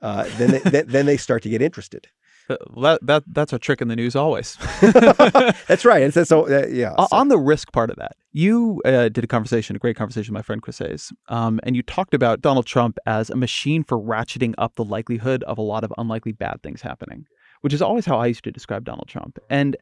[0.02, 2.08] Uh, then they, then, then they start to get interested.
[2.82, 4.58] That, that that's a trick in the news always.
[4.82, 6.02] that's right.
[6.02, 6.96] And so, so uh, yeah.
[6.96, 7.08] So.
[7.12, 10.40] On the risk part of that, you uh, did a conversation, a great conversation with
[10.40, 14.00] my friend Chris Hayes, um, and you talked about Donald Trump as a machine for
[14.00, 17.26] ratcheting up the likelihood of a lot of unlikely bad things happening,
[17.68, 19.40] which is always how I used to describe Donald Trump.
[19.50, 19.76] And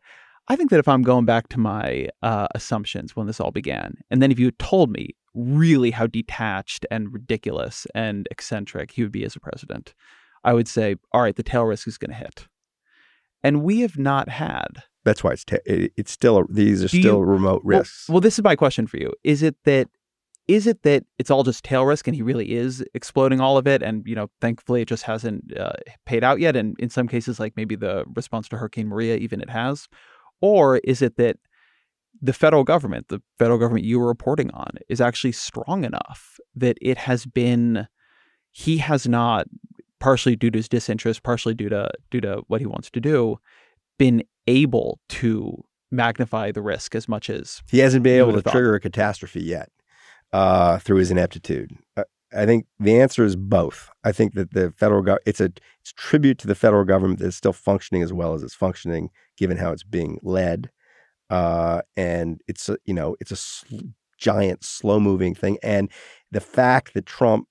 [0.48, 3.98] I think that if I'm going back to my uh, assumptions when this all began,
[4.10, 9.04] and then if you had told me really how detached and ridiculous and eccentric he
[9.04, 9.94] would be as a president,
[10.44, 12.48] I would say, all right, the tail risk is going to hit
[13.46, 14.82] and we have not had.
[15.04, 18.10] That's why it's it's still these are still you, remote risks.
[18.10, 19.88] Well, well, this is my question for you: Is it that
[20.48, 23.68] is it that it's all just tail risk and he really is exploding all of
[23.68, 25.74] it and you know thankfully it just hasn't uh,
[26.06, 29.42] paid out yet and in some cases like maybe the response to hurricane maria even
[29.42, 29.88] it has
[30.42, 31.38] or is it that
[32.22, 36.78] the federal government the federal government you were reporting on is actually strong enough that
[36.82, 37.88] it has been
[38.52, 39.48] he has not
[40.00, 43.38] partially due to his disinterest, partially due to due to what he wants to do,
[43.98, 48.52] been able to magnify the risk as much as he hasn't been able to thought.
[48.52, 49.70] trigger a catastrophe yet
[50.36, 51.72] uh, through his ineptitude.
[51.96, 52.04] Uh,
[52.34, 53.90] I think the answer is both.
[54.04, 55.52] I think that the federal government it's a
[55.82, 59.58] it's tribute to the federal government that's still functioning as well as it's functioning, given
[59.58, 60.70] how it's being led,
[61.30, 63.76] uh, and it's a, you know it's a sl-
[64.18, 65.90] giant slow moving thing, and
[66.32, 67.48] the fact that Trump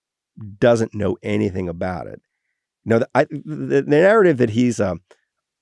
[0.58, 2.20] doesn't know anything about it
[2.84, 4.96] no, the, I, the, the narrative that he's a,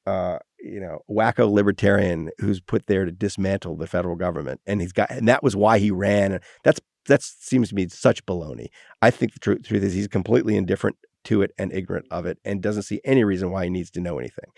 [0.06, 4.92] uh, you know, wacko libertarian who's put there to dismantle the federal government, and he's
[4.92, 6.40] got, and that was why he ran.
[6.64, 8.68] That's that seems to me such baloney.
[9.00, 12.38] I think the tr- truth is he's completely indifferent to it and ignorant of it,
[12.44, 14.50] and doesn't see any reason why he needs to know anything.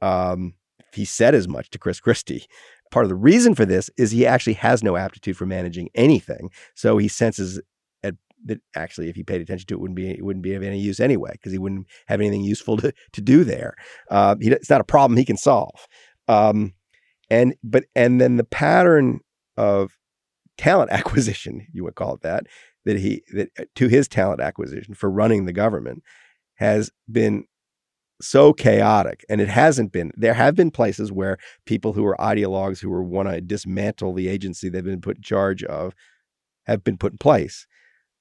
[0.00, 0.54] Um,
[0.92, 2.46] he said as much to Chris Christie.
[2.90, 6.50] Part of the reason for this is he actually has no aptitude for managing anything,
[6.74, 7.60] so he senses
[8.44, 10.78] that actually, if he paid attention to it, wouldn't be it wouldn't be of any
[10.78, 13.74] use anyway because he wouldn't have anything useful to to do there.
[14.10, 15.86] Uh, he, it's not a problem he can solve.
[16.26, 16.74] Um,
[17.30, 19.20] and but and then the pattern
[19.56, 19.97] of
[20.58, 22.46] talent acquisition, you would call it that,
[22.84, 26.02] that he that uh, to his talent acquisition for running the government
[26.56, 27.44] has been
[28.20, 32.80] so chaotic and it hasn't been there have been places where people who are ideologues
[32.80, 35.94] who want to dismantle the agency they've been put in charge of
[36.66, 37.66] have been put in place.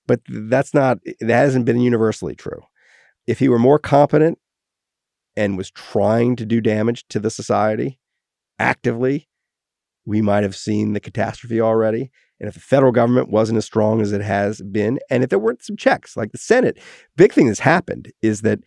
[0.05, 2.61] But that's not that hasn't been universally true.
[3.26, 4.38] If he were more competent
[5.35, 7.99] and was trying to do damage to the society
[8.59, 9.27] actively
[10.05, 12.09] we might have seen the catastrophe already
[12.39, 15.39] and if the federal government wasn't as strong as it has been and if there
[15.39, 16.77] weren't some checks like the senate
[17.15, 18.59] big thing that's happened is that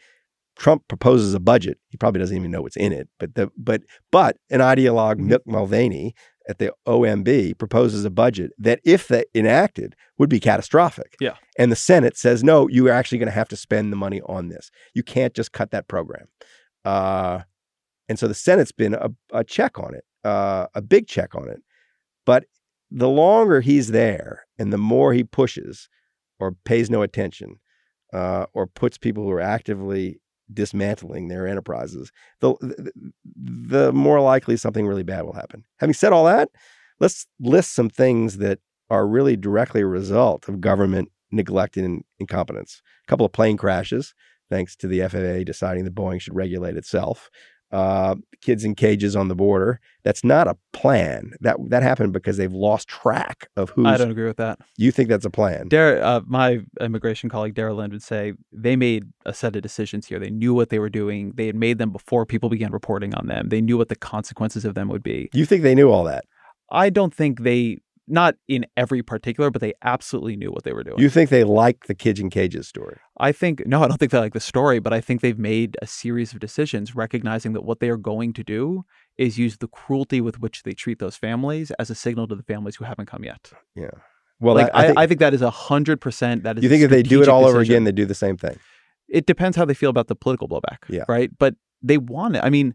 [0.57, 1.79] Trump proposes a budget.
[1.89, 3.81] He probably doesn't even know what's in it, but the but
[4.11, 5.33] but an ideologue, Mm-hmm.
[5.33, 6.15] Mick Mulvaney
[6.51, 11.17] at the OMB, proposes a budget that, if that enacted, would be catastrophic.
[11.21, 11.37] Yeah.
[11.59, 14.21] And the Senate says, no, you are actually going to have to spend the money
[14.27, 14.71] on this.
[14.93, 16.27] You can't just cut that program.
[16.85, 17.41] Uh,
[18.09, 21.49] and so the Senate's been a, a check on it, uh, a big check on
[21.49, 21.63] it.
[22.27, 22.45] But
[22.91, 25.89] the longer he's there and the more he pushes
[26.39, 27.61] or pays no attention
[28.13, 30.21] uh, or puts people who are actively
[30.53, 32.11] dismantling their enterprises,
[32.41, 32.55] the,
[33.37, 35.65] the more likely something really bad will happen.
[35.79, 36.49] Having said all that,
[36.99, 38.59] let's list some things that
[38.91, 42.83] are really directly a result of government neglect and incompetence.
[43.07, 44.15] A couple of plane crashes,
[44.51, 47.31] thanks to the FAA deciding that Boeing should regulate itself.
[47.73, 49.81] Uh, kids in cages on the border.
[50.03, 51.33] That's not a plan.
[51.41, 53.87] That that happened because they've lost track of who.
[53.87, 54.59] I don't agree with that.
[54.77, 55.69] You think that's a plan?
[55.69, 60.07] Dar- uh, my immigration colleague Dara Lind would say they made a set of decisions
[60.07, 60.19] here.
[60.19, 61.33] They knew what they were doing.
[61.37, 63.51] They had made them before people began reporting on them.
[63.51, 65.29] They knew what the consequences of them would be.
[65.33, 66.25] You think they knew all that?
[66.73, 67.79] I don't think they,
[68.11, 70.99] not in every particular, but they absolutely knew what they were doing.
[70.99, 72.99] You think they like the kids in cages story?
[73.19, 75.77] I think, no, I don't think they like the story, but I think they've made
[75.81, 78.85] a series of decisions recognizing that what they are going to do
[79.17, 82.43] is use the cruelty with which they treat those families as a signal to the
[82.43, 83.53] families who haven't come yet.
[83.75, 83.91] Yeah.
[84.41, 86.43] Well, like, that- I, think, I, think that is a hundred percent.
[86.43, 86.65] That is.
[86.65, 87.75] you think if they do it all over decision.
[87.75, 88.59] again, they do the same thing.
[89.09, 90.79] it depends how they feel about the political blowback.
[90.89, 91.05] Yeah.
[91.09, 91.31] Right.
[91.39, 92.45] But they want it.
[92.45, 92.75] I mean,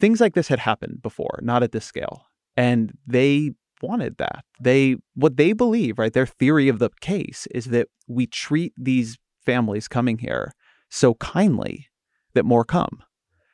[0.00, 2.26] things like this had happened before, not at this scale.
[2.56, 4.44] And they wanted that.
[4.60, 6.12] They, what they believe, right?
[6.12, 10.52] Their theory of the case is that we treat these families coming here
[10.90, 11.86] so kindly
[12.34, 13.02] that more come.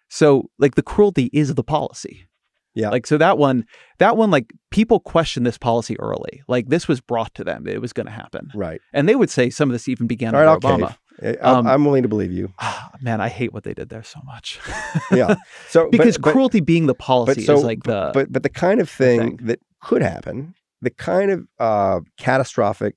[0.08, 2.28] So, like, the cruelty is the policy.
[2.74, 2.88] Yeah.
[2.90, 3.64] Like, so that one,
[3.98, 6.42] that one, like, people question this policy early.
[6.48, 8.50] Like, this was brought to them, it was going to happen.
[8.54, 8.80] Right.
[8.92, 10.96] And they would say some of this even began All right, under Obama.
[11.22, 12.52] I'm, Um, I'm willing to believe you.
[12.58, 14.58] Ah, man, I hate what they did there so much.
[15.10, 15.34] Yeah.
[15.68, 18.48] So because but, but- cruelty being the policy so- is like the but but the
[18.48, 19.46] kind of thing, thing.
[19.46, 22.96] that could happen, the kind of uh, catastrophic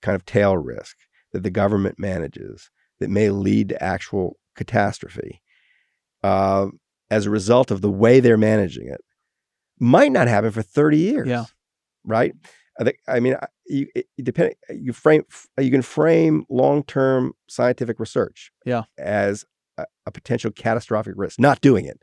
[0.00, 0.96] kind of tail risk
[1.32, 5.40] that the government manages that may lead to actual catastrophe
[6.22, 6.66] uh,
[7.10, 9.00] as a result of the way they're managing it
[9.82, 11.28] might not happen for 30 years.
[11.28, 11.44] Yeah.
[12.04, 12.34] Right.
[12.78, 12.98] I think.
[13.06, 13.36] I mean,
[13.66, 14.54] you it, it depend.
[14.70, 15.24] You frame.
[15.58, 18.50] You can frame long-term scientific research.
[18.64, 18.84] Yeah.
[18.96, 19.44] As
[19.76, 21.38] a, a potential catastrophic risk.
[21.38, 22.00] Not doing it.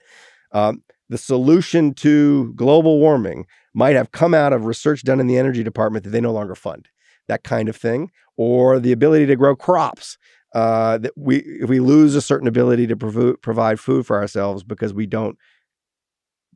[0.52, 5.38] Um, the solution to global warming might have come out of research done in the
[5.38, 6.88] energy department that they no longer fund.
[7.28, 10.18] That kind of thing, or the ability to grow crops.
[10.56, 14.64] Uh, that we if we lose a certain ability to provo- provide food for ourselves
[14.64, 15.38] because we don't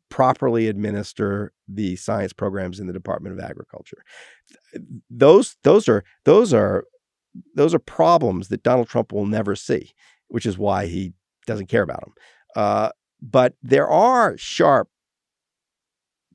[0.10, 4.03] properly administer the science programs in the Department of Agriculture.
[5.10, 6.85] Those those are those are
[7.56, 9.91] those are problems that Donald Trump will never see,
[10.27, 11.14] which is why he
[11.48, 12.14] doesn't care about them.
[12.56, 12.90] Uh,
[13.22, 14.90] but there are sharp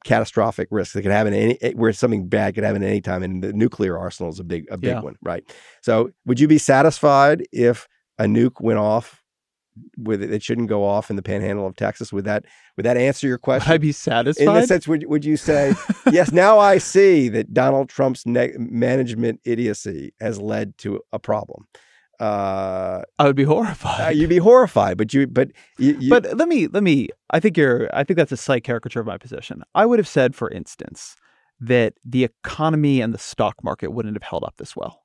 [0.08, 3.22] catastrophic risks that could happen any eh, where something bad could happen at any time
[3.22, 5.00] and the nuclear arsenal is a big a big Yeah.
[5.00, 5.44] one right
[5.82, 7.86] so would you be satisfied if
[8.18, 9.22] a nuke went off
[9.96, 12.44] with it, it shouldn't go off in the panhandle of texas would that
[12.76, 14.46] would that answer your Would question I'd be satisfied?
[14.48, 15.74] in the sense would, would you say
[16.10, 21.66] yes now i see that donald trump's ne- management idiocy has led to a problem
[22.20, 24.16] uh, I would be uh, horrified.
[24.16, 27.56] you'd be horrified but you but you, you but let me let me I think
[27.56, 29.62] you're I think that's a slight caricature of my position.
[29.74, 31.16] I would have said, for instance,
[31.60, 35.02] that the economy and the stock market wouldn't have held up this well.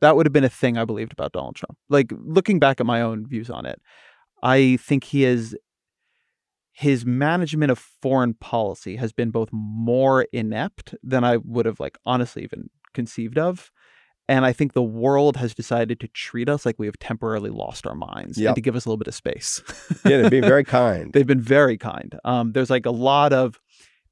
[0.00, 1.78] That would have been a thing I believed about Donald Trump.
[1.88, 3.80] Like looking back at my own views on it,
[4.42, 5.56] I think he is
[6.72, 11.96] his management of foreign policy has been both more inept than I would have like
[12.04, 13.70] honestly even conceived of.
[14.28, 17.86] And I think the world has decided to treat us like we have temporarily lost
[17.86, 18.48] our minds Yep.
[18.48, 19.62] and to give us a little bit of space.
[20.04, 22.18] yeah they're being very kind They've been very kind.
[22.24, 23.60] Um, there's like a lot of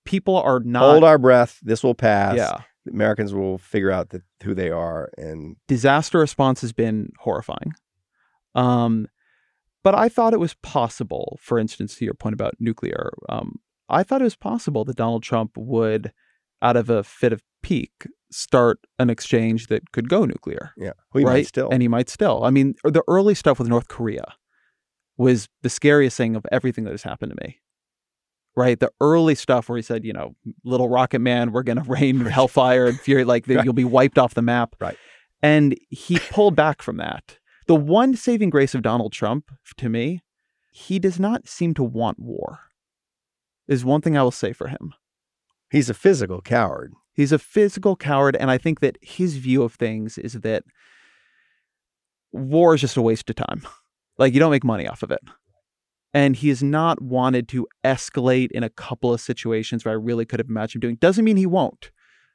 [0.05, 2.59] people are not hold our breath this will pass yeah.
[2.93, 7.73] americans will figure out that who they are and Disaster response has been horrifying.
[8.55, 9.09] Um,
[9.83, 13.57] but I thought it was possible, for instance, to your point about nuclear, um,
[13.89, 16.13] I thought it was possible that Donald Trump would,
[16.63, 20.73] out of a fit of pique, start an exchange that could go nuclear.
[20.77, 21.33] yeah we right?
[21.35, 22.43] might still And he might still.
[22.45, 24.25] I mean, the early stuff with North Korea
[25.17, 27.61] was the scariest thing of everything that has happened to me.
[28.57, 30.35] Right, the early stuff where he said, you know,
[30.65, 33.65] little rocket man, we're gonna rain hellfire and fury, like Right.
[33.65, 34.77] you'll be wiped off the map.
[34.81, 34.97] Right.
[35.43, 37.39] And he pulled back from that.
[37.67, 40.23] The one saving grace of Donald Trump, to me,
[40.73, 42.61] he does not seem to want war.
[43.69, 44.93] Is one thing I will say for him.
[45.71, 46.93] He's a physical coward.
[47.15, 50.65] He's a physical coward, and I think that his view of things is that
[52.33, 53.63] war is just a waste of time.
[54.19, 55.21] Like you don't make money off of it.
[56.13, 60.25] And he has not wanted to escalate in a couple of situations where I really
[60.25, 60.97] could have imagined him doing.
[61.01, 61.91] Doesn't mean he won't.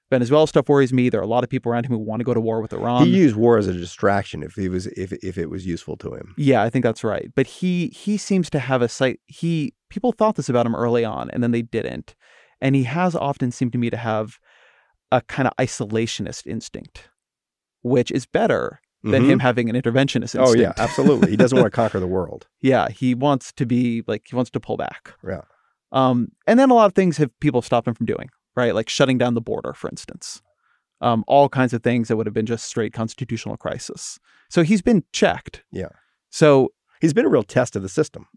[0.10, 1.10] Venezuela stuff worries me.
[1.10, 2.74] There are a lot of people around him who want to go to war with
[2.74, 3.06] Iran.
[3.06, 6.14] he used war as a distraction if he was if if it was useful to
[6.14, 6.34] him.
[6.38, 7.32] Yeah, I think that's right.
[7.36, 9.20] But he he seems to have a sight.
[9.28, 12.16] He people thought this about him early on, and then they didn't.
[12.60, 14.40] And he has often seemed to me to have
[15.12, 17.10] a kind of isolationist instinct,
[17.82, 19.30] which is better than Mhm.
[19.30, 20.48] him having an interventionist instinct.
[20.50, 21.32] Oh yeah, absolutely.
[21.32, 22.48] He doesn't want to conquer the world.
[22.62, 22.90] yeah.
[22.90, 25.14] He wants to be like he wants to pull back.
[25.26, 25.42] Yeah.
[25.92, 28.76] Um, and then a lot of things have people stopped him from doing, right?
[28.76, 30.42] Like shutting down the border, for instance.
[31.02, 34.20] Um, all kinds of things that would have been just straight constitutional crisis.
[34.50, 35.64] So he's been checked.
[35.72, 35.90] Yeah.
[36.30, 38.28] So He's been a real test of the system.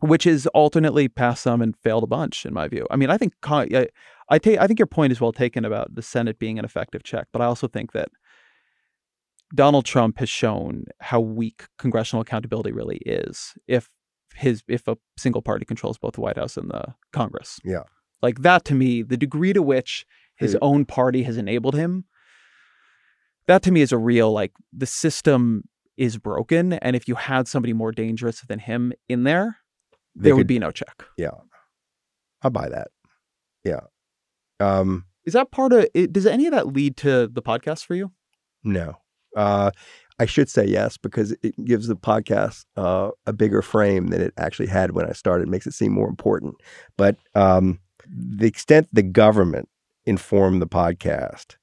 [0.00, 2.84] which is alternately passed some and failed a bunch, in my view.
[2.90, 3.86] I mean, I think Con- I,
[4.28, 7.02] I take I think your point is well taken about the Senate being an effective
[7.02, 8.08] check, but I also think that
[9.54, 13.88] Donald Trump has shown how weak congressional accountability really is if
[14.34, 17.60] his if a single party controls both the White House and the Congress.
[17.64, 17.82] Yeah.
[18.22, 20.06] Like that to me, the degree to which
[20.36, 22.04] his own party has enabled him,
[23.46, 25.64] that to me is a real like the system
[25.96, 29.58] is broken, and if you had somebody more dangerous than him in there,
[30.14, 31.04] there would be no check.
[31.16, 31.30] Yeah.
[32.42, 32.88] I buy that.
[33.62, 33.80] Yeah.
[34.60, 35.04] Um.
[35.24, 36.12] Is that part of it?
[36.12, 38.12] Does any of that lead to the podcast for you?
[38.62, 38.96] No.
[39.34, 39.70] Uh,
[40.18, 44.34] I should say yes because it gives the podcast uh, a bigger frame than it
[44.36, 45.48] actually had when I started.
[45.48, 46.54] It makes it seem more important.
[46.96, 49.68] But um, the extent the government
[50.04, 51.56] informed the podcast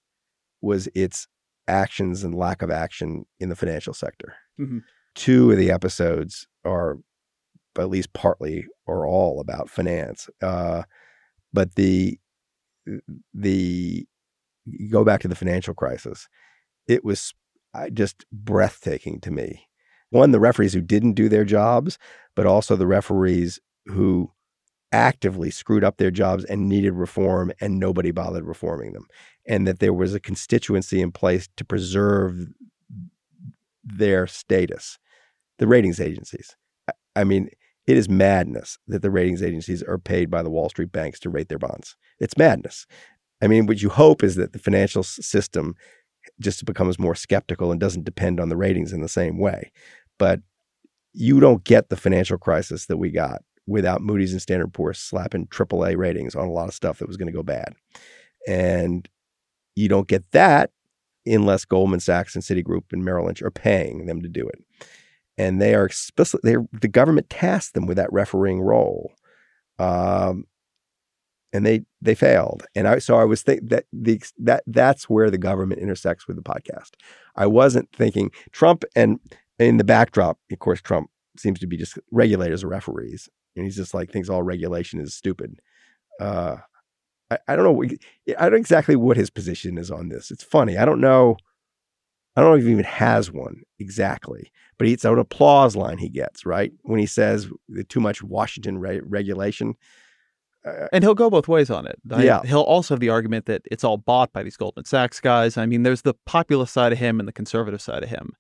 [0.62, 1.28] was its
[1.68, 4.34] actions and lack of action in the financial sector.
[4.60, 4.82] Mhm.
[5.16, 6.98] Two of the episodes are
[7.78, 10.30] at least partly or all about finance.
[10.42, 10.84] Uh,
[11.54, 12.20] but the
[13.34, 14.06] the
[14.90, 16.28] go back to the financial crisis
[16.88, 17.34] it was
[17.94, 19.68] just breathtaking to me.
[20.10, 21.98] One, the referees who didn't do their jobs,
[22.36, 24.32] but also the referees who
[24.92, 29.08] actively screwed up their jobs and needed reform, and nobody bothered reforming them.
[29.48, 32.48] And that there was a constituency in place to preserve
[33.84, 35.00] their status.
[35.60, 36.58] The ratings agencies.
[37.16, 37.50] I mean,
[37.88, 41.30] it is madness that the ratings agencies are paid by the Wall Street banks to
[41.30, 41.96] rate their bonds.
[42.20, 42.86] It's madness.
[43.42, 45.76] I mean, what you hope is that the financial system
[46.40, 49.72] just becomes more skeptical and doesn't depend on the ratings in the same way.
[50.20, 50.42] But
[51.14, 55.48] you don't get the financial crisis that we got without Moody's and Standard Poor's slapping
[55.48, 57.74] AAA ratings on a lot of stuff that was going to go bad.
[58.48, 59.08] And
[59.76, 60.72] you don't get that
[61.26, 64.64] unless Goldman Sachs and Citigroup and Merrill Lynch are paying them to do it.
[65.42, 66.42] And they are explicit.
[66.44, 69.12] They're the government tasked them with that refereeing role,
[69.80, 70.46] um,
[71.52, 72.68] and they they failed.
[72.76, 76.38] And I so I was think that the that that's where the government intersects with
[76.38, 76.92] the podcast.
[77.36, 79.20] I wasn't thinking Trump and
[79.58, 80.38] in the backdrop.
[80.52, 84.30] Of course, Trump seems to be just regulators or referees, and he's just like thinks
[84.30, 85.60] all regulation is stupid.
[86.20, 86.58] Uh,
[87.32, 87.84] I, I don't know.
[88.38, 90.30] I don't exactly what his position is on this.
[90.30, 90.78] It's funny.
[90.78, 91.38] I don't know.
[92.36, 96.10] I don't know if he even has one exactly, but it's an applause line he
[96.10, 99.76] gets right when he says the too much Washington re- regulation.
[100.66, 102.00] Uh, And he'll go both ways on it.
[102.12, 102.42] I- Yeah.
[102.44, 105.58] He'll also have the argument that it's all bought by these Goldman Sachs guys.
[105.58, 108.32] I mean, there's the populist side of him and the conservative side of him.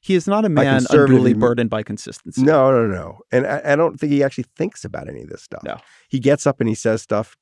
[0.00, 2.42] He is not a man unduly burdened by consistency.
[2.42, 5.42] no, no, no, and I, I don't think he actually thinks about any of this
[5.42, 5.62] stuff.
[5.64, 5.76] No.
[6.08, 7.36] he gets up and he says stuff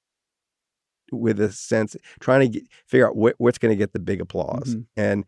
[1.13, 4.21] with a sense, trying to get, figure out what, what's going to get the big
[4.21, 4.87] applause, Mhm.
[4.97, 5.25] and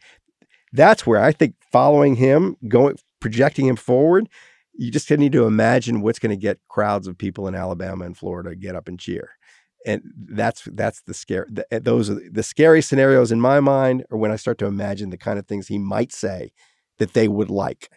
[0.73, 4.28] that's where I think following him, going projecting him forward,
[4.74, 8.16] you just need to imagine what's going to get crowds of people in Alabama and
[8.16, 9.31] Florida get up and cheer.
[9.86, 11.47] And that's that's the scare.
[11.51, 14.66] The, those are the, the scary scenarios in my mind, or when I start to
[14.66, 16.53] imagine the kind of things he might say
[16.99, 17.90] that they would like,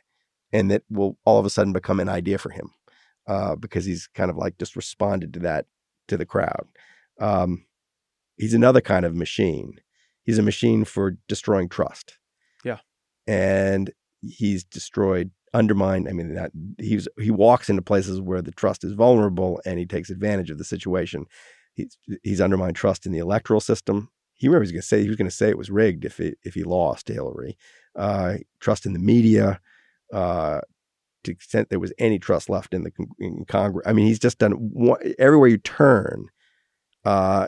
[0.54, 2.72] and that will all of a sudden become an idea for him,
[3.28, 5.66] uh, because he's kind of like just responded to that
[6.08, 6.68] to the crowd.
[7.20, 7.66] Um,
[8.38, 9.82] he's another kind of machine.
[10.24, 12.18] He's a machine for destroying trust.
[13.32, 13.92] And
[14.22, 16.10] he's destroyed, undermined.
[16.10, 19.86] I mean, that he's he walks into places where the trust is vulnerable, and he
[19.86, 21.26] takes advantage of the situation.
[21.74, 24.10] He's he's undermined trust in the electoral system.
[24.34, 26.04] He remember he was going to say he was going to say it was rigged
[26.04, 27.58] if he if he lost Hillary.
[27.96, 29.62] Uh, trust in the media,
[30.14, 30.60] uh,
[31.24, 33.88] to the extent there was any trust left in the in Congress.
[33.88, 36.26] I mean, he's just done one, everywhere you turn.
[37.06, 37.48] Uh,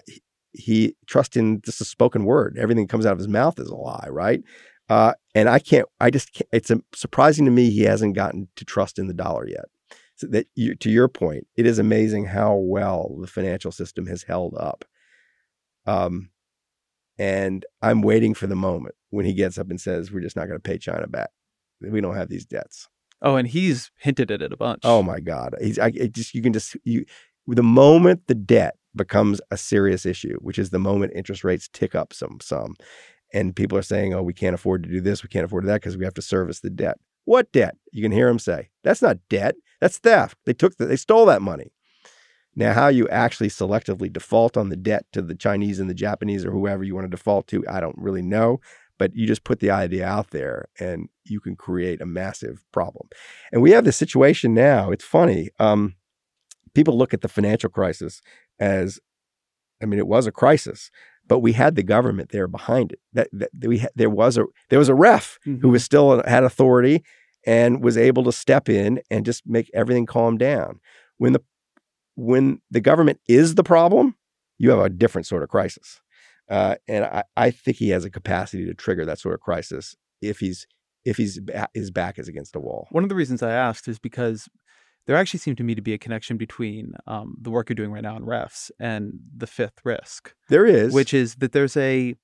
[0.53, 2.57] he trust in just a spoken word.
[2.57, 4.41] Everything that comes out of his mouth is a lie, right?
[4.89, 5.87] Uh, and I can't.
[5.99, 6.33] I just.
[6.33, 9.65] Can't, it's surprising to me he hasn't gotten to trust in the dollar yet.
[10.15, 14.23] So that you, to your point, it is amazing how well the financial system has
[14.23, 14.85] held up.
[15.85, 16.29] Um,
[17.17, 20.47] and I'm waiting for the moment when he gets up and says, "We're just not
[20.47, 21.29] going to pay China back.
[21.81, 22.89] We don't have these debts."
[23.21, 24.81] Oh, and he's hinted at it a bunch.
[24.83, 25.55] Oh my God!
[25.61, 27.05] He's I just you can just you
[27.47, 31.95] the moment the debt becomes a serious issue, which is the moment interest rates tick
[31.95, 32.75] up some some,
[33.33, 35.81] and people are saying, "Oh, we can't afford to do this, we can't afford that
[35.81, 37.77] because we have to service the debt." What debt?
[37.91, 39.55] You can hear them say, "That's not debt.
[39.81, 40.37] That's theft.
[40.45, 41.71] They took the, they stole that money."
[42.55, 46.45] Now, how you actually selectively default on the debt to the Chinese and the Japanese
[46.45, 48.59] or whoever you want to default to, I don't really know.
[48.99, 53.09] But you just put the idea out there and you can create a massive problem.
[53.51, 54.91] And we have this situation now.
[54.91, 55.49] It's funny.
[55.59, 55.95] Um,
[56.75, 58.21] people look at the financial crisis
[58.59, 58.99] as,
[59.81, 60.91] I mean, it was a crisis,
[61.27, 62.99] but we had the government there behind it.
[63.13, 65.61] That, that we had, there was a there was a ref mm-hmm.
[65.61, 67.03] who was still had authority
[67.45, 70.79] and was able to step in and just make everything calm down.
[71.17, 71.41] When the
[72.15, 74.15] when the government is the problem,
[74.57, 76.01] you have a different sort of crisis.
[76.49, 79.95] Uh, and I, I think he has a capacity to trigger that sort of crisis
[80.21, 80.67] if he's
[81.05, 81.39] if he's
[81.73, 82.87] his back is against the wall.
[82.91, 84.47] One of the reasons I asked is because
[85.05, 87.91] there actually seemed to me to be a connection between um, the work you're doing
[87.91, 90.33] right now in refs and the fifth risk.
[90.49, 92.15] There is, which is that there's a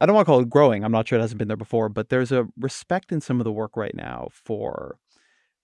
[0.00, 0.84] I don't want to call it growing.
[0.84, 3.44] I'm not sure it hasn't been there before, but there's a respect in some of
[3.44, 4.98] the work right now for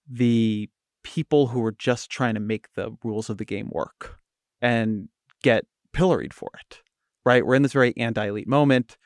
[0.09, 0.69] the
[1.03, 4.17] people who are just trying to make the rules of the game work
[4.61, 5.09] and
[5.43, 6.79] get pilloried for it.
[7.25, 7.45] Right?
[7.45, 8.97] We're in this very anti-elite moment.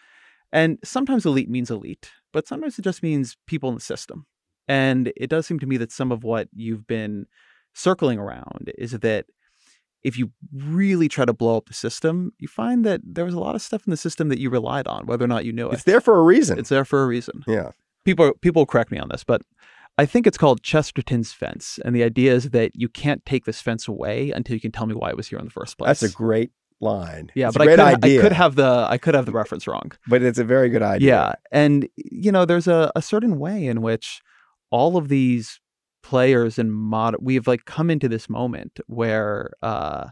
[0.54, 4.28] And sometimes elite means elite, but sometimes it just means people in the system.
[4.68, 7.26] And it does seem to me that some of what you've been
[7.74, 9.26] circling around is that
[10.04, 13.40] if you really try to blow up the system, you find that there was a
[13.40, 15.70] lot of stuff in the system that you relied on, whether or not you knew
[15.70, 15.74] it.
[15.74, 16.60] It's there for a reason.
[16.60, 17.44] It's there for a reason.
[17.48, 17.72] Yeah.
[18.06, 19.42] People people correct me on this, but
[19.98, 23.60] I think it's called Chesterton's fence, and the idea is that you can't take this
[23.60, 25.88] fence away until you can tell me why it was here in the first place.
[26.00, 27.32] That's a great line.
[27.36, 28.20] Yeah, it's but I could, idea.
[28.20, 29.92] I could have the I could have the reference wrong.
[30.08, 31.08] But it's a very good idea.
[31.10, 34.22] Yeah, and you know, there's a, a certain way in which
[34.70, 35.60] all of these
[36.04, 40.08] players and mod we have like come into this moment where uh,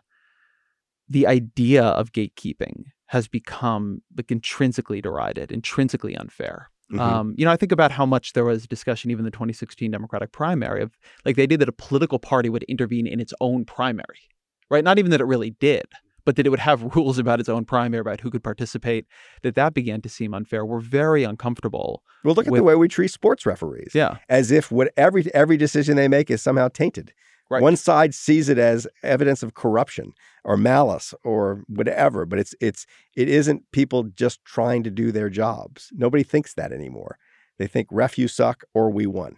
[1.08, 6.70] the idea of gatekeeping has become like intrinsically derided, intrinsically unfair.
[6.92, 7.00] Mm-hmm.
[7.00, 10.32] Um, you know, I think about how much there was discussion, even the 2016 Democratic
[10.32, 14.30] primary, of like the idea that a political party would intervene in its own primary,
[14.70, 14.84] right?
[14.84, 15.86] Not even that it really did,
[16.26, 19.06] but that it would have rules about its own primary, about who could participate.
[19.44, 20.66] That that began to seem unfair.
[20.66, 22.04] We're very uncomfortable.
[22.24, 23.92] Well, look at with, the way we treat sports referees.
[23.94, 27.14] Yeah, as if what every every decision they make is somehow tainted.
[27.48, 27.62] Right.
[27.62, 32.88] One side sees it as evidence of corruption or malice or whatever, but it's it's
[33.16, 35.90] it isn't people just trying to do their jobs.
[35.94, 37.20] Nobody thinks that anymore.
[37.60, 39.38] They think ref you suck or we won.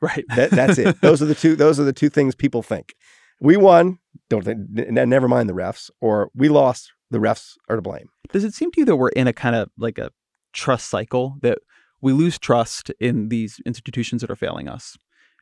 [0.00, 0.24] Right.
[0.36, 1.00] That, that's it.
[1.00, 1.56] those are the two.
[1.56, 2.94] Those are the two things people think.
[3.40, 3.98] We won.
[4.28, 4.58] Don't think.
[4.70, 5.90] Never mind the refs.
[6.00, 6.92] Or we lost.
[7.10, 8.10] The refs are to blame.
[8.32, 10.10] Does it seem to you that we're in a kind of like a
[10.52, 11.58] trust cycle that
[12.00, 14.96] we lose trust in these institutions that are failing us,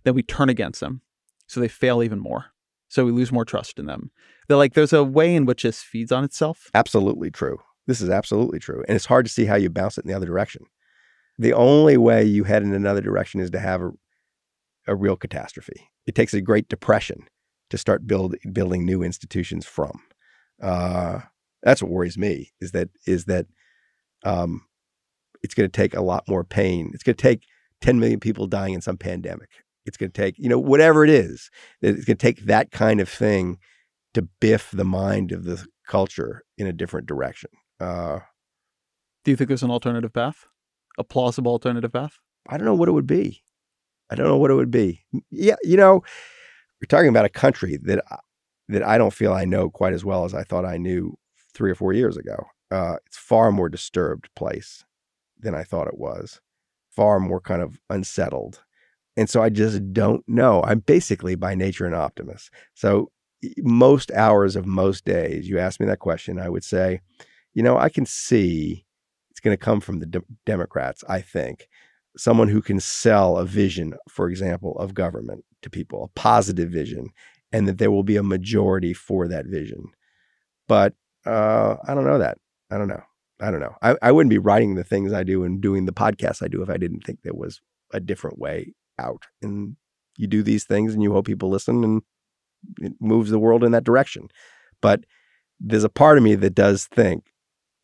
[0.05, 1.03] then we turn against them,
[1.47, 2.47] so they fail even more.
[2.89, 4.11] So we lose more trust in them.
[4.47, 6.71] They're like there's a way in which this feeds on itself.
[6.75, 7.59] Absolutely true.
[7.87, 8.85] This is absolutely true.
[8.87, 10.65] And it's hard to see how you bounce it in the other direction.
[11.39, 13.91] The only way you head in another direction is to have a,
[14.87, 15.91] a real catastrophe.
[16.07, 17.27] It takes a great depression
[17.71, 20.01] to start build, building new institutions from.
[20.63, 21.21] Uh,
[21.63, 23.47] that's what worries me is that is that
[24.25, 24.63] um,
[25.43, 26.91] it's going to take a lot more pain.
[26.95, 27.43] It's going to take
[27.81, 29.51] 10 million people dying in some pandemic
[29.87, 33.01] it's going to take, you know, whatever it is, it's going to take that kind
[33.01, 33.59] of thing
[34.15, 37.51] to biff the mind of the culture in a different direction.
[37.81, 38.19] Uh,
[39.25, 40.47] Do you think there's an alternative path?
[40.99, 42.19] A plausible alternative path?
[42.49, 43.43] I don't know what it would be.
[44.11, 45.05] I don't know what it would be.
[45.31, 46.03] Yeah, you know,
[46.81, 48.05] we're talking about a country that
[48.69, 51.17] that I don't feel I know quite as well as I thought I knew
[51.55, 52.47] three or four years ago.
[52.71, 54.85] Uh, it's far more disturbed place
[55.39, 56.41] than I thought it was.
[56.91, 58.63] Far more kind of unsettled.
[59.17, 60.63] And so I just don't know.
[60.65, 62.51] I'm basically by nature an optimist.
[62.75, 63.11] So
[63.59, 67.01] most hours of most days, you ask me that question, I would say,
[67.55, 68.85] you know, I can see
[69.31, 71.69] it's going to come from the de- Democrats, I think.
[72.17, 77.11] Someone who can sell a vision, for example, of government to people, a positive vision,
[77.53, 79.85] and that there will be a majority for that vision.
[80.69, 80.95] But
[81.25, 82.39] uh, I don't know that.
[82.71, 83.03] I don't know.
[83.41, 83.75] I don't know.
[83.83, 86.63] I, I wouldn't be writing the things I do and doing the podcasts I do
[86.63, 87.61] if I didn't think there was
[87.93, 89.77] a different way out And
[90.17, 92.03] you do these things and you hope people listen and
[92.81, 94.29] it moves the world in that direction.
[94.81, 95.05] But
[95.61, 97.25] there's a part of me that does think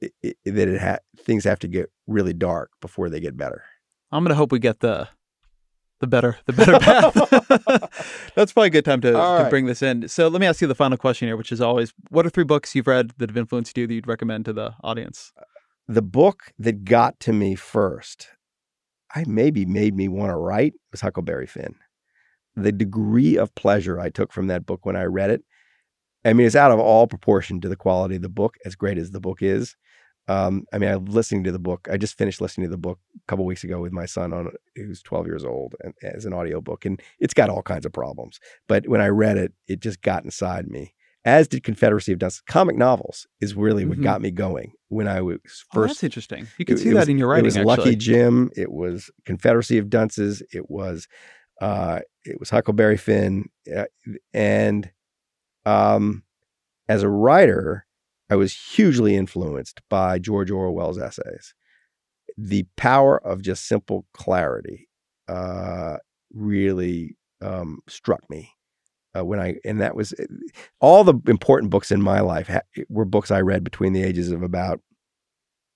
[0.01, 3.65] it, it, that it ha- things have to get really dark before they get better.
[4.11, 5.09] I'm gonna hope we get the
[6.03, 7.15] the better the better path.
[8.35, 10.09] That's probably a good time to, All to bring this in.
[10.09, 12.45] So let me ask you the final question here, which is always: What are three
[12.45, 15.33] books you've read that have influenced you that you'd recommend to the audience?
[15.87, 18.31] The book that got to me first,
[19.15, 21.77] I maybe made me want to write was Huckleberry Finn.
[22.57, 25.45] The degree of pleasure I took from that book when I read it,
[26.25, 28.99] I mean, it's out of all proportion to the quality of the book, as great
[28.99, 29.77] as the book is.
[30.29, 31.89] Um, I mean, I'm listening to the book.
[31.91, 34.51] I just finished listening to the book a couple weeks ago with my son on
[34.77, 38.39] who's 12 years old and as an audiobook, and it's got all kinds of problems.
[38.69, 40.95] But when I read it, it just got inside me.
[41.25, 42.43] As did Confederacy of Dunces.
[42.49, 44.03] Comic novels is really what Mhm.
[44.03, 45.95] got me going when I was Oh, first.
[45.95, 46.49] that's interesting.
[46.59, 47.45] You can it- see it that was- in your writing.
[47.45, 47.77] It was actually.
[47.77, 48.51] Lucky Jim.
[48.57, 50.43] It was Confederacy of Dunces.
[50.53, 51.07] It was
[51.61, 53.45] uh, it was Huckleberry Finn,
[53.77, 53.85] uh,
[54.35, 54.91] and
[55.65, 56.25] um,
[56.89, 57.87] as a writer,
[58.33, 61.53] I was hugely influenced by George Orwell's essays.
[62.39, 64.89] The power of just simple clarity
[65.29, 65.99] uh,
[66.33, 68.55] really um, struck me
[69.15, 70.15] uh, when I, and that was
[70.81, 74.31] all the important books in my life ha- were books I read between the ages
[74.31, 74.81] of about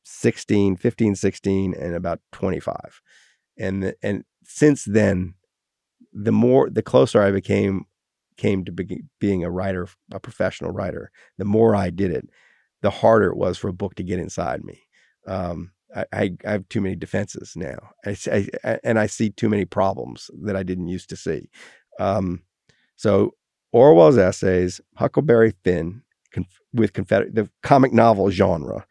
[0.07, 3.03] 16, 15, 16, and about 25.
[3.59, 5.35] And, the, and since then,
[6.11, 7.85] the more, the closer I became,
[8.39, 12.31] came to be, being a writer, a professional writer, the more I did it,
[12.87, 14.81] the harder it was for a book to get inside me.
[15.27, 19.65] Um, I, I, I have too many defenses now, I, and I see too many
[19.65, 21.51] problems that I didn't used to see.
[21.99, 22.45] Um,
[22.95, 23.35] so
[23.73, 28.87] Orwell's essays, Huckleberry Finn, conf- with Confederate, the comic novel genre,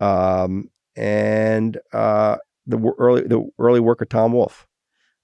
[0.00, 2.36] um, and uh,
[2.66, 4.66] the early the early work of Tom Wolfe,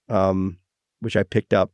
[0.08, 0.56] um,
[1.00, 1.70] which I picked up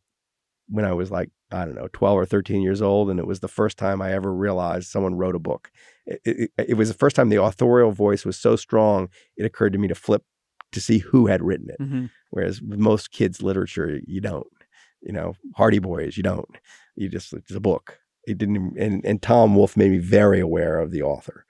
[0.69, 3.41] when I was like I don't know twelve or thirteen years old, and it was
[3.41, 5.71] the first time I ever realized someone wrote a book.
[6.07, 9.09] It, it, it was the first time the authorial voice was so strong.
[9.37, 10.25] It occurred to me to flip
[10.73, 11.81] to see who had written it.
[11.81, 12.11] Mhm.
[12.31, 14.47] Whereas with most kids' literature, you don't.
[15.03, 16.57] You know, Hardy Boys, you don't.
[16.97, 17.99] You just it's a book.
[18.27, 18.77] It didn't.
[18.79, 21.45] And and Tom Wolfe made me very aware of the author.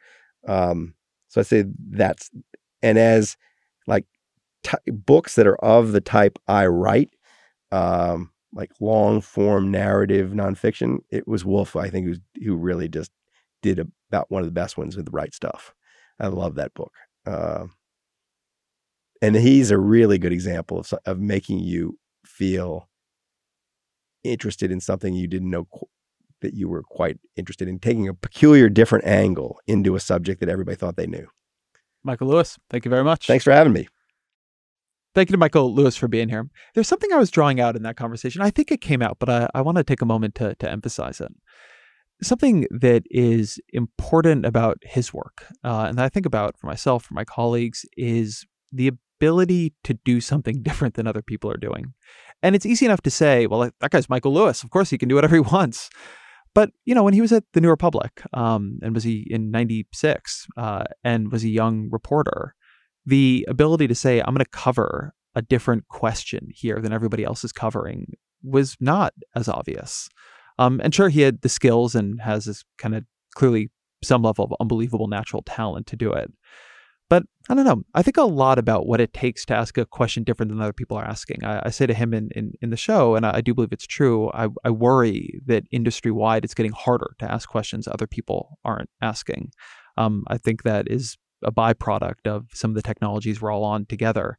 [0.49, 0.95] Um,
[1.29, 2.31] so I say that's
[2.83, 3.37] and as
[3.87, 4.07] like
[4.65, 7.11] t- books that are of the type I write,
[7.71, 10.99] um, like long form narrative nonfiction.
[11.11, 13.11] It was Wolfe, I think, who's, who really just
[13.63, 13.79] did
[14.11, 15.75] about one of the best ones with the right stuff.
[16.21, 16.93] I love that book.
[17.27, 17.67] Uh,
[19.21, 22.89] and he's a really good example of, of making you feel
[24.25, 25.89] interested in something you didn't know qu-
[26.41, 30.49] that you were quite interested in, taking a peculiar different angle into a subject that
[30.49, 31.29] everybody thought they knew.
[32.03, 33.27] Michael Lewis, thank you very much.
[33.27, 33.89] Thanks for having me.
[35.15, 36.49] Thank you to Michael Lewis for being here.
[36.75, 38.41] There's something I was drawing out in that conversation.
[38.41, 40.71] I think it came out, but I, I want to take a moment to, to
[40.71, 41.33] emphasize it.
[42.23, 47.15] Something that is important about his work, uh, and I think about for myself, for
[47.15, 51.93] my colleagues, is the ability to do something different than other people are doing.
[52.43, 54.63] And it's easy enough to say, well, that guy's Michael Lewis.
[54.63, 55.91] Of course, he can do whatever he wants.
[56.55, 59.51] But you know, when he was at the New Republic, um, and was he in
[59.51, 62.55] '96, uh, and was a young reporter,
[63.07, 67.45] the ability to say, I'm going to cover a different question here than everybody else
[67.45, 68.13] is covering
[68.43, 70.09] was not as obvious.
[70.59, 73.05] Um, and sure, he had the skills and has this kind of
[73.35, 73.71] clearly
[74.05, 76.31] some level of unbelievable natural talent to do it.
[77.09, 77.83] But I don't know.
[77.95, 80.73] I think a lot about what it takes to ask a question different than other
[80.73, 81.45] people are asking.
[81.45, 83.73] I, I say to him in, in, in the show, and I, I do believe
[83.73, 88.07] it's true, I, I worry that industry wide it's getting harder to ask questions other
[88.07, 89.53] people aren't asking.
[89.99, 93.87] Um, I think that is a byproduct of some of the technologies we're all on
[93.87, 94.39] together.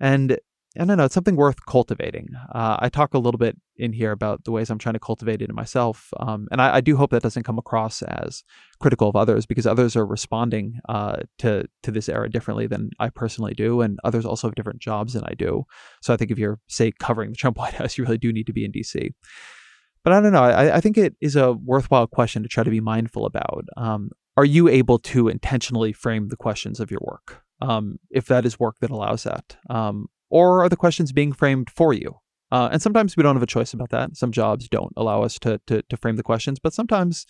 [0.00, 0.38] And
[0.78, 2.28] I don't know, it's something worth cultivating.
[2.54, 5.42] Uh, I talk a little bit in here about the ways I'm trying to cultivate
[5.42, 6.08] it in myself.
[6.18, 8.42] Um, and I, I do hope that doesn't come across as
[8.80, 13.10] critical of others because others are responding uh, to, to this era differently than I
[13.10, 13.82] personally do.
[13.82, 15.64] And others also have different jobs than I do.
[16.00, 18.46] So I think if you're, say, covering the Trump White House, you really do need
[18.46, 19.10] to be in DC.
[20.04, 20.42] But I don't know.
[20.42, 23.66] I, I think it is a worthwhile question to try to be mindful about.
[23.76, 27.42] Um, are you able to intentionally frame the questions of your work?
[27.60, 29.56] Um, if that is work that allows that.
[29.70, 32.16] Um, or are the questions being framed for you?
[32.50, 34.16] Uh, and sometimes we don't have a choice about that.
[34.16, 37.24] Some jobs don't allow us to, to, to frame the questions, but sometimes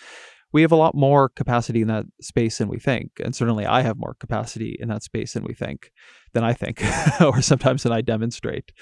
[0.52, 3.12] we have a lot more capacity in that space than we think.
[3.22, 5.90] And certainly I have more capacity in that space than we think,
[6.32, 6.82] than I think,
[7.20, 8.72] or sometimes than I demonstrate.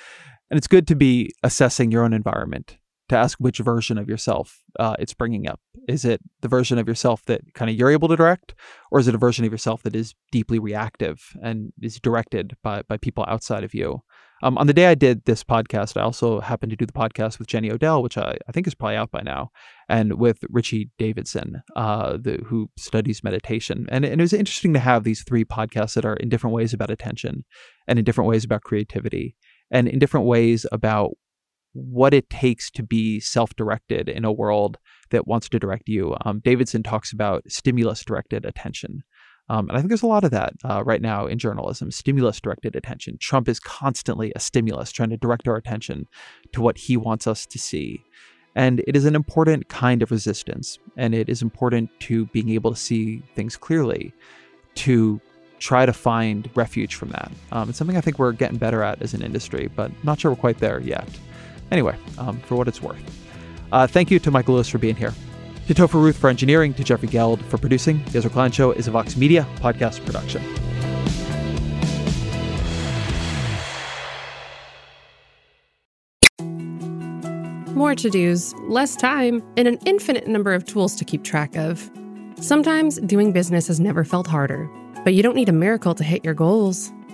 [0.50, 2.76] And it's good to be assessing your own environment
[3.10, 5.60] to ask which version of yourself uh, it's bringing up.
[5.88, 8.54] Is it the version of yourself that kind of you're able to direct,
[8.90, 12.82] or is it a version of yourself that is deeply reactive and is directed by
[12.88, 14.02] by people outside of you?
[14.42, 17.38] Um, on the day I did this podcast, I also happened to do the podcast
[17.38, 19.50] with Jenny Odell, which I, I think is probably out by now,
[19.88, 23.86] and with Richie Davidson, uh, the, who studies meditation.
[23.90, 26.72] And, and it was interesting to have these three podcasts that are in different ways
[26.72, 27.44] about attention
[27.86, 29.36] and in different ways about creativity
[29.70, 31.10] and in different ways about
[31.72, 34.78] what it takes to be self directed in a world
[35.10, 36.16] that wants to direct you.
[36.24, 39.02] Um, Davidson talks about stimulus directed attention.
[39.48, 42.40] Um, and I think there's a lot of that uh, right now in journalism stimulus
[42.40, 43.18] directed attention.
[43.20, 46.06] Trump is constantly a stimulus, trying to direct our attention
[46.52, 48.00] to what he wants us to see.
[48.54, 50.78] And it is an important kind of resistance.
[50.96, 54.12] And it is important to being able to see things clearly,
[54.76, 55.20] to
[55.58, 57.30] try to find refuge from that.
[57.52, 60.30] Um, it's something I think we're getting better at as an industry, but not sure
[60.30, 61.08] we're quite there yet.
[61.70, 62.98] Anyway, um, for what it's worth.
[63.72, 65.14] Uh, thank you to Michael Lewis for being here.
[65.68, 68.02] To Topher Ruth for engineering, to Jeffrey Geld for producing.
[68.06, 70.42] The Ezra Klein Show is a Vox Media podcast production.
[77.76, 81.90] More to dos, less time, and an infinite number of tools to keep track of.
[82.40, 84.68] Sometimes doing business has never felt harder,
[85.04, 86.92] but you don't need a miracle to hit your goals.